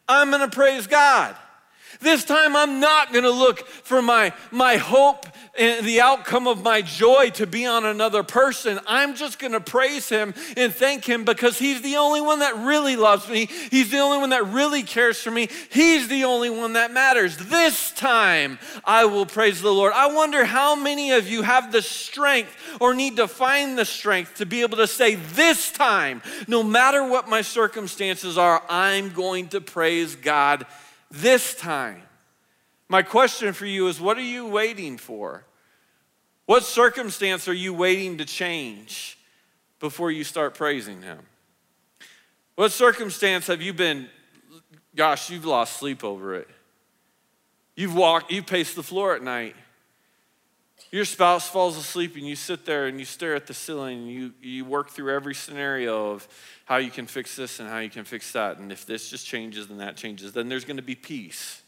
I'm 0.08 0.30
going 0.30 0.48
to 0.48 0.54
praise 0.54 0.86
God. 0.86 1.36
This 2.00 2.24
time 2.24 2.56
I'm 2.56 2.80
not 2.80 3.12
going 3.12 3.24
to 3.24 3.30
look 3.30 3.66
for 3.66 4.02
my, 4.02 4.32
my 4.50 4.76
hope 4.76 5.26
and 5.56 5.86
the 5.86 6.00
outcome 6.00 6.46
of 6.46 6.62
my 6.62 6.82
joy 6.82 7.30
to 7.30 7.46
be 7.46 7.64
on 7.66 7.84
another 7.84 8.22
person. 8.22 8.80
I'm 8.86 9.14
just 9.14 9.38
going 9.38 9.52
to 9.52 9.60
praise 9.60 10.08
him 10.08 10.34
and 10.56 10.74
thank 10.74 11.04
him 11.04 11.24
because 11.24 11.58
he's 11.58 11.82
the 11.82 11.96
only 11.96 12.20
one 12.20 12.40
that 12.40 12.56
really 12.56 12.96
loves 12.96 13.28
me. 13.28 13.46
He's 13.46 13.90
the 13.90 13.98
only 13.98 14.18
one 14.18 14.30
that 14.30 14.46
really 14.46 14.82
cares 14.82 15.20
for 15.20 15.30
me. 15.30 15.48
He's 15.70 16.08
the 16.08 16.24
only 16.24 16.50
one 16.50 16.72
that 16.72 16.92
matters. 16.92 17.36
This 17.36 17.92
time 17.92 18.58
I 18.84 19.04
will 19.04 19.26
praise 19.26 19.62
the 19.62 19.72
Lord. 19.72 19.92
I 19.94 20.12
wonder 20.12 20.44
how 20.44 20.74
many 20.74 21.12
of 21.12 21.28
you 21.28 21.42
have 21.42 21.70
the 21.70 21.82
strength 21.82 22.54
or 22.80 22.94
need 22.94 23.16
to 23.16 23.28
find 23.28 23.78
the 23.78 23.84
strength 23.84 24.36
to 24.36 24.46
be 24.46 24.62
able 24.62 24.78
to 24.78 24.86
say, 24.86 25.14
This 25.14 25.70
time, 25.70 26.22
no 26.48 26.62
matter 26.62 27.06
what 27.06 27.28
my 27.28 27.42
circumstances 27.42 28.36
are, 28.36 28.62
I'm 28.68 29.10
going 29.10 29.48
to 29.48 29.60
praise 29.60 30.16
God 30.16 30.66
this 31.14 31.54
time. 31.54 32.02
My 32.88 33.02
question 33.02 33.52
for 33.52 33.66
you 33.66 33.86
is 33.88 34.00
what 34.00 34.18
are 34.18 34.22
you 34.22 34.48
waiting 34.48 34.98
for? 34.98 35.44
What 36.46 36.64
circumstance 36.64 37.48
are 37.48 37.54
you 37.54 37.72
waiting 37.72 38.18
to 38.18 38.24
change 38.24 39.18
before 39.80 40.10
you 40.10 40.24
start 40.24 40.54
praising 40.54 41.02
Him? 41.02 41.20
What 42.56 42.72
circumstance 42.72 43.46
have 43.46 43.62
you 43.62 43.72
been, 43.72 44.08
gosh, 44.94 45.30
you've 45.30 45.46
lost 45.46 45.78
sleep 45.78 46.04
over 46.04 46.34
it? 46.34 46.48
You've 47.74 47.94
walked, 47.94 48.30
you 48.30 48.42
paced 48.42 48.76
the 48.76 48.82
floor 48.82 49.14
at 49.14 49.22
night. 49.22 49.56
Your 50.94 51.04
spouse 51.04 51.48
falls 51.48 51.76
asleep 51.76 52.14
and 52.14 52.24
you 52.24 52.36
sit 52.36 52.64
there 52.66 52.86
and 52.86 53.00
you 53.00 53.04
stare 53.04 53.34
at 53.34 53.48
the 53.48 53.52
ceiling 53.52 54.02
and 54.02 54.08
you, 54.08 54.32
you 54.40 54.64
work 54.64 54.90
through 54.90 55.12
every 55.12 55.34
scenario 55.34 56.12
of 56.12 56.28
how 56.66 56.76
you 56.76 56.92
can 56.92 57.06
fix 57.06 57.34
this 57.34 57.58
and 57.58 57.68
how 57.68 57.80
you 57.80 57.90
can 57.90 58.04
fix 58.04 58.30
that. 58.30 58.58
And 58.58 58.70
if 58.70 58.86
this 58.86 59.10
just 59.10 59.26
changes 59.26 59.68
and 59.68 59.80
that 59.80 59.96
changes, 59.96 60.34
then 60.34 60.48
there's 60.48 60.64
going 60.64 60.76
to 60.76 60.84
be 60.84 60.94
peace. 60.94 61.62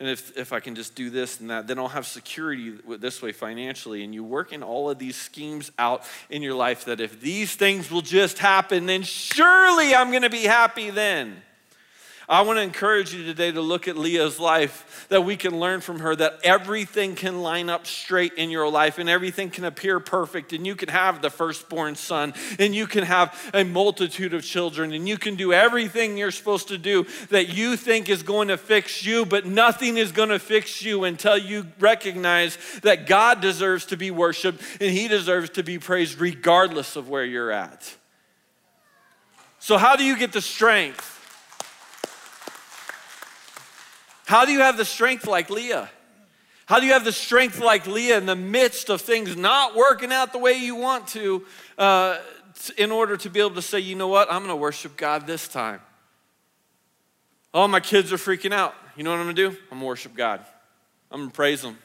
And 0.00 0.08
if, 0.08 0.36
if 0.36 0.52
I 0.52 0.58
can 0.58 0.74
just 0.74 0.96
do 0.96 1.08
this 1.08 1.38
and 1.38 1.50
that, 1.50 1.68
then 1.68 1.78
I'll 1.78 1.86
have 1.86 2.04
security 2.04 2.76
this 2.98 3.22
way 3.22 3.30
financially. 3.30 4.02
And 4.02 4.12
you 4.12 4.24
work 4.24 4.52
in 4.52 4.64
all 4.64 4.90
of 4.90 4.98
these 4.98 5.14
schemes 5.14 5.70
out 5.78 6.02
in 6.28 6.42
your 6.42 6.54
life 6.54 6.86
that 6.86 7.00
if 7.00 7.20
these 7.20 7.54
things 7.54 7.92
will 7.92 8.02
just 8.02 8.38
happen, 8.38 8.86
then 8.86 9.04
surely 9.04 9.94
I'm 9.94 10.10
going 10.10 10.22
to 10.22 10.30
be 10.30 10.46
happy 10.46 10.90
then. 10.90 11.36
I 12.28 12.40
want 12.40 12.58
to 12.58 12.62
encourage 12.62 13.12
you 13.12 13.22
today 13.24 13.52
to 13.52 13.60
look 13.60 13.86
at 13.86 13.98
Leah's 13.98 14.40
life, 14.40 15.06
that 15.10 15.22
we 15.22 15.36
can 15.36 15.60
learn 15.60 15.82
from 15.82 15.98
her 16.00 16.16
that 16.16 16.40
everything 16.42 17.16
can 17.16 17.42
line 17.42 17.68
up 17.68 17.86
straight 17.86 18.32
in 18.34 18.48
your 18.48 18.70
life 18.70 18.98
and 18.98 19.10
everything 19.10 19.50
can 19.50 19.64
appear 19.64 20.00
perfect, 20.00 20.54
and 20.54 20.66
you 20.66 20.74
can 20.74 20.88
have 20.88 21.20
the 21.20 21.28
firstborn 21.28 21.94
son, 21.96 22.32
and 22.58 22.74
you 22.74 22.86
can 22.86 23.04
have 23.04 23.50
a 23.52 23.62
multitude 23.62 24.32
of 24.32 24.42
children, 24.42 24.94
and 24.94 25.06
you 25.06 25.18
can 25.18 25.34
do 25.36 25.52
everything 25.52 26.16
you're 26.16 26.30
supposed 26.30 26.68
to 26.68 26.78
do 26.78 27.06
that 27.28 27.50
you 27.50 27.76
think 27.76 28.08
is 28.08 28.22
going 28.22 28.48
to 28.48 28.56
fix 28.56 29.04
you, 29.04 29.26
but 29.26 29.44
nothing 29.44 29.98
is 29.98 30.10
going 30.10 30.30
to 30.30 30.38
fix 30.38 30.82
you 30.82 31.04
until 31.04 31.36
you 31.36 31.66
recognize 31.78 32.56
that 32.82 33.06
God 33.06 33.42
deserves 33.42 33.84
to 33.86 33.98
be 33.98 34.10
worshiped 34.10 34.62
and 34.80 34.90
He 34.90 35.08
deserves 35.08 35.50
to 35.50 35.62
be 35.62 35.78
praised 35.78 36.18
regardless 36.18 36.96
of 36.96 37.10
where 37.10 37.24
you're 37.24 37.50
at. 37.50 37.94
So, 39.58 39.76
how 39.76 39.96
do 39.96 40.04
you 40.04 40.16
get 40.16 40.32
the 40.32 40.42
strength? 40.42 41.13
How 44.26 44.44
do 44.44 44.52
you 44.52 44.60
have 44.60 44.76
the 44.76 44.84
strength 44.84 45.26
like 45.26 45.50
Leah? 45.50 45.90
How 46.66 46.80
do 46.80 46.86
you 46.86 46.92
have 46.94 47.04
the 47.04 47.12
strength 47.12 47.60
like 47.60 47.86
Leah 47.86 48.16
in 48.16 48.26
the 48.26 48.36
midst 48.36 48.88
of 48.88 49.02
things 49.02 49.36
not 49.36 49.76
working 49.76 50.12
out 50.12 50.32
the 50.32 50.38
way 50.38 50.54
you 50.54 50.76
want 50.76 51.08
to, 51.08 51.44
uh, 51.76 52.18
in 52.78 52.90
order 52.90 53.16
to 53.18 53.28
be 53.28 53.40
able 53.40 53.54
to 53.56 53.62
say, 53.62 53.80
you 53.80 53.94
know 53.94 54.08
what, 54.08 54.32
I'm 54.32 54.40
gonna 54.42 54.56
worship 54.56 54.96
God 54.96 55.26
this 55.26 55.46
time? 55.46 55.80
Oh, 57.52 57.68
my 57.68 57.80
kids 57.80 58.12
are 58.12 58.16
freaking 58.16 58.52
out. 58.52 58.74
You 58.96 59.04
know 59.04 59.10
what 59.10 59.18
I'm 59.18 59.26
gonna 59.26 59.34
do? 59.34 59.48
I'm 59.70 59.78
gonna 59.78 59.84
worship 59.84 60.14
God. 60.14 60.44
I'm 61.10 61.20
gonna 61.20 61.30
praise 61.30 61.62
Him. 61.62 61.76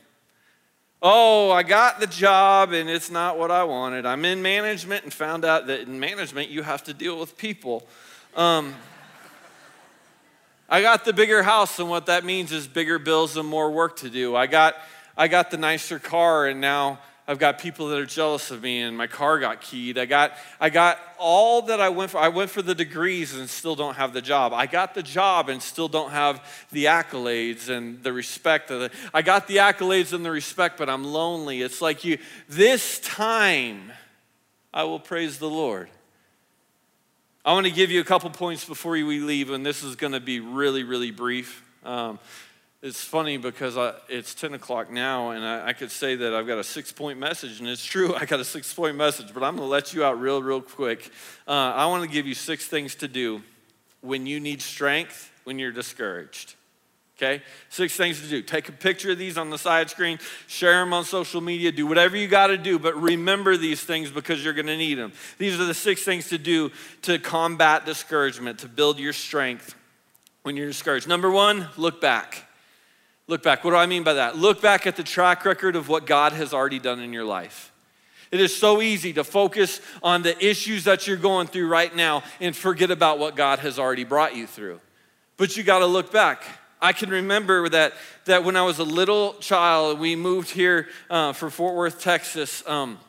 Oh, 1.01 1.51
I 1.51 1.63
got 1.63 1.99
the 1.99 2.07
job 2.07 2.73
and 2.73 2.89
it's 2.89 3.11
not 3.11 3.37
what 3.37 3.51
I 3.51 3.63
wanted. 3.63 4.05
I'm 4.05 4.25
in 4.25 4.41
management 4.41 5.03
and 5.03 5.13
found 5.13 5.45
out 5.45 5.67
that 5.67 5.81
in 5.81 5.99
management 5.99 6.49
you 6.49 6.61
have 6.61 6.83
to 6.85 6.93
deal 6.93 7.19
with 7.19 7.37
people. 7.37 7.85
Um, 8.35 8.75
I 10.71 10.83
got 10.83 11.03
the 11.03 11.13
bigger 11.13 11.41
house, 11.41 11.79
and 11.79 11.89
what 11.89 12.05
that 12.05 12.23
means 12.23 12.51
is 12.51 12.67
bigger 12.67 12.99
bills 12.99 13.37
and 13.37 13.47
more 13.47 13.71
work 13.71 13.97
to 13.97 14.09
do. 14.09 14.35
I 14.35 14.45
got, 14.45 14.75
I 15.17 15.27
got 15.27 15.49
the 15.49 15.57
nicer 15.57 15.97
car, 15.97 16.45
and 16.45 16.61
now 16.61 16.99
I've 17.27 17.39
got 17.39 17.57
people 17.57 17.87
that 17.87 17.97
are 17.97 18.05
jealous 18.05 18.51
of 18.51 18.61
me, 18.61 18.81
and 18.81 18.95
my 18.95 19.07
car 19.07 19.39
got 19.39 19.61
keyed. 19.61 19.97
I 19.97 20.05
got, 20.05 20.33
I 20.59 20.69
got 20.69 20.99
all 21.17 21.63
that 21.63 21.81
I 21.81 21.89
went 21.89 22.11
for. 22.11 22.19
I 22.19 22.27
went 22.27 22.51
for 22.51 22.61
the 22.61 22.75
degrees 22.75 23.35
and 23.35 23.49
still 23.49 23.75
don't 23.75 23.95
have 23.95 24.13
the 24.13 24.21
job. 24.21 24.53
I 24.53 24.67
got 24.67 24.93
the 24.93 25.01
job 25.01 25.49
and 25.49 25.59
still 25.59 25.87
don't 25.87 26.11
have 26.11 26.39
the 26.71 26.85
accolades 26.85 27.67
and 27.67 28.03
the 28.03 28.13
respect. 28.13 28.67
The, 28.67 28.91
I 29.11 29.23
got 29.23 29.47
the 29.47 29.57
accolades 29.57 30.13
and 30.13 30.23
the 30.23 30.31
respect, 30.31 30.77
but 30.77 30.87
I'm 30.87 31.03
lonely. 31.03 31.63
It's 31.63 31.81
like 31.81 32.03
you, 32.03 32.19
this 32.47 32.99
time 32.99 33.91
I 34.71 34.83
will 34.83 34.99
praise 34.99 35.39
the 35.39 35.49
Lord. 35.49 35.89
I 37.49 37.53
want 37.53 37.65
to 37.65 37.71
give 37.71 37.89
you 37.89 37.99
a 37.99 38.03
couple 38.03 38.29
points 38.29 38.63
before 38.63 38.91
we 38.91 39.21
leave, 39.21 39.49
and 39.49 39.65
this 39.65 39.83
is 39.83 39.95
going 39.95 40.13
to 40.13 40.19
be 40.19 40.39
really, 40.39 40.83
really 40.83 41.09
brief. 41.09 41.63
Um, 41.83 42.19
it's 42.83 43.03
funny 43.03 43.37
because 43.37 43.75
I, 43.75 43.95
it's 44.07 44.35
10 44.35 44.53
o'clock 44.53 44.91
now, 44.91 45.31
and 45.31 45.43
I, 45.43 45.69
I, 45.69 45.73
could 45.73 45.89
say 45.89 46.15
that 46.15 46.35
I've 46.35 46.45
got 46.45 46.59
a 46.59 46.63
six 46.63 46.91
point 46.91 47.17
message, 47.17 47.59
and 47.59 47.67
it's 47.67 47.83
true, 47.83 48.13
I 48.19 48.25
got 48.25 48.39
a 48.39 48.45
six 48.45 48.71
point 48.71 48.97
message, 48.97 49.33
but 49.33 49.41
I'm 49.41 49.55
going 49.55 49.65
to 49.65 49.71
let 49.71 49.95
you 49.95 50.03
out 50.03 50.21
real, 50.21 50.43
real 50.43 50.61
quick. 50.61 51.09
Uh, 51.47 51.73
I 51.73 51.87
want 51.87 52.03
to 52.03 52.09
give 52.09 52.27
you 52.27 52.35
six 52.35 52.67
things 52.67 52.93
to 52.97 53.07
do 53.07 53.41
when 54.01 54.27
you 54.27 54.39
need 54.39 54.61
strength, 54.61 55.31
when 55.43 55.57
you're 55.57 55.71
discouraged. 55.71 56.53
Okay? 57.21 57.43
Six 57.67 57.97
things 57.97 58.21
to 58.21 58.27
do. 58.29 58.41
Take 58.41 58.69
a 58.69 58.71
picture 58.71 59.11
of 59.11 59.17
these 59.17 59.37
on 59.37 59.49
the 59.49 59.57
side 59.57 59.89
screen, 59.89 60.19
share 60.47 60.79
them 60.79 60.93
on 60.93 61.03
social 61.03 61.41
media, 61.41 61.69
do 61.69 61.85
whatever 61.85 62.15
you 62.15 62.29
got 62.29 62.47
to 62.47 62.57
do, 62.57 62.79
but 62.79 62.95
remember 62.95 63.57
these 63.57 63.83
things 63.83 64.09
because 64.09 64.41
you're 64.41 64.53
going 64.53 64.67
to 64.67 64.77
need 64.77 64.95
them. 64.95 65.11
These 65.37 65.59
are 65.59 65.65
the 65.65 65.73
six 65.73 66.03
things 66.03 66.29
to 66.29 66.37
do 66.37 66.71
to 67.01 67.19
combat 67.19 67.85
discouragement, 67.85 68.59
to 68.59 68.69
build 68.69 68.99
your 68.99 69.11
strength 69.11 69.75
when 70.43 70.55
you're 70.55 70.67
discouraged. 70.67 71.09
Number 71.09 71.29
one, 71.29 71.67
look 71.75 71.99
back. 71.99 72.45
Look 73.27 73.43
back. 73.43 73.65
What 73.65 73.71
do 73.71 73.75
I 73.75 73.85
mean 73.85 74.03
by 74.03 74.13
that? 74.13 74.37
Look 74.37 74.61
back 74.61 74.87
at 74.87 74.95
the 74.95 75.03
track 75.03 75.43
record 75.43 75.75
of 75.75 75.89
what 75.89 76.05
God 76.05 76.31
has 76.31 76.53
already 76.53 76.79
done 76.79 77.01
in 77.01 77.11
your 77.11 77.25
life. 77.25 77.73
It 78.31 78.39
is 78.39 78.55
so 78.55 78.81
easy 78.81 79.11
to 79.13 79.25
focus 79.25 79.81
on 80.01 80.21
the 80.21 80.41
issues 80.43 80.85
that 80.85 81.05
you're 81.05 81.17
going 81.17 81.47
through 81.47 81.67
right 81.67 81.93
now 81.93 82.23
and 82.39 82.55
forget 82.55 82.91
about 82.91 83.19
what 83.19 83.35
God 83.35 83.59
has 83.59 83.77
already 83.77 84.05
brought 84.05 84.37
you 84.37 84.47
through. 84.47 84.79
But 85.35 85.57
you 85.57 85.63
got 85.63 85.79
to 85.79 85.85
look 85.85 86.13
back. 86.13 86.43
I 86.81 86.93
can 86.93 87.09
remember 87.09 87.67
that, 87.69 87.93
that 88.25 88.45
when 88.45 88.55
I 88.55 88.61
was 88.63 88.79
a 88.79 88.85
little 88.85 89.33
child, 89.33 89.99
we 89.99 90.15
moved 90.15 90.49
here 90.49 90.87
uh, 91.09 91.33
for 91.33 91.49
Fort 91.49 91.75
Worth, 91.75 92.01
Texas. 92.01 92.65
Um, 92.65 92.99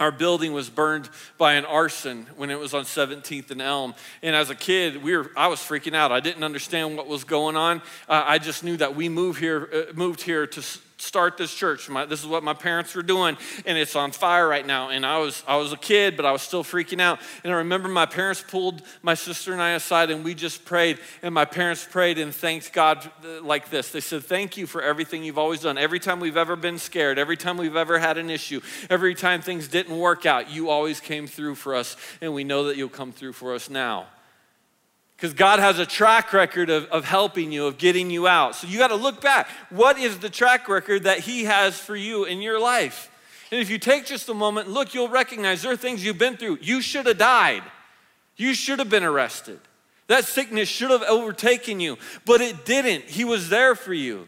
our 0.00 0.10
building 0.10 0.52
was 0.52 0.70
burned 0.70 1.10
by 1.36 1.54
an 1.54 1.64
arson 1.64 2.26
when 2.36 2.50
it 2.50 2.58
was 2.58 2.72
on 2.72 2.84
17th 2.84 3.50
and 3.50 3.60
Elm. 3.60 3.94
And 4.22 4.34
as 4.34 4.50
a 4.50 4.54
kid, 4.54 5.02
we 5.02 5.16
were, 5.16 5.30
I 5.36 5.48
was 5.48 5.60
freaking 5.60 5.94
out. 5.94 6.10
I 6.10 6.20
didn't 6.20 6.42
understand 6.42 6.96
what 6.96 7.06
was 7.06 7.22
going 7.22 7.54
on. 7.54 7.82
Uh, 8.08 8.24
I 8.26 8.38
just 8.38 8.64
knew 8.64 8.76
that 8.78 8.96
we 8.96 9.08
moved 9.08 9.38
here, 9.38 9.68
uh, 9.72 9.92
moved 9.92 10.22
here 10.22 10.46
to 10.46 10.62
start 11.02 11.36
this 11.36 11.52
church. 11.52 11.88
My, 11.88 12.04
this 12.04 12.20
is 12.20 12.26
what 12.26 12.44
my 12.44 12.54
parents 12.54 12.94
were 12.94 13.02
doing, 13.02 13.36
and 13.66 13.76
it's 13.76 13.96
on 13.96 14.12
fire 14.12 14.46
right 14.46 14.64
now. 14.64 14.90
And 14.90 15.04
I 15.04 15.18
was, 15.18 15.42
I 15.46 15.56
was 15.56 15.72
a 15.72 15.76
kid, 15.76 16.16
but 16.16 16.24
I 16.24 16.30
was 16.32 16.42
still 16.42 16.62
freaking 16.62 17.00
out. 17.00 17.18
And 17.42 17.52
I 17.52 17.56
remember 17.56 17.88
my 17.88 18.06
parents 18.06 18.42
pulled 18.46 18.82
my 19.02 19.14
sister 19.14 19.52
and 19.52 19.60
I 19.60 19.70
aside, 19.70 20.10
and 20.10 20.24
we 20.24 20.34
just 20.34 20.64
prayed. 20.64 20.98
And 21.22 21.34
my 21.34 21.44
parents 21.44 21.86
prayed 21.90 22.18
and 22.18 22.34
thanked 22.34 22.72
God 22.72 23.10
uh, 23.24 23.42
like 23.42 23.68
this. 23.68 23.90
They 23.90 24.00
said, 24.00 24.22
"Thank 24.22 24.56
you 24.56 24.66
for 24.66 24.80
everything 24.80 25.24
you've 25.24 25.38
always 25.38 25.60
done. 25.60 25.76
Every 25.76 25.98
time 26.00 26.20
we've 26.20 26.36
ever 26.36 26.56
been 26.56 26.78
scared, 26.78 27.18
every 27.18 27.36
time 27.36 27.56
we've 27.56 27.76
ever 27.76 27.98
had 27.98 28.16
an 28.16 28.30
issue, 28.30 28.60
every 28.88 29.14
time 29.14 29.42
things 29.42 29.68
didn't 29.68 29.98
work 29.98 30.24
out, 30.24 30.50
you 30.50 30.70
always 30.70 31.00
came 31.00 31.26
through 31.26 31.56
for 31.56 31.74
us, 31.74 31.96
and 32.20 32.32
we 32.32 32.44
know 32.44 32.64
that 32.64 32.76
you'll 32.76 32.88
come 32.88 33.12
through 33.12 33.32
for 33.32 33.54
us 33.54 33.68
now." 33.68 34.06
Because 35.22 35.34
God 35.34 35.60
has 35.60 35.78
a 35.78 35.86
track 35.86 36.32
record 36.32 36.68
of, 36.68 36.86
of 36.86 37.04
helping 37.04 37.52
you, 37.52 37.66
of 37.66 37.78
getting 37.78 38.10
you 38.10 38.26
out. 38.26 38.56
So 38.56 38.66
you 38.66 38.76
got 38.76 38.88
to 38.88 38.96
look 38.96 39.20
back. 39.20 39.46
What 39.70 39.96
is 39.96 40.18
the 40.18 40.28
track 40.28 40.68
record 40.68 41.04
that 41.04 41.20
He 41.20 41.44
has 41.44 41.78
for 41.78 41.94
you 41.94 42.24
in 42.24 42.42
your 42.42 42.58
life? 42.58 43.08
And 43.52 43.60
if 43.60 43.70
you 43.70 43.78
take 43.78 44.04
just 44.04 44.28
a 44.28 44.34
moment 44.34 44.68
look, 44.68 44.94
you'll 44.94 45.08
recognize 45.08 45.62
there 45.62 45.70
are 45.70 45.76
things 45.76 46.04
you've 46.04 46.18
been 46.18 46.36
through. 46.36 46.58
You 46.60 46.82
should 46.82 47.06
have 47.06 47.18
died, 47.18 47.62
you 48.36 48.52
should 48.52 48.80
have 48.80 48.90
been 48.90 49.04
arrested. 49.04 49.60
That 50.08 50.24
sickness 50.24 50.68
should 50.68 50.90
have 50.90 51.02
overtaken 51.02 51.78
you, 51.78 51.98
but 52.26 52.40
it 52.40 52.64
didn't. 52.64 53.04
He 53.04 53.24
was 53.24 53.48
there 53.48 53.76
for 53.76 53.94
you. 53.94 54.26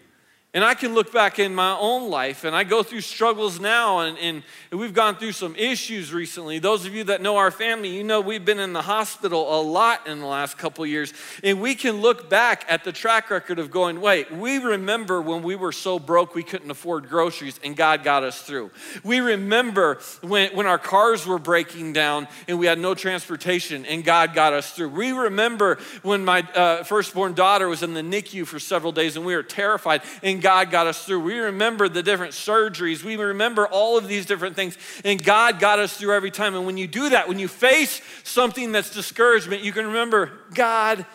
And 0.55 0.63
I 0.63 0.75
can 0.75 0.95
look 0.95 1.13
back 1.13 1.41
in 1.41 1.53
my 1.53 1.77
own 1.77 2.09
life, 2.09 2.45
and 2.45 2.55
I 2.55 2.63
go 2.63 2.85
through 2.85 3.01
struggles 3.01 3.59
now, 3.59 3.99
and, 3.99 4.17
and, 4.19 4.43
we've 4.71 4.95
gone 4.95 5.17
through 5.17 5.33
some 5.33 5.55
issues 5.57 6.13
recently. 6.13 6.59
Those 6.59 6.85
of 6.85 6.95
you 6.95 7.05
that 7.05 7.21
know 7.23 7.37
our 7.37 7.51
family, 7.51 7.89
you 7.89 8.03
know 8.03 8.21
we've 8.21 8.45
been 8.45 8.59
in 8.59 8.73
the 8.73 8.83
hospital 8.83 9.61
a 9.61 9.63
lot 9.63 10.07
in 10.07 10.19
the 10.19 10.27
last 10.27 10.59
couple 10.59 10.85
years. 10.85 11.13
And 11.43 11.61
we 11.61 11.75
can 11.75 12.01
look 12.01 12.29
back 12.29 12.65
at 12.69 12.83
the 12.83 12.91
track 12.91 13.31
record 13.31 13.59
of 13.59 13.71
going, 13.71 14.01
wait, 14.01 14.33
we 14.33 14.59
remember 14.59 15.21
when 15.23 15.43
we 15.43 15.55
were 15.55 15.71
so 15.73 15.99
broke 16.01 16.35
we 16.35 16.43
couldn't 16.43 16.71
afford 16.71 17.09
groceries, 17.09 17.59
and 17.65 17.77
God 17.77 18.05
got 18.05 18.23
us 18.23 18.43
through. 18.43 18.71
We 19.03 19.21
remember 19.21 20.01
when, 20.23 20.55
when 20.57 20.67
our 20.67 20.79
cars 20.79 21.27
were 21.27 21.39
breaking 21.39 21.93
down 21.93 22.29
and 22.47 22.59
we 22.59 22.67
had 22.67 22.79
no 22.79 22.95
transportation, 22.95 23.87
and 23.87 24.05
God 24.05 24.35
got 24.35 24.53
us 24.53 24.73
through. 24.73 24.91
We 24.91 25.13
remember 25.13 25.79
when 26.03 26.25
my 26.25 26.41
uh, 26.55 26.85
firstborn 26.85 27.35
daughter 27.35 27.69
was 27.69 27.83
in 27.83 27.95
the 27.95 28.03
NICU 28.03 28.47
for 28.47 28.61
several 28.61 28.93
days, 28.93 29.17
and 29.17 29.25
we 29.25 29.35
were 29.35 29.43
terrified, 29.43 30.03
and 30.23 30.44
God 30.45 30.71
got 30.71 30.87
us 30.87 31.03
through. 31.07 31.21
We 31.21 31.39
remember 31.39 31.89
the 31.89 32.03
different 32.03 32.35
surgeries. 32.35 33.03
We 33.03 33.17
remember 33.17 33.67
all 33.67 33.97
of 33.97 34.09
these 34.09 34.27
different 34.27 34.57
things. 34.57 34.77
And 35.03 35.25
God 35.25 35.59
got 35.59 35.79
us 35.79 35.97
through 35.97 36.15
every 36.15 36.31
time. 36.31 36.55
And 36.55 36.67
when 36.67 36.77
you 36.77 36.87
do 36.87 37.09
that, 37.09 37.29
when 37.29 37.39
you 37.39 37.49
face 37.49 38.03
something 38.25 38.71
that's 38.71 38.91
discouragement, 38.91 39.63
you 39.63 39.73
can 39.73 39.87
remember 39.87 40.33
God 40.53 41.07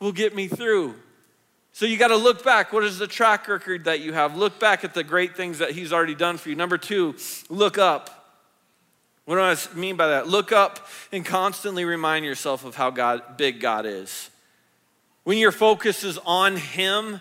will 0.00 0.12
get 0.12 0.34
me 0.34 0.48
through. 0.48 0.94
So 1.72 1.84
you 1.84 1.98
got 1.98 2.08
to 2.08 2.16
look 2.16 2.42
back. 2.42 2.72
What 2.72 2.82
is 2.82 2.98
the 2.98 3.06
track 3.06 3.46
record 3.46 3.84
that 3.84 4.00
you 4.00 4.14
have? 4.14 4.38
Look 4.38 4.58
back 4.58 4.84
at 4.84 4.94
the 4.94 5.04
great 5.04 5.36
things 5.36 5.58
that 5.58 5.72
He's 5.72 5.92
already 5.92 6.14
done 6.14 6.38
for 6.38 6.48
you. 6.48 6.56
Number 6.56 6.78
two, 6.78 7.14
look 7.50 7.76
up. 7.76 8.40
What 9.26 9.34
do 9.34 9.42
I 9.42 9.78
mean 9.78 9.96
by 9.96 10.08
that? 10.08 10.28
Look 10.28 10.50
up 10.50 10.88
and 11.12 11.26
constantly 11.26 11.84
remind 11.84 12.24
yourself 12.24 12.64
of 12.64 12.74
how 12.74 12.88
God, 12.88 13.36
big 13.36 13.60
God 13.60 13.84
is. 13.84 14.30
When 15.24 15.36
your 15.36 15.52
focus 15.52 16.04
is 16.04 16.16
on 16.24 16.56
Him, 16.56 17.20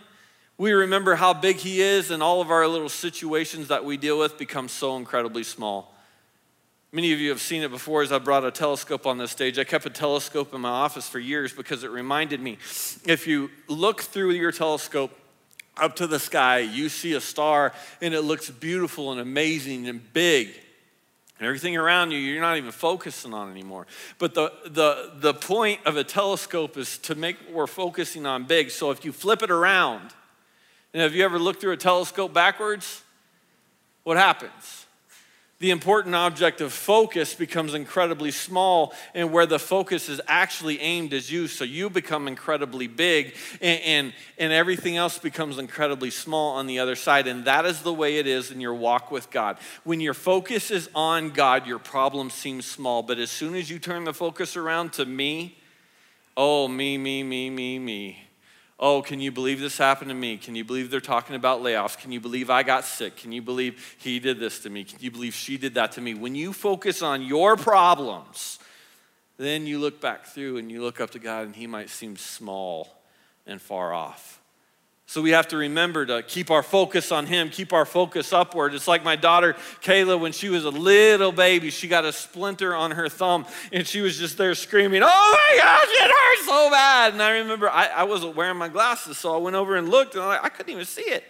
we 0.58 0.72
remember 0.72 1.16
how 1.16 1.34
big 1.34 1.58
He 1.58 1.82
is, 1.82 2.12
and 2.12 2.24
all 2.24 2.42
of 2.42 2.50
our 2.50 2.68
little 2.68 2.90
situations 2.90 3.68
that 3.68 3.86
we 3.86 3.98
deal 3.98 4.18
with 4.18 4.38
become 4.38 4.68
so 4.68 4.98
incredibly 4.98 5.44
small. 5.44 5.94
Many 6.92 7.12
of 7.12 7.20
you 7.20 7.30
have 7.30 7.42
seen 7.42 7.64
it 7.64 7.70
before 7.70 8.02
as 8.02 8.12
I 8.12 8.18
brought 8.18 8.46
a 8.46 8.52
telescope 8.52 9.06
on 9.06 9.18
this 9.18 9.32
stage. 9.32 9.60
I 9.60 9.66
kept 9.66 9.86
a 9.86 9.90
telescope 9.90 10.54
in 10.54 10.62
my 10.62 10.70
office 10.70 11.08
for 11.08 11.20
years 11.20 11.54
because 11.54 11.84
it 11.84 11.92
reminded 11.92 12.40
me 12.40 12.58
if 13.06 13.28
you 13.28 13.52
look 13.68 14.02
through 14.02 14.32
your 14.32 14.54
telescope 14.54 15.12
up 15.76 15.98
to 15.98 16.08
the 16.08 16.18
sky, 16.18 16.60
you 16.60 16.90
see 16.90 17.14
a 17.14 17.22
star 17.22 17.74
and 18.02 18.14
it 18.14 18.22
looks 18.22 18.50
beautiful 18.50 19.12
and 19.12 19.20
amazing 19.20 19.88
and 19.88 20.14
big. 20.14 20.48
And 21.38 21.46
everything 21.46 21.78
around 21.78 22.12
you, 22.12 22.18
you're 22.18 22.42
not 22.42 22.58
even 22.58 22.72
focusing 22.72 23.34
on 23.34 23.52
anymore. 23.52 23.86
But 24.18 24.34
the, 24.34 24.52
the, 24.66 25.12
the 25.18 25.34
point 25.36 25.82
of 25.86 25.98
a 25.98 26.04
telescope 26.04 26.78
is 26.78 26.98
to 27.00 27.16
make 27.16 27.38
what 27.46 27.54
we're 27.54 27.68
focusing 27.68 28.26
on 28.26 28.46
big. 28.46 28.72
So 28.72 28.90
if 28.90 29.06
you 29.06 29.12
flip 29.12 29.44
it 29.44 29.52
around, 29.52 30.14
and 30.98 31.04
have 31.04 31.14
you 31.14 31.24
ever 31.24 31.38
looked 31.38 31.62
through 31.62 31.74
a 31.74 31.78
telescope 31.78 32.34
backwards? 32.34 33.04
What 34.02 34.18
happens? 34.18 34.88
the 35.60 35.70
important 35.72 36.14
object 36.14 36.60
of 36.60 36.72
focus 36.72 37.36
becomes 37.36 37.76
incredibly 37.76 38.32
small, 38.32 38.94
and 39.16 39.32
where 39.32 39.46
the 39.46 39.60
focus 39.60 40.10
is 40.10 40.20
actually 40.28 40.80
aimed 40.82 41.14
is 41.14 41.32
you. 41.32 41.48
So 41.48 41.64
you 41.64 41.90
become 41.90 42.28
incredibly 42.28 42.88
big, 42.88 43.36
and, 43.62 43.82
and, 43.82 44.14
and 44.40 44.54
everything 44.54 44.98
else 44.98 45.20
becomes 45.20 45.60
incredibly 45.60 46.12
small 46.12 46.56
on 46.56 46.66
the 46.66 46.80
other 46.80 46.96
side. 46.96 47.28
And 47.28 47.46
that 47.46 47.66
is 47.66 47.82
the 47.82 47.94
way 47.94 48.18
it 48.18 48.26
is 48.26 48.52
in 48.52 48.60
your 48.60 48.76
walk 48.76 49.12
with 49.12 49.32
God. 49.32 49.58
When 49.84 50.00
your 50.00 50.16
focus 50.16 50.70
is 50.72 50.90
on 50.94 51.30
God, 51.32 51.66
your 51.66 51.80
problem 51.80 52.32
seems 52.32 52.66
small. 52.66 53.02
But 53.04 53.20
as 53.20 53.32
soon 53.32 53.56
as 53.56 53.70
you 53.70 53.80
turn 53.80 54.04
the 54.04 54.14
focus 54.14 54.56
around 54.58 54.94
to 54.94 55.06
me, 55.06 55.58
oh, 56.36 56.68
me, 56.68 56.98
me, 56.98 57.24
me, 57.24 57.50
me, 57.50 57.80
me. 57.80 58.27
Oh, 58.80 59.02
can 59.02 59.20
you 59.20 59.32
believe 59.32 59.60
this 59.60 59.78
happened 59.78 60.10
to 60.10 60.16
me? 60.16 60.38
Can 60.38 60.56
you 60.56 60.64
believe 60.64 60.92
they're 60.92 61.02
talking 61.02 61.36
about 61.36 61.62
layoffs? 61.62 61.98
Can 61.98 62.12
you 62.12 62.20
believe 62.20 62.52
I 62.52 62.62
got 62.62 62.86
sick? 62.86 63.18
Can 63.18 63.32
you 63.32 63.42
believe 63.42 63.96
he 63.98 64.20
did 64.20 64.40
this 64.40 64.60
to 64.60 64.70
me? 64.70 64.84
Can 64.84 65.00
you 65.02 65.10
believe 65.10 65.34
she 65.34 65.58
did 65.58 65.74
that 65.74 65.94
to 65.94 66.02
me? 66.02 66.14
When 66.14 66.36
you 66.36 66.54
focus 66.54 67.02
on 67.02 67.24
your 67.24 67.58
problems, 67.58 68.60
then 69.38 69.66
you 69.66 69.80
look 69.80 70.00
back 70.00 70.26
through 70.26 70.58
and 70.58 70.72
you 70.72 70.84
look 70.84 71.02
up 71.02 71.10
to 71.12 71.20
God 71.20 71.48
and 71.48 71.56
he 71.56 71.66
might 71.66 71.90
seem 71.90 72.18
small 72.18 73.02
and 73.48 73.60
far 73.60 73.94
off. 73.94 74.37
So 75.10 75.22
we 75.22 75.30
have 75.30 75.48
to 75.48 75.58
remember 75.58 76.06
to 76.06 76.22
keep 76.22 76.52
our 76.52 76.62
focus 76.62 77.14
on 77.14 77.28
him, 77.28 77.50
keep 77.50 77.72
our 77.72 77.86
focus 77.86 78.34
upward. 78.34 78.74
It's 78.74 78.90
like 78.90 79.06
my 79.06 79.16
daughter 79.16 79.54
Kayla 79.82 80.20
when 80.20 80.34
she 80.34 80.50
was 80.50 80.66
a 80.66 80.70
little 80.70 81.32
baby, 81.32 81.70
she 81.70 81.88
got 81.88 82.04
a 82.04 82.12
splinter 82.12 82.76
on 82.76 82.92
her 82.92 83.08
thumb 83.08 83.46
and 83.72 83.88
she 83.88 84.02
was 84.02 84.18
just 84.18 84.38
there 84.38 84.54
screaming, 84.54 85.02
Oh 85.04 85.08
my 85.08 85.58
gosh, 85.62 85.86
it 85.88 86.12
hurts 86.12 86.46
so 86.46 86.70
bad. 86.70 87.14
And 87.14 87.22
I 87.24 87.38
remember 87.38 87.70
I, 87.70 87.86
I 87.88 88.04
wasn't 88.04 88.36
wearing 88.36 88.58
my 88.58 88.68
glasses, 88.68 89.18
so 89.18 89.34
I 89.34 89.38
went 89.38 89.56
over 89.56 89.78
and 89.78 89.88
looked 89.88 90.16
and 90.16 90.26
like, 90.26 90.44
I 90.44 90.50
couldn't 90.50 90.74
even 90.74 90.86
see 90.86 91.04
it. 91.04 91.24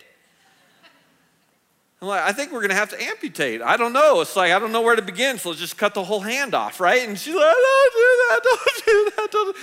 I'm 2.02 2.08
like, 2.08 2.24
I 2.24 2.32
think 2.32 2.52
we're 2.52 2.62
gonna 2.62 2.74
have 2.74 2.90
to 2.90 3.02
amputate. 3.02 3.62
I 3.62 3.78
don't 3.78 3.94
know. 3.94 4.22
It's 4.22 4.36
like, 4.36 4.52
I 4.54 4.58
don't 4.58 4.72
know 4.72 4.82
where 4.82 4.96
to 4.96 5.04
begin, 5.04 5.38
so 5.38 5.50
let's 5.50 5.62
just 5.62 5.78
cut 5.78 5.94
the 5.94 6.04
whole 6.04 6.22
hand 6.22 6.56
off, 6.56 6.80
right? 6.80 7.08
And 7.08 7.16
she's 7.16 7.36
like, 7.36 7.44
Don't 7.44 7.94
do 7.94 8.26
that, 8.30 8.40
don't 8.44 8.86
do 8.86 9.12
that, 9.18 9.32
don't 9.32 9.56
do 9.56 9.62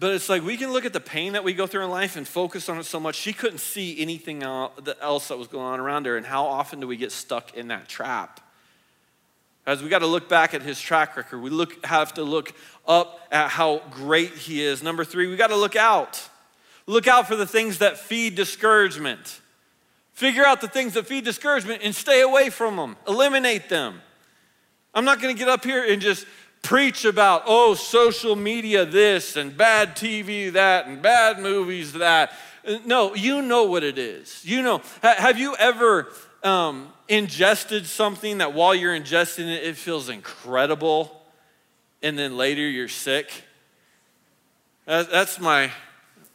but 0.00 0.14
it's 0.14 0.30
like 0.30 0.42
we 0.42 0.56
can 0.56 0.72
look 0.72 0.86
at 0.86 0.94
the 0.94 1.00
pain 1.00 1.34
that 1.34 1.44
we 1.44 1.52
go 1.52 1.66
through 1.66 1.84
in 1.84 1.90
life 1.90 2.16
and 2.16 2.26
focus 2.26 2.70
on 2.70 2.78
it 2.78 2.84
so 2.84 2.98
much. 2.98 3.16
She 3.16 3.34
couldn't 3.34 3.58
see 3.58 4.00
anything 4.00 4.42
else 4.42 5.28
that 5.28 5.38
was 5.38 5.46
going 5.46 5.66
on 5.66 5.78
around 5.78 6.06
her. 6.06 6.16
And 6.16 6.24
how 6.24 6.46
often 6.46 6.80
do 6.80 6.86
we 6.86 6.96
get 6.96 7.12
stuck 7.12 7.54
in 7.54 7.68
that 7.68 7.86
trap? 7.86 8.40
As 9.66 9.82
we 9.82 9.90
got 9.90 9.98
to 9.98 10.06
look 10.06 10.26
back 10.26 10.54
at 10.54 10.62
his 10.62 10.80
track 10.80 11.18
record, 11.18 11.42
we 11.42 11.50
look, 11.50 11.84
have 11.84 12.14
to 12.14 12.22
look 12.22 12.54
up 12.88 13.20
at 13.30 13.50
how 13.50 13.82
great 13.90 14.30
he 14.30 14.62
is. 14.62 14.82
Number 14.82 15.04
three, 15.04 15.26
we 15.26 15.36
got 15.36 15.50
to 15.50 15.56
look 15.56 15.76
out. 15.76 16.26
Look 16.86 17.06
out 17.06 17.28
for 17.28 17.36
the 17.36 17.46
things 17.46 17.78
that 17.78 17.98
feed 17.98 18.34
discouragement. 18.34 19.40
Figure 20.14 20.46
out 20.46 20.62
the 20.62 20.68
things 20.68 20.94
that 20.94 21.06
feed 21.06 21.24
discouragement 21.24 21.82
and 21.84 21.94
stay 21.94 22.22
away 22.22 22.48
from 22.48 22.76
them, 22.76 22.96
eliminate 23.06 23.68
them. 23.68 24.00
I'm 24.94 25.04
not 25.04 25.20
going 25.20 25.34
to 25.34 25.38
get 25.38 25.48
up 25.48 25.62
here 25.62 25.84
and 25.84 26.00
just 26.00 26.26
preach 26.62 27.04
about, 27.04 27.42
oh, 27.46 27.74
social 27.74 28.36
media 28.36 28.84
this 28.84 29.36
and 29.36 29.56
bad 29.56 29.96
TV 29.96 30.52
that 30.52 30.86
and 30.86 31.00
bad 31.02 31.38
movies 31.38 31.92
that. 31.94 32.32
No, 32.84 33.14
you 33.14 33.42
know 33.42 33.64
what 33.64 33.82
it 33.82 33.98
is. 33.98 34.44
You 34.44 34.62
know. 34.62 34.82
Have 35.02 35.38
you 35.38 35.56
ever 35.56 36.08
um, 36.42 36.92
ingested 37.08 37.86
something 37.86 38.38
that 38.38 38.52
while 38.52 38.74
you're 38.74 38.98
ingesting 38.98 39.48
it, 39.48 39.64
it 39.64 39.76
feels 39.76 40.08
incredible, 40.08 41.22
and 42.02 42.18
then 42.18 42.36
later 42.36 42.62
you're 42.62 42.88
sick? 42.88 43.30
That's 44.86 45.38
my, 45.38 45.70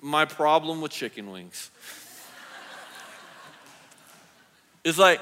my 0.02 0.26
problem 0.26 0.82
with 0.82 0.92
chicken 0.92 1.30
wings. 1.30 1.70
It's 4.84 4.98
like, 5.00 5.20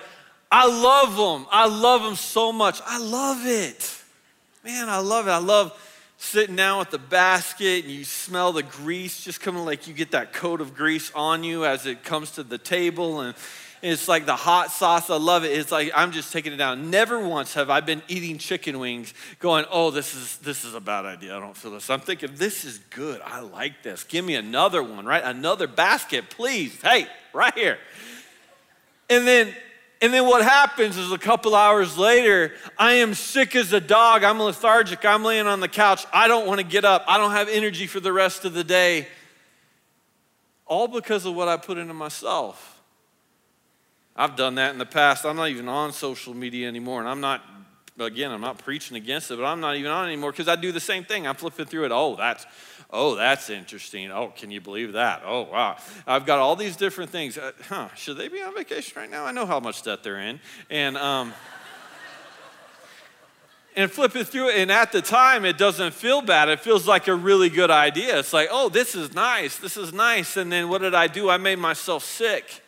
I 0.51 0.67
love 0.67 1.15
them. 1.15 1.47
I 1.49 1.67
love 1.67 2.03
them 2.03 2.15
so 2.15 2.51
much. 2.51 2.79
I 2.85 2.99
love 2.99 3.45
it. 3.45 4.02
Man, 4.64 4.88
I 4.88 4.99
love 4.99 5.28
it. 5.28 5.32
I 5.32 5.39
love 5.39 5.78
sitting 6.18 6.55
down 6.55 6.80
with 6.80 6.89
the 6.89 6.97
basket 6.97 7.84
and 7.84 7.91
you 7.91 8.05
smell 8.05 8.53
the 8.53 8.64
grease 8.64 9.22
just 9.22 9.41
coming 9.41 9.66
like 9.66 9.89
you 9.89 9.93
get 9.93 10.11
that 10.11 10.32
coat 10.32 10.61
of 10.61 10.74
grease 10.74 11.11
on 11.14 11.43
you 11.43 11.66
as 11.66 11.86
it 11.86 12.05
comes 12.05 12.32
to 12.32 12.43
the 12.43 12.57
table 12.57 13.20
and 13.20 13.36
it's 13.82 14.07
like 14.07 14.26
the 14.26 14.38
hot 14.38 14.72
sauce. 14.72 15.09
I 15.09 15.18
love 15.18 15.43
it. 15.43 15.51
It's 15.51 15.70
like 15.70 15.91
I'm 15.93 16.14
just 16.14 16.32
taking 16.32 16.53
it 16.53 16.55
down. 16.55 16.89
Never 16.89 17.20
once 17.20 17.55
have 17.55 17.70
I 17.70 17.82
been 17.82 18.01
eating 18.07 18.38
chicken 18.38 18.80
wings 18.80 19.14
going, 19.39 19.66
"Oh, 19.70 19.91
this 19.91 20.16
is 20.16 20.38
this 20.38 20.64
is 20.64 20.74
a 20.74 20.80
bad 20.80 21.03
idea. 21.03 21.36
I 21.36 21.41
don't 21.41 21.57
feel 21.57 21.72
this." 21.72 21.89
I'm 21.89 21.99
thinking, 21.99 22.30
"This 22.36 22.64
is 22.64 22.78
good. 22.89 23.20
I 23.26 23.41
like 23.41 23.84
this. 23.84 24.05
Give 24.05 24.24
me 24.24 24.36
another 24.36 24.82
one, 24.82 25.05
right? 25.05 25.22
Another 25.22 25.68
basket, 25.68 26.30
please. 26.30 26.82
Hey, 26.82 27.07
right 27.34 27.53
here." 27.53 27.78
And 29.09 29.28
then 29.28 29.53
and 30.03 30.13
then 30.13 30.25
what 30.25 30.43
happens 30.43 30.97
is 30.97 31.13
a 31.13 31.17
couple 31.17 31.55
hours 31.55 31.97
later, 31.97 32.51
I 32.77 32.95
am 32.95 33.13
sick 33.13 33.55
as 33.55 33.71
a 33.71 33.79
dog. 33.79 34.25
I'm 34.25 34.37
lethargic. 34.37 35.05
I'm 35.05 35.23
laying 35.23 35.47
on 35.47 35.61
the 35.61 35.69
couch. 35.69 36.05
I 36.11 36.27
don't 36.27 36.45
want 36.45 36.59
to 36.59 36.65
get 36.65 36.83
up. 36.83 37.05
I 37.07 37.17
don't 37.17 37.31
have 37.31 37.47
energy 37.47 37.87
for 37.87 38.01
the 38.01 38.11
rest 38.11 38.43
of 38.43 38.53
the 38.53 38.65
day. 38.65 39.07
All 40.65 40.89
because 40.89 41.25
of 41.25 41.35
what 41.35 41.47
I 41.47 41.55
put 41.55 41.77
into 41.77 41.93
myself. 41.93 42.81
I've 44.13 44.35
done 44.35 44.55
that 44.55 44.73
in 44.73 44.77
the 44.77 44.85
past. 44.85 45.25
I'm 45.25 45.37
not 45.37 45.47
even 45.47 45.69
on 45.69 45.93
social 45.93 46.33
media 46.33 46.67
anymore. 46.67 46.99
And 46.99 47.07
I'm 47.07 47.21
not, 47.21 47.41
again, 47.97 48.29
I'm 48.29 48.41
not 48.41 48.57
preaching 48.57 48.97
against 48.97 49.31
it, 49.31 49.37
but 49.37 49.45
I'm 49.45 49.61
not 49.61 49.77
even 49.77 49.89
on 49.89 50.05
anymore 50.05 50.31
because 50.31 50.49
I 50.49 50.57
do 50.57 50.73
the 50.73 50.81
same 50.81 51.05
thing. 51.05 51.25
I'm 51.25 51.35
flipping 51.35 51.65
through 51.65 51.85
it. 51.85 51.93
Oh, 51.93 52.17
that's 52.17 52.45
Oh, 52.95 53.15
that's 53.15 53.49
interesting. 53.49 54.11
Oh, 54.11 54.31
can 54.37 54.51
you 54.51 54.61
believe 54.61 54.93
that? 54.93 55.23
Oh, 55.25 55.41
wow. 55.51 55.77
I've 56.05 56.27
got 56.27 56.37
all 56.37 56.55
these 56.55 56.75
different 56.75 57.09
things. 57.09 57.39
Uh, 57.39 57.51
huh, 57.67 57.89
should 57.95 58.17
they 58.17 58.27
be 58.27 58.39
on 58.43 58.53
vacation 58.53 58.93
right 58.95 59.09
now? 59.09 59.25
I 59.25 59.31
know 59.31 59.47
how 59.47 59.59
much 59.59 59.81
debt 59.81 60.03
they're 60.03 60.19
in. 60.19 60.39
And, 60.69 60.95
um, 60.97 61.33
and 63.75 63.91
flipping 63.91 64.25
through 64.25 64.49
it, 64.49 64.57
and 64.57 64.71
at 64.71 64.91
the 64.91 65.01
time, 65.01 65.43
it 65.43 65.57
doesn't 65.57 65.95
feel 65.95 66.21
bad. 66.21 66.49
It 66.49 66.59
feels 66.59 66.87
like 66.87 67.07
a 67.07 67.15
really 67.15 67.49
good 67.49 67.71
idea. 67.71 68.19
It's 68.19 68.31
like, 68.31 68.49
oh, 68.51 68.69
this 68.69 68.93
is 68.93 69.15
nice. 69.15 69.57
This 69.57 69.75
is 69.75 69.91
nice. 69.91 70.37
And 70.37 70.51
then 70.51 70.69
what 70.69 70.81
did 70.81 70.93
I 70.93 71.07
do? 71.07 71.31
I 71.31 71.37
made 71.37 71.57
myself 71.57 72.03
sick. 72.05 72.62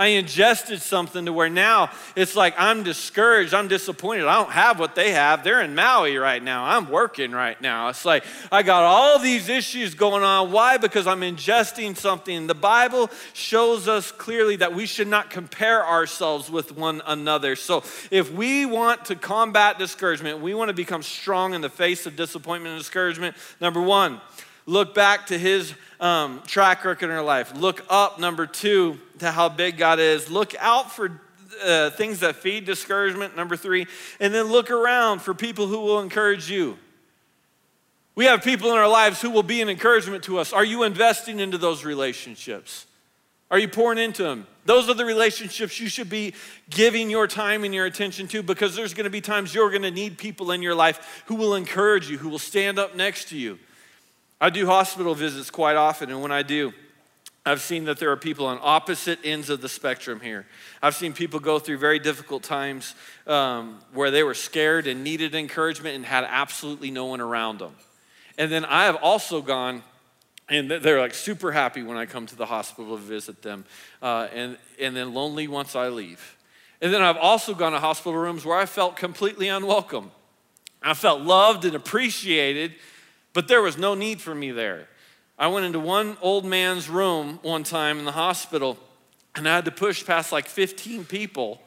I 0.00 0.06
ingested 0.06 0.80
something 0.80 1.26
to 1.26 1.32
where 1.34 1.50
now 1.50 1.90
it's 2.16 2.34
like 2.34 2.54
I'm 2.56 2.82
discouraged, 2.84 3.52
I'm 3.52 3.68
disappointed. 3.68 4.24
I 4.24 4.36
don't 4.36 4.50
have 4.50 4.78
what 4.78 4.94
they 4.94 5.12
have. 5.12 5.44
They're 5.44 5.60
in 5.60 5.74
Maui 5.74 6.16
right 6.16 6.42
now. 6.42 6.64
I'm 6.64 6.90
working 6.90 7.32
right 7.32 7.60
now. 7.60 7.90
It's 7.90 8.06
like 8.06 8.24
I 8.50 8.62
got 8.62 8.84
all 8.84 9.18
these 9.18 9.50
issues 9.50 9.94
going 9.94 10.22
on. 10.22 10.52
Why? 10.52 10.78
Because 10.78 11.06
I'm 11.06 11.20
ingesting 11.20 11.98
something. 11.98 12.46
The 12.46 12.54
Bible 12.54 13.10
shows 13.34 13.88
us 13.88 14.10
clearly 14.10 14.56
that 14.56 14.74
we 14.74 14.86
should 14.86 15.06
not 15.06 15.28
compare 15.28 15.84
ourselves 15.86 16.50
with 16.50 16.74
one 16.74 17.02
another. 17.06 17.54
So 17.54 17.84
if 18.10 18.32
we 18.32 18.64
want 18.64 19.04
to 19.04 19.16
combat 19.16 19.78
discouragement, 19.78 20.40
we 20.40 20.54
want 20.54 20.70
to 20.70 20.74
become 20.74 21.02
strong 21.02 21.52
in 21.52 21.60
the 21.60 21.68
face 21.68 22.06
of 22.06 22.16
disappointment 22.16 22.72
and 22.72 22.80
discouragement, 22.80 23.36
number 23.60 23.82
one, 23.82 24.22
look 24.64 24.94
back 24.94 25.26
to 25.26 25.38
his 25.38 25.74
um, 26.00 26.40
track 26.46 26.86
record 26.86 27.10
in 27.10 27.10
our 27.10 27.22
life. 27.22 27.54
Look 27.54 27.84
up, 27.90 28.18
number 28.18 28.46
two, 28.46 28.98
to 29.20 29.30
how 29.30 29.48
big 29.48 29.78
God 29.78 29.98
is. 29.98 30.30
Look 30.30 30.54
out 30.58 30.92
for 30.92 31.20
uh, 31.64 31.90
things 31.90 32.20
that 32.20 32.36
feed 32.36 32.64
discouragement, 32.64 33.36
number 33.36 33.56
three. 33.56 33.86
And 34.18 34.34
then 34.34 34.46
look 34.46 34.70
around 34.70 35.20
for 35.20 35.34
people 35.34 35.66
who 35.66 35.80
will 35.80 36.00
encourage 36.00 36.50
you. 36.50 36.78
We 38.14 38.26
have 38.26 38.42
people 38.42 38.70
in 38.70 38.76
our 38.76 38.88
lives 38.88 39.20
who 39.22 39.30
will 39.30 39.42
be 39.42 39.62
an 39.62 39.68
encouragement 39.68 40.24
to 40.24 40.38
us. 40.38 40.52
Are 40.52 40.64
you 40.64 40.82
investing 40.82 41.40
into 41.40 41.56
those 41.56 41.84
relationships? 41.84 42.86
Are 43.50 43.58
you 43.58 43.68
pouring 43.68 43.98
into 43.98 44.22
them? 44.22 44.46
Those 44.64 44.88
are 44.88 44.94
the 44.94 45.04
relationships 45.04 45.80
you 45.80 45.88
should 45.88 46.10
be 46.10 46.34
giving 46.68 47.10
your 47.10 47.26
time 47.26 47.64
and 47.64 47.74
your 47.74 47.86
attention 47.86 48.28
to 48.28 48.42
because 48.42 48.76
there's 48.76 48.94
going 48.94 49.04
to 49.04 49.10
be 49.10 49.20
times 49.20 49.54
you're 49.54 49.70
going 49.70 49.82
to 49.82 49.90
need 49.90 50.18
people 50.18 50.52
in 50.52 50.62
your 50.62 50.74
life 50.74 51.24
who 51.26 51.34
will 51.34 51.54
encourage 51.54 52.08
you, 52.08 52.18
who 52.18 52.28
will 52.28 52.38
stand 52.38 52.78
up 52.78 52.94
next 52.94 53.28
to 53.30 53.38
you. 53.38 53.58
I 54.40 54.50
do 54.50 54.66
hospital 54.66 55.14
visits 55.14 55.50
quite 55.50 55.76
often, 55.76 56.10
and 56.10 56.22
when 56.22 56.32
I 56.32 56.42
do, 56.42 56.72
I've 57.46 57.62
seen 57.62 57.84
that 57.84 57.98
there 57.98 58.10
are 58.10 58.16
people 58.18 58.46
on 58.46 58.58
opposite 58.60 59.18
ends 59.24 59.48
of 59.48 59.62
the 59.62 59.68
spectrum 59.68 60.20
here. 60.20 60.46
I've 60.82 60.94
seen 60.94 61.14
people 61.14 61.40
go 61.40 61.58
through 61.58 61.78
very 61.78 61.98
difficult 61.98 62.42
times 62.42 62.94
um, 63.26 63.80
where 63.94 64.10
they 64.10 64.22
were 64.22 64.34
scared 64.34 64.86
and 64.86 65.02
needed 65.02 65.34
encouragement 65.34 65.96
and 65.96 66.04
had 66.04 66.24
absolutely 66.28 66.90
no 66.90 67.06
one 67.06 67.20
around 67.20 67.58
them. 67.58 67.74
And 68.36 68.52
then 68.52 68.66
I 68.66 68.84
have 68.84 68.96
also 68.96 69.40
gone, 69.40 69.82
and 70.50 70.70
they're 70.70 71.00
like 71.00 71.14
super 71.14 71.50
happy 71.50 71.82
when 71.82 71.96
I 71.96 72.04
come 72.04 72.26
to 72.26 72.36
the 72.36 72.46
hospital 72.46 72.96
to 72.96 73.02
visit 73.02 73.40
them, 73.40 73.64
uh, 74.02 74.28
and, 74.34 74.58
and 74.78 74.94
then 74.94 75.14
lonely 75.14 75.48
once 75.48 75.74
I 75.74 75.88
leave. 75.88 76.36
And 76.82 76.92
then 76.92 77.02
I've 77.02 77.16
also 77.16 77.54
gone 77.54 77.72
to 77.72 77.78
hospital 77.78 78.18
rooms 78.18 78.44
where 78.44 78.56
I 78.56 78.66
felt 78.66 78.96
completely 78.96 79.48
unwelcome. 79.48 80.10
I 80.82 80.94
felt 80.94 81.22
loved 81.22 81.64
and 81.64 81.74
appreciated, 81.74 82.74
but 83.32 83.48
there 83.48 83.62
was 83.62 83.78
no 83.78 83.94
need 83.94 84.20
for 84.20 84.34
me 84.34 84.50
there. 84.50 84.88
I 85.40 85.46
went 85.46 85.64
into 85.64 85.80
one 85.80 86.18
old 86.20 86.44
man's 86.44 86.90
room 86.90 87.38
one 87.40 87.64
time 87.64 87.98
in 87.98 88.04
the 88.04 88.12
hospital, 88.12 88.76
and 89.34 89.48
I 89.48 89.56
had 89.56 89.64
to 89.64 89.70
push 89.70 90.04
past 90.04 90.32
like 90.32 90.46
15 90.46 91.06
people 91.06 91.62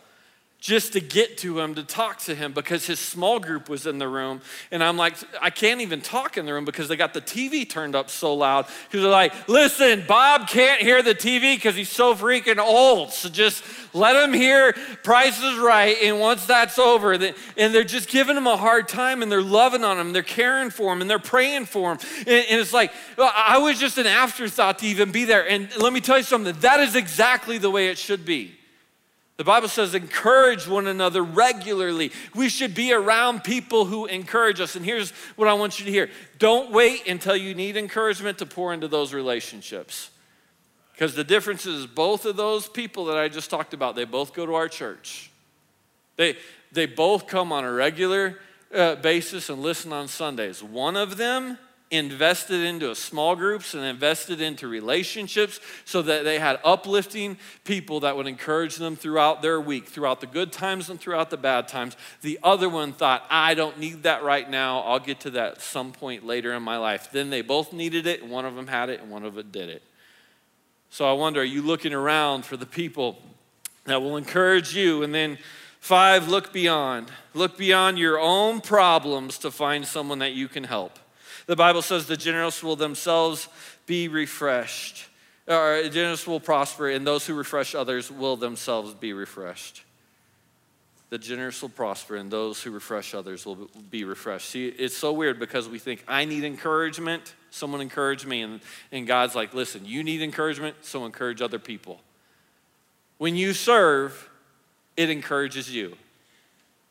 just 0.63 0.93
to 0.93 1.01
get 1.01 1.37
to 1.37 1.59
him 1.59 1.75
to 1.75 1.83
talk 1.83 2.19
to 2.19 2.33
him 2.33 2.53
because 2.53 2.85
his 2.85 2.97
small 2.97 3.37
group 3.37 3.67
was 3.67 3.85
in 3.85 3.97
the 3.97 4.07
room. 4.07 4.39
And 4.71 4.81
I'm 4.81 4.95
like, 4.95 5.17
I 5.41 5.49
can't 5.49 5.81
even 5.81 5.99
talk 5.99 6.37
in 6.37 6.45
the 6.45 6.53
room 6.53 6.63
because 6.63 6.87
they 6.87 6.95
got 6.95 7.13
the 7.13 7.19
TV 7.19 7.69
turned 7.69 7.95
up 7.95 8.09
so 8.09 8.33
loud. 8.33 8.67
Because 8.85 9.01
they're 9.01 9.11
like, 9.11 9.49
listen, 9.49 10.05
Bob 10.07 10.47
can't 10.47 10.81
hear 10.81 11.03
the 11.03 11.15
TV 11.15 11.57
because 11.57 11.75
he's 11.75 11.89
so 11.89 12.15
freaking 12.15 12.59
old. 12.59 13.11
So 13.11 13.27
just 13.27 13.61
let 13.93 14.15
him 14.15 14.31
hear 14.31 14.71
Price 15.03 15.37
is 15.43 15.59
Right. 15.59 15.97
And 16.01 16.21
once 16.21 16.45
that's 16.45 16.79
over, 16.79 17.11
and 17.11 17.33
they're 17.57 17.83
just 17.83 18.07
giving 18.07 18.37
him 18.37 18.47
a 18.47 18.55
hard 18.55 18.87
time 18.87 19.21
and 19.21 19.29
they're 19.29 19.41
loving 19.41 19.83
on 19.83 19.99
him, 19.99 20.13
they're 20.13 20.23
caring 20.23 20.69
for 20.69 20.93
him, 20.93 21.01
and 21.01 21.09
they're 21.09 21.19
praying 21.19 21.65
for 21.65 21.91
him. 21.91 21.97
And 22.19 22.61
it's 22.61 22.71
like, 22.71 22.93
I 23.17 23.57
was 23.57 23.77
just 23.81 23.97
an 23.97 24.07
afterthought 24.07 24.79
to 24.79 24.85
even 24.85 25.11
be 25.11 25.25
there. 25.25 25.45
And 25.45 25.75
let 25.75 25.91
me 25.91 25.99
tell 25.99 26.15
you 26.15 26.23
something 26.23 26.55
that 26.61 26.79
is 26.79 26.95
exactly 26.95 27.57
the 27.57 27.69
way 27.69 27.89
it 27.89 27.97
should 27.97 28.23
be. 28.23 28.55
The 29.37 29.43
Bible 29.43 29.67
says, 29.67 29.95
encourage 29.95 30.67
one 30.67 30.85
another 30.85 31.23
regularly. 31.23 32.11
We 32.35 32.49
should 32.49 32.75
be 32.75 32.93
around 32.93 33.43
people 33.43 33.85
who 33.85 34.05
encourage 34.05 34.59
us. 34.59 34.75
And 34.75 34.85
here's 34.85 35.09
what 35.35 35.47
I 35.47 35.53
want 35.53 35.79
you 35.79 35.85
to 35.85 35.91
hear 35.91 36.09
don't 36.37 36.71
wait 36.71 37.07
until 37.07 37.35
you 37.35 37.55
need 37.55 37.75
encouragement 37.75 38.37
to 38.39 38.45
pour 38.45 38.73
into 38.73 38.87
those 38.87 39.13
relationships. 39.13 40.11
Because 40.93 41.15
the 41.15 41.23
difference 41.23 41.65
is, 41.65 41.87
both 41.87 42.25
of 42.25 42.35
those 42.35 42.69
people 42.69 43.05
that 43.05 43.17
I 43.17 43.27
just 43.27 43.49
talked 43.49 43.73
about, 43.73 43.95
they 43.95 44.05
both 44.05 44.33
go 44.33 44.45
to 44.45 44.53
our 44.53 44.67
church. 44.67 45.31
They, 46.15 46.37
they 46.71 46.85
both 46.85 47.25
come 47.25 47.51
on 47.51 47.63
a 47.63 47.71
regular 47.71 48.37
uh, 48.73 48.95
basis 48.95 49.49
and 49.49 49.63
listen 49.63 49.91
on 49.91 50.07
Sundays. 50.07 50.61
One 50.61 50.95
of 50.95 51.17
them 51.17 51.57
invested 51.93 52.61
into 52.61 52.93
small 52.95 53.35
groups 53.35 53.75
and 53.75 53.83
invested 53.83 54.41
into 54.41 54.67
relationships 54.67 55.59
so 55.85 56.01
that 56.01 56.23
they 56.23 56.39
had 56.39 56.59
uplifting 56.65 57.37
people 57.63 57.99
that 57.99 58.17
would 58.17 58.27
encourage 58.27 58.77
them 58.77 58.95
throughout 58.95 59.41
their 59.43 59.61
week, 59.61 59.87
throughout 59.87 60.19
the 60.19 60.27
good 60.27 60.51
times 60.51 60.89
and 60.89 60.99
throughout 60.99 61.29
the 61.29 61.37
bad 61.37 61.67
times. 61.67 61.95
The 62.21 62.39
other 62.41 62.67
one 62.67 62.93
thought, 62.93 63.25
I 63.29 63.53
don't 63.53 63.79
need 63.79 64.03
that 64.03 64.23
right 64.23 64.49
now. 64.49 64.79
I'll 64.79 64.99
get 64.99 65.19
to 65.21 65.29
that 65.31 65.61
some 65.61 65.91
point 65.91 66.25
later 66.25 66.53
in 66.53 66.63
my 66.63 66.77
life. 66.77 67.09
Then 67.11 67.29
they 67.29 67.41
both 67.41 67.71
needed 67.71 68.07
it, 68.07 68.23
and 68.23 68.31
one 68.31 68.45
of 68.45 68.55
them 68.55 68.67
had 68.67 68.89
it, 68.89 68.99
and 68.99 69.11
one 69.11 69.23
of 69.23 69.35
them 69.35 69.51
did 69.51 69.69
it. 69.69 69.83
So 70.89 71.09
I 71.09 71.13
wonder, 71.13 71.41
are 71.41 71.45
you 71.45 71.61
looking 71.61 71.93
around 71.93 72.43
for 72.45 72.57
the 72.57 72.65
people 72.65 73.19
that 73.85 74.01
will 74.01 74.17
encourage 74.17 74.75
you? 74.75 75.03
And 75.03 75.13
then 75.13 75.37
five, 75.79 76.27
look 76.27 76.51
beyond. 76.51 77.11
Look 77.33 77.57
beyond 77.57 77.99
your 77.99 78.19
own 78.19 78.61
problems 78.61 79.37
to 79.39 79.51
find 79.51 79.85
someone 79.85 80.19
that 80.19 80.33
you 80.33 80.47
can 80.47 80.63
help. 80.63 80.99
The 81.45 81.55
Bible 81.55 81.81
says 81.81 82.07
the 82.07 82.17
generous 82.17 82.63
will 82.63 82.75
themselves 82.75 83.49
be 83.85 84.07
refreshed. 84.07 85.07
Or 85.47 85.83
generous 85.89 86.25
will 86.25 86.39
prosper, 86.39 86.89
and 86.89 87.05
those 87.05 87.25
who 87.25 87.33
refresh 87.33 87.75
others 87.75 88.09
will 88.09 88.37
themselves 88.37 88.93
be 88.93 89.11
refreshed. 89.11 89.83
The 91.09 91.17
generous 91.17 91.61
will 91.61 91.69
prosper, 91.69 92.15
and 92.15 92.31
those 92.31 92.63
who 92.63 92.71
refresh 92.71 93.13
others 93.13 93.45
will 93.45 93.69
be 93.91 94.03
refreshed. 94.05 94.49
See, 94.49 94.67
it's 94.67 94.95
so 94.95 95.11
weird 95.11 95.39
because 95.39 95.67
we 95.67 95.79
think, 95.79 96.03
I 96.07 96.25
need 96.25 96.43
encouragement, 96.43 97.35
someone 97.51 97.81
encourage 97.81 98.25
me. 98.25 98.41
And, 98.41 98.61
and 98.91 99.05
God's 99.05 99.35
like, 99.35 99.53
listen, 99.53 99.85
you 99.85 100.01
need 100.01 100.21
encouragement, 100.21 100.77
so 100.81 101.05
encourage 101.05 101.41
other 101.41 101.59
people. 101.59 101.99
When 103.17 103.35
you 103.35 103.53
serve, 103.53 104.29
it 104.97 105.09
encourages 105.09 105.69
you. 105.69 105.97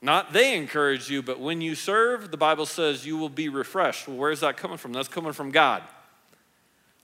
Not 0.02 0.32
they 0.32 0.56
encourage 0.56 1.08
you, 1.08 1.22
but 1.22 1.38
when 1.38 1.60
you 1.60 1.76
serve, 1.76 2.32
the 2.32 2.36
Bible 2.36 2.66
says 2.66 3.06
you 3.06 3.16
will 3.16 3.28
be 3.28 3.48
refreshed. 3.48 4.08
Well, 4.08 4.16
where's 4.16 4.40
that 4.40 4.56
coming 4.56 4.76
from? 4.76 4.92
That's 4.92 5.08
coming 5.08 5.32
from 5.32 5.52
God. 5.52 5.84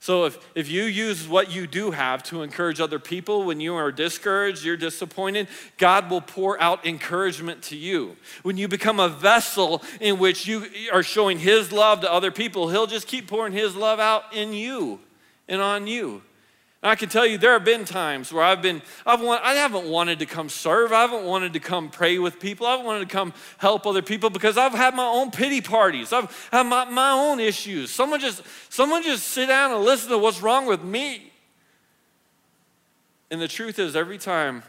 So 0.01 0.25
if, 0.25 0.37
if 0.55 0.69
you 0.69 0.83
use 0.83 1.27
what 1.27 1.51
you 1.51 1.67
do 1.67 1.91
have 1.91 2.23
to 2.23 2.41
encourage 2.41 2.79
other 2.79 2.99
people 2.99 3.43
when 3.43 3.59
you 3.59 3.75
are 3.75 3.91
discouraged, 3.91 4.63
you're 4.63 4.77
disappointed, 4.77 5.47
God 5.77 6.09
will 6.09 6.21
pour 6.21 6.61
out 6.61 6.85
encouragement 6.85 7.63
to 7.63 7.75
you. 7.75 8.15
When 8.43 8.57
you 8.57 8.69
become 8.69 8.99
a 8.99 9.09
vessel 9.09 9.81
in 9.99 10.17
which 10.17 10.47
you 10.47 10.65
are 10.93 11.03
showing 11.03 11.39
His 11.39 11.73
love 11.73 12.01
to 12.01 12.11
other 12.11 12.31
people, 12.31 12.69
He'll 12.69 12.87
just 12.87 13.07
keep 13.07 13.27
pouring 13.27 13.51
His 13.51 13.75
love 13.75 13.99
out 13.99 14.23
in 14.33 14.53
you 14.53 14.99
and 15.49 15.61
on 15.61 15.85
you. 15.85 16.21
And 16.81 16.89
I 16.89 16.95
can 16.95 17.09
tell 17.09 17.25
you, 17.25 17.37
there 17.37 17.51
have 17.53 17.65
been 17.65 17.83
times 17.83 18.31
where 18.31 18.43
I've 18.43 18.61
been, 18.61 18.81
I've 19.05 19.21
want, 19.21 19.43
I 19.43 19.53
haven't 19.55 19.85
wanted 19.85 20.19
to 20.19 20.25
come 20.25 20.47
serve. 20.47 20.93
I 20.93 21.01
haven't 21.01 21.25
wanted 21.25 21.51
to 21.53 21.59
come 21.59 21.89
pray 21.89 22.19
with 22.19 22.39
people. 22.39 22.65
I 22.65 22.71
haven't 22.71 22.85
wanted 22.85 23.09
to 23.09 23.13
come 23.13 23.33
help 23.57 23.85
other 23.85 24.01
people 24.01 24.29
because 24.29 24.57
I've 24.57 24.71
had 24.71 24.95
my 24.95 25.05
own 25.05 25.29
pity 25.29 25.59
parties. 25.59 26.13
I've 26.13 26.47
had 26.51 26.63
my, 26.63 26.85
my 26.85 27.11
own 27.11 27.41
issues. 27.41 27.91
Someone 27.91 28.21
just, 28.21 28.43
someone 28.69 29.03
just 29.03 29.27
sit 29.27 29.47
down 29.47 29.73
and 29.73 29.83
listen 29.83 30.09
to 30.09 30.17
what's 30.17 30.41
wrong 30.41 30.65
with 30.65 30.81
me. 30.81 31.33
And 33.29 33.41
the 33.41 33.49
truth 33.49 33.77
is, 33.77 33.95
every 33.95 34.17
time 34.17 34.63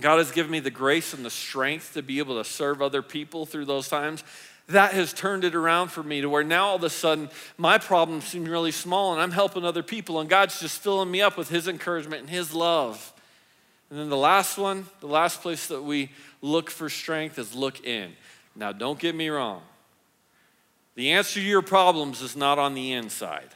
God 0.00 0.18
has 0.18 0.30
given 0.32 0.52
me 0.52 0.60
the 0.60 0.70
grace 0.70 1.14
and 1.14 1.24
the 1.24 1.30
strength 1.30 1.94
to 1.94 2.02
be 2.02 2.18
able 2.18 2.42
to 2.42 2.48
serve 2.48 2.82
other 2.82 3.02
people 3.02 3.46
through 3.46 3.64
those 3.64 3.88
times, 3.88 4.22
that 4.68 4.92
has 4.92 5.12
turned 5.12 5.44
it 5.44 5.54
around 5.54 5.88
for 5.88 6.02
me 6.02 6.20
to 6.20 6.28
where 6.28 6.44
now 6.44 6.68
all 6.68 6.76
of 6.76 6.84
a 6.84 6.90
sudden 6.90 7.28
my 7.58 7.78
problems 7.78 8.24
seem 8.24 8.44
really 8.44 8.70
small 8.70 9.12
and 9.12 9.20
I'm 9.20 9.32
helping 9.32 9.64
other 9.64 9.82
people 9.82 10.20
and 10.20 10.28
God's 10.28 10.60
just 10.60 10.80
filling 10.80 11.10
me 11.10 11.20
up 11.20 11.36
with 11.36 11.48
His 11.48 11.68
encouragement 11.68 12.22
and 12.22 12.30
His 12.30 12.54
love. 12.54 13.12
And 13.90 13.98
then 13.98 14.08
the 14.08 14.16
last 14.16 14.56
one, 14.56 14.86
the 15.00 15.06
last 15.06 15.42
place 15.42 15.66
that 15.66 15.82
we 15.82 16.10
look 16.40 16.70
for 16.70 16.88
strength 16.88 17.38
is 17.38 17.54
look 17.54 17.84
in. 17.84 18.12
Now, 18.56 18.72
don't 18.72 18.98
get 18.98 19.14
me 19.14 19.28
wrong. 19.28 19.62
The 20.94 21.12
answer 21.12 21.40
to 21.40 21.46
your 21.46 21.62
problems 21.62 22.20
is 22.20 22.36
not 22.36 22.58
on 22.58 22.74
the 22.74 22.92
inside. 22.92 23.48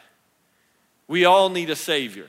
We 1.08 1.24
all 1.24 1.48
need 1.48 1.70
a 1.70 1.76
Savior, 1.76 2.28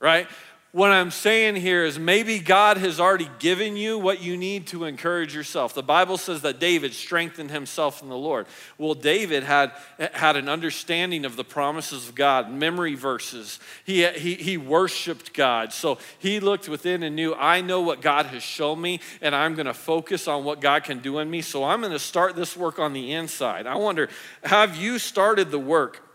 right? 0.00 0.26
What 0.72 0.90
I'm 0.90 1.10
saying 1.10 1.56
here 1.56 1.86
is 1.86 1.98
maybe 1.98 2.40
God 2.40 2.76
has 2.76 3.00
already 3.00 3.30
given 3.38 3.74
you 3.74 3.98
what 3.98 4.22
you 4.22 4.36
need 4.36 4.66
to 4.66 4.84
encourage 4.84 5.34
yourself. 5.34 5.72
The 5.72 5.82
Bible 5.82 6.18
says 6.18 6.42
that 6.42 6.60
David 6.60 6.92
strengthened 6.92 7.50
himself 7.50 8.02
in 8.02 8.10
the 8.10 8.18
Lord. 8.18 8.46
Well, 8.76 8.92
David 8.92 9.44
had, 9.44 9.72
had 10.12 10.36
an 10.36 10.46
understanding 10.46 11.24
of 11.24 11.36
the 11.36 11.44
promises 11.44 12.06
of 12.06 12.14
God, 12.14 12.52
memory 12.52 12.94
verses. 12.94 13.58
He, 13.84 14.06
he, 14.08 14.34
he 14.34 14.58
worshiped 14.58 15.32
God. 15.32 15.72
So 15.72 15.96
he 16.18 16.38
looked 16.38 16.68
within 16.68 17.02
and 17.02 17.16
knew, 17.16 17.34
I 17.34 17.62
know 17.62 17.80
what 17.80 18.02
God 18.02 18.26
has 18.26 18.42
shown 18.42 18.78
me, 18.78 19.00
and 19.22 19.34
I'm 19.34 19.54
going 19.54 19.66
to 19.66 19.74
focus 19.74 20.28
on 20.28 20.44
what 20.44 20.60
God 20.60 20.84
can 20.84 20.98
do 20.98 21.18
in 21.18 21.30
me. 21.30 21.40
So 21.40 21.64
I'm 21.64 21.80
going 21.80 21.92
to 21.92 21.98
start 21.98 22.36
this 22.36 22.58
work 22.58 22.78
on 22.78 22.92
the 22.92 23.14
inside. 23.14 23.66
I 23.66 23.76
wonder, 23.76 24.10
have 24.44 24.76
you 24.76 24.98
started 24.98 25.50
the 25.50 25.58
work 25.58 26.06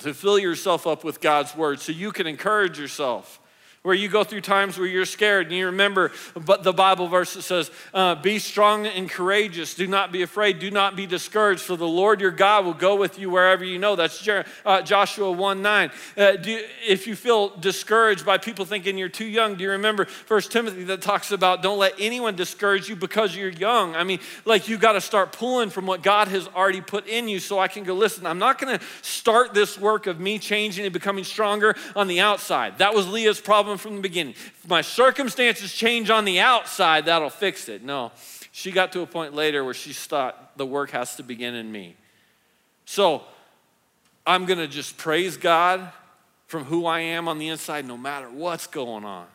to 0.00 0.12
fill 0.12 0.38
yourself 0.38 0.86
up 0.86 1.04
with 1.04 1.22
God's 1.22 1.56
word 1.56 1.80
so 1.80 1.90
you 1.90 2.12
can 2.12 2.26
encourage 2.26 2.78
yourself? 2.78 3.40
Where 3.84 3.94
you 3.94 4.08
go 4.08 4.24
through 4.24 4.40
times 4.40 4.78
where 4.78 4.86
you're 4.86 5.04
scared 5.04 5.48
and 5.48 5.54
you 5.54 5.66
remember 5.66 6.10
but 6.46 6.62
the 6.62 6.72
bible 6.72 7.06
verse 7.06 7.34
that 7.34 7.42
says 7.42 7.70
uh, 7.92 8.14
be 8.14 8.38
strong 8.38 8.86
and 8.86 9.10
courageous. 9.10 9.74
Do 9.74 9.86
not 9.86 10.10
be 10.10 10.22
afraid. 10.22 10.58
Do 10.58 10.70
not 10.70 10.96
be 10.96 11.04
discouraged 11.04 11.60
for 11.60 11.76
the 11.76 11.86
lord 11.86 12.18
your 12.18 12.30
god 12.30 12.64
will 12.64 12.72
go 12.72 12.96
with 12.96 13.18
you 13.18 13.28
wherever 13.28 13.62
you 13.62 13.78
know. 13.78 13.94
That's 13.94 14.18
Jer- 14.22 14.46
uh, 14.64 14.80
joshua 14.80 15.30
1 15.30 15.60
9 15.60 15.90
uh, 16.16 16.32
do 16.36 16.64
if 16.88 17.06
you 17.06 17.14
feel 17.14 17.50
discouraged 17.50 18.24
by 18.24 18.38
people 18.38 18.64
thinking 18.64 18.96
you're 18.96 19.10
too 19.10 19.26
young 19.26 19.54
do 19.54 19.64
you 19.64 19.72
remember 19.72 20.06
first 20.06 20.50
timothy 20.50 20.84
that 20.84 21.02
talks 21.02 21.30
about 21.30 21.60
don't 21.62 21.78
let 21.78 21.92
anyone 21.98 22.36
discourage 22.36 22.88
you 22.88 22.96
because 22.96 23.36
you're 23.36 23.50
young. 23.50 23.94
I 23.96 24.04
mean 24.04 24.20
like 24.46 24.66
you 24.66 24.78
got 24.78 24.92
to 24.92 25.00
start 25.02 25.30
pulling 25.32 25.68
from 25.68 25.84
what 25.84 26.02
god 26.02 26.28
has 26.28 26.48
already 26.48 26.80
put 26.80 27.06
in 27.06 27.28
you 27.28 27.38
so 27.38 27.58
i 27.58 27.68
can 27.68 27.84
go 27.84 27.92
listen 27.92 28.24
i'm 28.24 28.38
not 28.38 28.58
going 28.58 28.78
to 28.78 28.84
start 29.02 29.52
this 29.52 29.78
work 29.78 30.06
of 30.06 30.18
me 30.18 30.38
changing 30.38 30.86
and 30.86 30.92
becoming 30.94 31.24
stronger 31.24 31.74
on 31.94 32.08
the 32.08 32.20
outside. 32.20 32.78
That 32.78 32.94
was 32.94 33.06
leah's 33.06 33.42
problem 33.42 33.73
from 33.76 33.96
the 33.96 34.00
beginning. 34.00 34.34
If 34.34 34.68
my 34.68 34.80
circumstances 34.80 35.72
change 35.72 36.10
on 36.10 36.24
the 36.24 36.40
outside, 36.40 37.06
that'll 37.06 37.30
fix 37.30 37.68
it. 37.68 37.82
No, 37.82 38.12
she 38.52 38.70
got 38.70 38.92
to 38.92 39.00
a 39.00 39.06
point 39.06 39.34
later 39.34 39.64
where 39.64 39.74
she 39.74 39.92
thought 39.92 40.56
the 40.56 40.66
work 40.66 40.90
has 40.90 41.16
to 41.16 41.22
begin 41.22 41.54
in 41.54 41.70
me. 41.70 41.96
So 42.84 43.22
I'm 44.26 44.46
going 44.46 44.58
to 44.58 44.68
just 44.68 44.96
praise 44.96 45.36
God 45.36 45.90
from 46.46 46.64
who 46.64 46.86
I 46.86 47.00
am 47.00 47.28
on 47.28 47.38
the 47.38 47.48
inside, 47.48 47.86
no 47.86 47.96
matter 47.96 48.28
what's 48.30 48.66
going 48.66 49.04
on. 49.04 49.26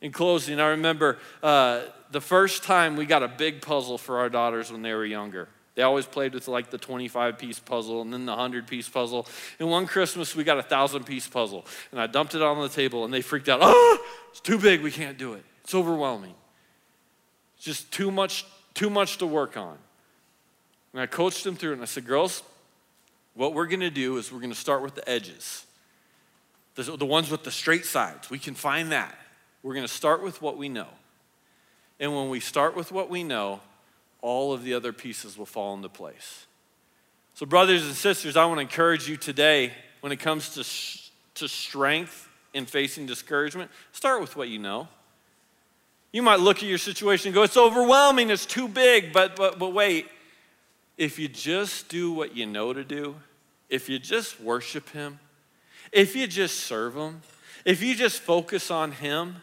In 0.00 0.12
closing, 0.12 0.60
I 0.60 0.68
remember 0.68 1.18
uh, 1.42 1.82
the 2.10 2.20
first 2.20 2.62
time 2.62 2.96
we 2.96 3.06
got 3.06 3.22
a 3.22 3.28
big 3.28 3.62
puzzle 3.62 3.98
for 3.98 4.18
our 4.18 4.28
daughters 4.28 4.70
when 4.70 4.82
they 4.82 4.92
were 4.92 5.06
younger. 5.06 5.48
They 5.76 5.82
always 5.82 6.06
played 6.06 6.32
with 6.32 6.48
like 6.48 6.70
the 6.70 6.78
25 6.78 7.38
piece 7.38 7.58
puzzle 7.58 8.00
and 8.00 8.10
then 8.10 8.24
the 8.24 8.32
100 8.32 8.66
piece 8.66 8.88
puzzle. 8.88 9.26
And 9.60 9.70
one 9.70 9.86
Christmas, 9.86 10.34
we 10.34 10.42
got 10.42 10.56
a 10.56 10.62
1,000 10.62 11.04
piece 11.04 11.28
puzzle. 11.28 11.66
And 11.92 12.00
I 12.00 12.06
dumped 12.06 12.34
it 12.34 12.40
on 12.40 12.60
the 12.60 12.68
table 12.70 13.04
and 13.04 13.12
they 13.12 13.20
freaked 13.20 13.48
out. 13.48 13.60
Oh, 13.62 13.98
it's 14.30 14.40
too 14.40 14.58
big. 14.58 14.80
We 14.80 14.90
can't 14.90 15.18
do 15.18 15.34
it. 15.34 15.44
It's 15.62 15.74
overwhelming. 15.74 16.34
It's 17.56 17.64
just 17.66 17.92
too 17.92 18.10
much, 18.10 18.46
too 18.72 18.88
much 18.88 19.18
to 19.18 19.26
work 19.26 19.58
on. 19.58 19.76
And 20.94 21.02
I 21.02 21.06
coached 21.06 21.44
them 21.44 21.56
through 21.56 21.72
it 21.72 21.74
and 21.74 21.82
I 21.82 21.86
said, 21.86 22.06
girls, 22.06 22.42
what 23.34 23.52
we're 23.52 23.66
going 23.66 23.80
to 23.80 23.90
do 23.90 24.16
is 24.16 24.32
we're 24.32 24.40
going 24.40 24.50
to 24.52 24.58
start 24.58 24.80
with 24.80 24.94
the 24.94 25.06
edges, 25.06 25.66
the, 26.74 26.84
the 26.84 27.04
ones 27.04 27.30
with 27.30 27.44
the 27.44 27.50
straight 27.50 27.84
sides. 27.84 28.30
We 28.30 28.38
can 28.38 28.54
find 28.54 28.92
that. 28.92 29.14
We're 29.62 29.74
going 29.74 29.86
to 29.86 29.92
start 29.92 30.22
with 30.22 30.40
what 30.40 30.56
we 30.56 30.70
know. 30.70 30.88
And 32.00 32.16
when 32.16 32.30
we 32.30 32.40
start 32.40 32.74
with 32.74 32.92
what 32.92 33.10
we 33.10 33.22
know, 33.24 33.60
all 34.26 34.52
of 34.52 34.64
the 34.64 34.74
other 34.74 34.92
pieces 34.92 35.38
will 35.38 35.46
fall 35.46 35.74
into 35.74 35.88
place. 35.88 36.46
So, 37.34 37.46
brothers 37.46 37.86
and 37.86 37.94
sisters, 37.94 38.36
I 38.36 38.44
want 38.46 38.58
to 38.58 38.62
encourage 38.62 39.08
you 39.08 39.16
today 39.16 39.72
when 40.00 40.10
it 40.10 40.16
comes 40.16 40.54
to, 40.54 41.40
to 41.40 41.48
strength 41.48 42.28
in 42.52 42.66
facing 42.66 43.06
discouragement, 43.06 43.70
start 43.92 44.20
with 44.20 44.36
what 44.36 44.48
you 44.48 44.58
know. 44.58 44.88
You 46.10 46.22
might 46.22 46.40
look 46.40 46.58
at 46.58 46.64
your 46.64 46.78
situation 46.78 47.28
and 47.28 47.34
go, 47.34 47.42
it's 47.42 47.56
overwhelming, 47.56 48.30
it's 48.30 48.46
too 48.46 48.66
big, 48.66 49.12
but, 49.12 49.36
but, 49.36 49.58
but 49.58 49.72
wait. 49.72 50.08
If 50.96 51.18
you 51.18 51.28
just 51.28 51.88
do 51.88 52.10
what 52.10 52.34
you 52.34 52.46
know 52.46 52.72
to 52.72 52.82
do, 52.82 53.16
if 53.68 53.88
you 53.88 53.98
just 53.98 54.40
worship 54.40 54.88
Him, 54.88 55.20
if 55.92 56.16
you 56.16 56.26
just 56.26 56.60
serve 56.60 56.96
Him, 56.96 57.20
if 57.64 57.82
you 57.82 57.94
just 57.94 58.20
focus 58.20 58.70
on 58.70 58.92
Him, 58.92 59.36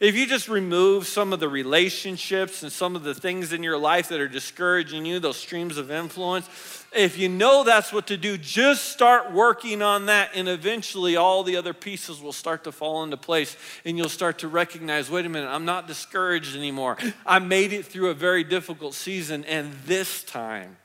if 0.00 0.16
you 0.16 0.26
just 0.26 0.48
remove 0.48 1.06
some 1.06 1.32
of 1.32 1.40
the 1.40 1.48
relationships 1.48 2.62
and 2.62 2.72
some 2.72 2.96
of 2.96 3.02
the 3.02 3.14
things 3.14 3.52
in 3.52 3.62
your 3.62 3.78
life 3.78 4.08
that 4.08 4.20
are 4.20 4.28
discouraging 4.28 5.06
you, 5.06 5.20
those 5.20 5.36
streams 5.36 5.78
of 5.78 5.90
influence, 5.90 6.48
if 6.92 7.18
you 7.18 7.28
know 7.28 7.64
that's 7.64 7.92
what 7.92 8.06
to 8.08 8.16
do, 8.16 8.36
just 8.36 8.84
start 8.90 9.32
working 9.32 9.82
on 9.82 10.06
that, 10.06 10.30
and 10.34 10.48
eventually 10.48 11.16
all 11.16 11.42
the 11.42 11.56
other 11.56 11.74
pieces 11.74 12.20
will 12.20 12.32
start 12.32 12.64
to 12.64 12.72
fall 12.72 13.02
into 13.02 13.16
place, 13.16 13.56
and 13.84 13.98
you'll 13.98 14.08
start 14.08 14.38
to 14.38 14.48
recognize 14.48 15.10
wait 15.10 15.26
a 15.26 15.28
minute, 15.28 15.48
I'm 15.48 15.64
not 15.64 15.86
discouraged 15.86 16.56
anymore. 16.56 16.96
I 17.26 17.38
made 17.38 17.72
it 17.72 17.86
through 17.86 18.10
a 18.10 18.14
very 18.14 18.44
difficult 18.44 18.94
season, 18.94 19.44
and 19.44 19.72
this 19.86 20.22
time 20.22 20.76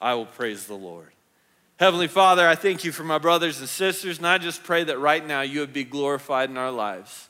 I 0.00 0.14
will 0.14 0.26
praise 0.26 0.66
the 0.66 0.74
Lord. 0.74 1.12
Heavenly 1.78 2.08
Father, 2.08 2.46
I 2.46 2.56
thank 2.56 2.82
you 2.82 2.90
for 2.90 3.04
my 3.04 3.18
brothers 3.18 3.60
and 3.60 3.68
sisters, 3.68 4.18
and 4.18 4.26
I 4.26 4.38
just 4.38 4.64
pray 4.64 4.82
that 4.84 4.98
right 4.98 5.24
now 5.24 5.42
you 5.42 5.60
would 5.60 5.72
be 5.72 5.84
glorified 5.84 6.50
in 6.50 6.56
our 6.56 6.72
lives. 6.72 7.27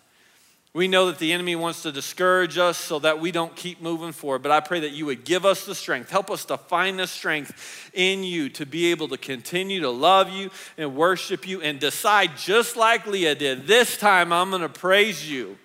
We 0.78 0.86
know 0.86 1.06
that 1.06 1.18
the 1.18 1.32
enemy 1.32 1.56
wants 1.56 1.82
to 1.82 1.90
discourage 1.90 2.56
us 2.56 2.78
so 2.78 3.00
that 3.00 3.18
we 3.18 3.32
don't 3.32 3.56
keep 3.56 3.82
moving 3.82 4.12
forward, 4.12 4.44
but 4.44 4.52
I 4.52 4.60
pray 4.60 4.78
that 4.78 4.92
you 4.92 5.06
would 5.06 5.24
give 5.24 5.44
us 5.44 5.66
the 5.66 5.74
strength. 5.74 6.08
Help 6.08 6.30
us 6.30 6.44
to 6.44 6.56
find 6.56 7.00
the 7.00 7.08
strength 7.08 7.90
in 7.94 8.22
you 8.22 8.48
to 8.50 8.64
be 8.64 8.92
able 8.92 9.08
to 9.08 9.18
continue 9.18 9.80
to 9.80 9.90
love 9.90 10.30
you 10.30 10.50
and 10.76 10.94
worship 10.94 11.48
you 11.48 11.60
and 11.62 11.80
decide, 11.80 12.36
just 12.36 12.76
like 12.76 13.08
Leah 13.08 13.34
did, 13.34 13.66
this 13.66 13.96
time 13.96 14.32
I'm 14.32 14.50
going 14.50 14.62
to 14.62 14.68
praise 14.68 15.28
you 15.28 15.58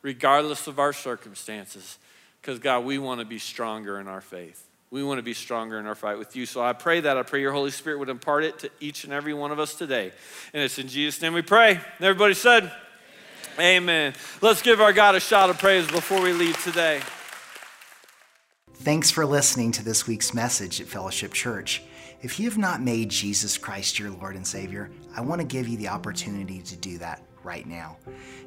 regardless 0.00 0.66
of 0.66 0.78
our 0.78 0.94
circumstances. 0.94 1.98
Because, 2.40 2.58
God, 2.58 2.86
we 2.86 2.96
want 2.96 3.20
to 3.20 3.26
be 3.26 3.38
stronger 3.38 4.00
in 4.00 4.08
our 4.08 4.22
faith. 4.22 4.66
We 4.90 5.04
want 5.04 5.18
to 5.18 5.22
be 5.22 5.34
stronger 5.34 5.78
in 5.78 5.84
our 5.84 5.94
fight 5.94 6.16
with 6.16 6.34
you. 6.34 6.46
So 6.46 6.62
I 6.62 6.72
pray 6.72 7.00
that. 7.00 7.18
I 7.18 7.24
pray 7.24 7.42
your 7.42 7.52
Holy 7.52 7.72
Spirit 7.72 7.98
would 7.98 8.08
impart 8.08 8.42
it 8.42 8.60
to 8.60 8.70
each 8.80 9.04
and 9.04 9.12
every 9.12 9.34
one 9.34 9.52
of 9.52 9.58
us 9.58 9.74
today. 9.74 10.12
And 10.54 10.62
it's 10.62 10.78
in 10.78 10.88
Jesus' 10.88 11.20
name 11.20 11.34
we 11.34 11.42
pray. 11.42 11.72
And 11.72 12.06
everybody 12.06 12.32
said, 12.32 12.72
Amen. 13.58 14.14
Let's 14.40 14.62
give 14.62 14.80
our 14.80 14.92
God 14.92 15.14
a 15.14 15.20
shout 15.20 15.50
of 15.50 15.58
praise 15.58 15.86
before 15.86 16.20
we 16.20 16.32
leave 16.32 16.62
today. 16.62 17.00
Thanks 18.74 19.10
for 19.10 19.24
listening 19.24 19.72
to 19.72 19.84
this 19.84 20.06
week's 20.06 20.34
message 20.34 20.80
at 20.80 20.86
Fellowship 20.86 21.32
Church. 21.32 21.82
If 22.22 22.38
you 22.38 22.48
have 22.48 22.58
not 22.58 22.82
made 22.82 23.08
Jesus 23.08 23.58
Christ 23.58 23.98
your 23.98 24.10
Lord 24.10 24.36
and 24.36 24.46
Savior, 24.46 24.90
I 25.16 25.22
want 25.22 25.40
to 25.40 25.46
give 25.46 25.68
you 25.68 25.76
the 25.76 25.88
opportunity 25.88 26.60
to 26.62 26.76
do 26.76 26.98
that 26.98 27.22
right 27.42 27.66
now. 27.66 27.96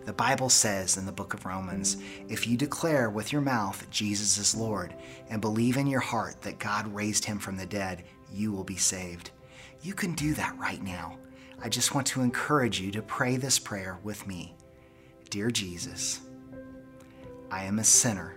The 0.05 0.13
Bible 0.13 0.49
says 0.49 0.97
in 0.97 1.05
the 1.05 1.11
book 1.11 1.33
of 1.33 1.45
Romans 1.45 1.97
if 2.27 2.47
you 2.47 2.57
declare 2.57 3.09
with 3.09 3.31
your 3.31 3.41
mouth 3.41 3.89
Jesus 3.89 4.37
is 4.37 4.55
Lord 4.55 4.93
and 5.29 5.41
believe 5.41 5.77
in 5.77 5.87
your 5.87 5.99
heart 5.99 6.41
that 6.41 6.59
God 6.59 6.87
raised 6.93 7.25
him 7.25 7.39
from 7.39 7.57
the 7.57 7.65
dead, 7.65 8.03
you 8.31 8.51
will 8.51 8.63
be 8.63 8.77
saved. 8.77 9.31
You 9.81 9.93
can 9.93 10.13
do 10.13 10.33
that 10.35 10.57
right 10.57 10.83
now. 10.83 11.17
I 11.61 11.69
just 11.69 11.95
want 11.95 12.07
to 12.07 12.21
encourage 12.21 12.79
you 12.79 12.91
to 12.91 13.01
pray 13.01 13.37
this 13.37 13.59
prayer 13.59 13.99
with 14.03 14.27
me. 14.27 14.55
Dear 15.29 15.51
Jesus, 15.51 16.21
I 17.51 17.65
am 17.65 17.79
a 17.79 17.83
sinner 17.83 18.35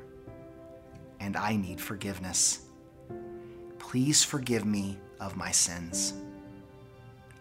and 1.21 1.37
I 1.37 1.57
need 1.57 1.81
forgiveness. 1.81 2.67
Please 3.79 4.23
forgive 4.25 4.65
me 4.65 4.99
of 5.21 5.37
my 5.37 5.51
sins. 5.51 6.15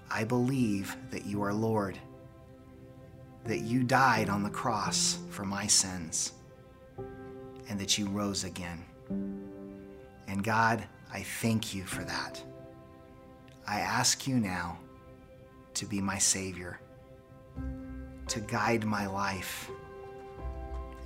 I 0.09 0.23
believe 0.23 0.95
that 1.09 1.25
you 1.25 1.41
are 1.41 1.53
Lord, 1.53 1.97
that 3.45 3.61
you 3.61 3.83
died 3.83 4.29
on 4.29 4.43
the 4.43 4.49
cross 4.49 5.17
for 5.29 5.45
my 5.45 5.67
sins, 5.67 6.33
and 7.69 7.79
that 7.79 7.97
you 7.97 8.07
rose 8.07 8.43
again. 8.43 8.83
And 10.27 10.43
God, 10.43 10.83
I 11.11 11.23
thank 11.23 11.73
you 11.73 11.83
for 11.83 12.03
that. 12.03 12.43
I 13.65 13.79
ask 13.79 14.27
you 14.27 14.35
now 14.35 14.77
to 15.75 15.85
be 15.85 16.01
my 16.01 16.17
Savior, 16.17 16.80
to 18.31 18.39
guide 18.39 18.85
my 18.85 19.07
life, 19.07 19.69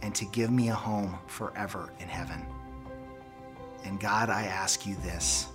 and 0.03 0.13
to 0.13 0.25
give 0.25 0.51
me 0.51 0.69
a 0.69 0.75
home 0.75 1.17
forever 1.25 1.91
in 1.99 2.07
heaven. 2.07 2.45
And 3.83 3.99
God, 3.99 4.29
I 4.29 4.43
ask 4.43 4.85
you 4.85 4.95
this 4.97 5.47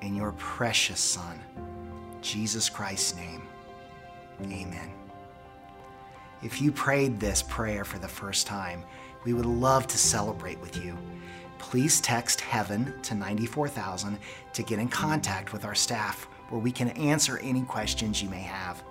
in 0.00 0.14
your 0.14 0.30
precious 0.32 1.00
Son, 1.00 1.40
Jesus 2.20 2.68
Christ's 2.68 3.16
name. 3.16 3.42
Amen. 4.42 4.92
If 6.40 6.62
you 6.62 6.70
prayed 6.70 7.18
this 7.18 7.42
prayer 7.42 7.84
for 7.84 7.98
the 7.98 8.06
first 8.06 8.46
time, 8.46 8.84
we 9.24 9.32
would 9.32 9.46
love 9.46 9.88
to 9.88 9.98
celebrate 9.98 10.60
with 10.60 10.76
you. 10.76 10.96
Please 11.58 12.00
text 12.00 12.40
heaven 12.40 12.94
to 13.02 13.16
94000 13.16 14.18
to 14.52 14.62
get 14.62 14.78
in 14.78 14.88
contact 14.88 15.52
with 15.52 15.64
our 15.64 15.74
staff 15.74 16.28
where 16.48 16.60
we 16.60 16.70
can 16.70 16.90
answer 16.90 17.38
any 17.38 17.62
questions 17.62 18.22
you 18.22 18.28
may 18.28 18.40
have. 18.42 18.84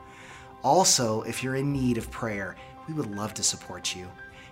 Also, 0.63 1.23
if 1.23 1.43
you're 1.43 1.55
in 1.55 1.73
need 1.73 1.97
of 1.97 2.11
prayer, 2.11 2.55
we 2.87 2.93
would 2.93 3.15
love 3.15 3.33
to 3.33 3.43
support 3.43 3.95
you. 3.95 4.07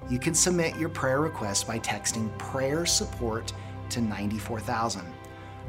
You 0.09 0.17
can 0.17 0.33
submit 0.33 0.75
your 0.77 0.89
prayer 0.89 1.21
request 1.21 1.67
by 1.67 1.77
texting 1.79 2.35
prayer 2.39 2.85
support 2.85 3.53
to 3.89 4.01
94000. 4.01 5.05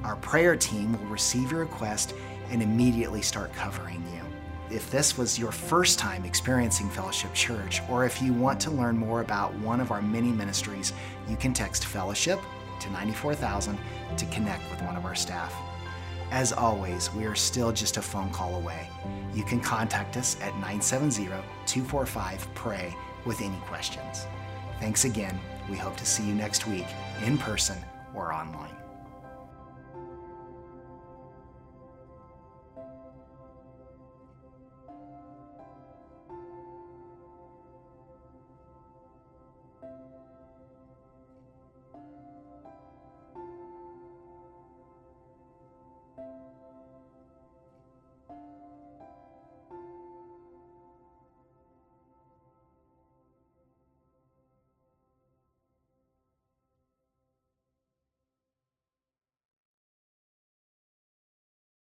Our 0.04 0.16
prayer 0.16 0.56
team 0.56 0.92
will 0.92 1.10
receive 1.10 1.50
your 1.50 1.60
request 1.60 2.14
and 2.50 2.62
immediately 2.62 3.20
start 3.20 3.52
covering 3.52 4.02
you. 4.14 4.74
If 4.74 4.90
this 4.90 5.18
was 5.18 5.38
your 5.38 5.52
first 5.52 5.98
time 5.98 6.24
experiencing 6.24 6.88
Fellowship 6.88 7.34
Church, 7.34 7.82
or 7.90 8.06
if 8.06 8.22
you 8.22 8.32
want 8.32 8.60
to 8.60 8.70
learn 8.70 8.96
more 8.96 9.20
about 9.20 9.52
one 9.56 9.80
of 9.80 9.90
our 9.90 10.00
many 10.00 10.30
ministries, 10.30 10.92
you 11.28 11.36
can 11.36 11.52
text 11.52 11.84
Fellowship 11.84 12.40
to 12.80 12.90
94000 12.90 13.78
to 14.16 14.26
connect 14.26 14.70
with 14.70 14.80
one 14.82 14.96
of 14.96 15.04
our 15.04 15.14
staff. 15.14 15.54
As 16.30 16.52
always, 16.52 17.12
we 17.12 17.24
are 17.24 17.34
still 17.34 17.72
just 17.72 17.96
a 17.96 18.02
phone 18.02 18.30
call 18.30 18.54
away. 18.54 18.88
You 19.34 19.42
can 19.42 19.60
contact 19.60 20.16
us 20.16 20.36
at 20.36 20.54
970 20.54 21.26
245 21.66 22.54
PRAY 22.54 22.94
with 23.24 23.40
any 23.40 23.58
questions. 23.66 24.26
Thanks 24.78 25.04
again. 25.04 25.38
We 25.68 25.76
hope 25.76 25.96
to 25.96 26.06
see 26.06 26.24
you 26.24 26.34
next 26.34 26.66
week 26.66 26.86
in 27.24 27.36
person 27.36 27.78
or 28.14 28.32
online. 28.32 28.79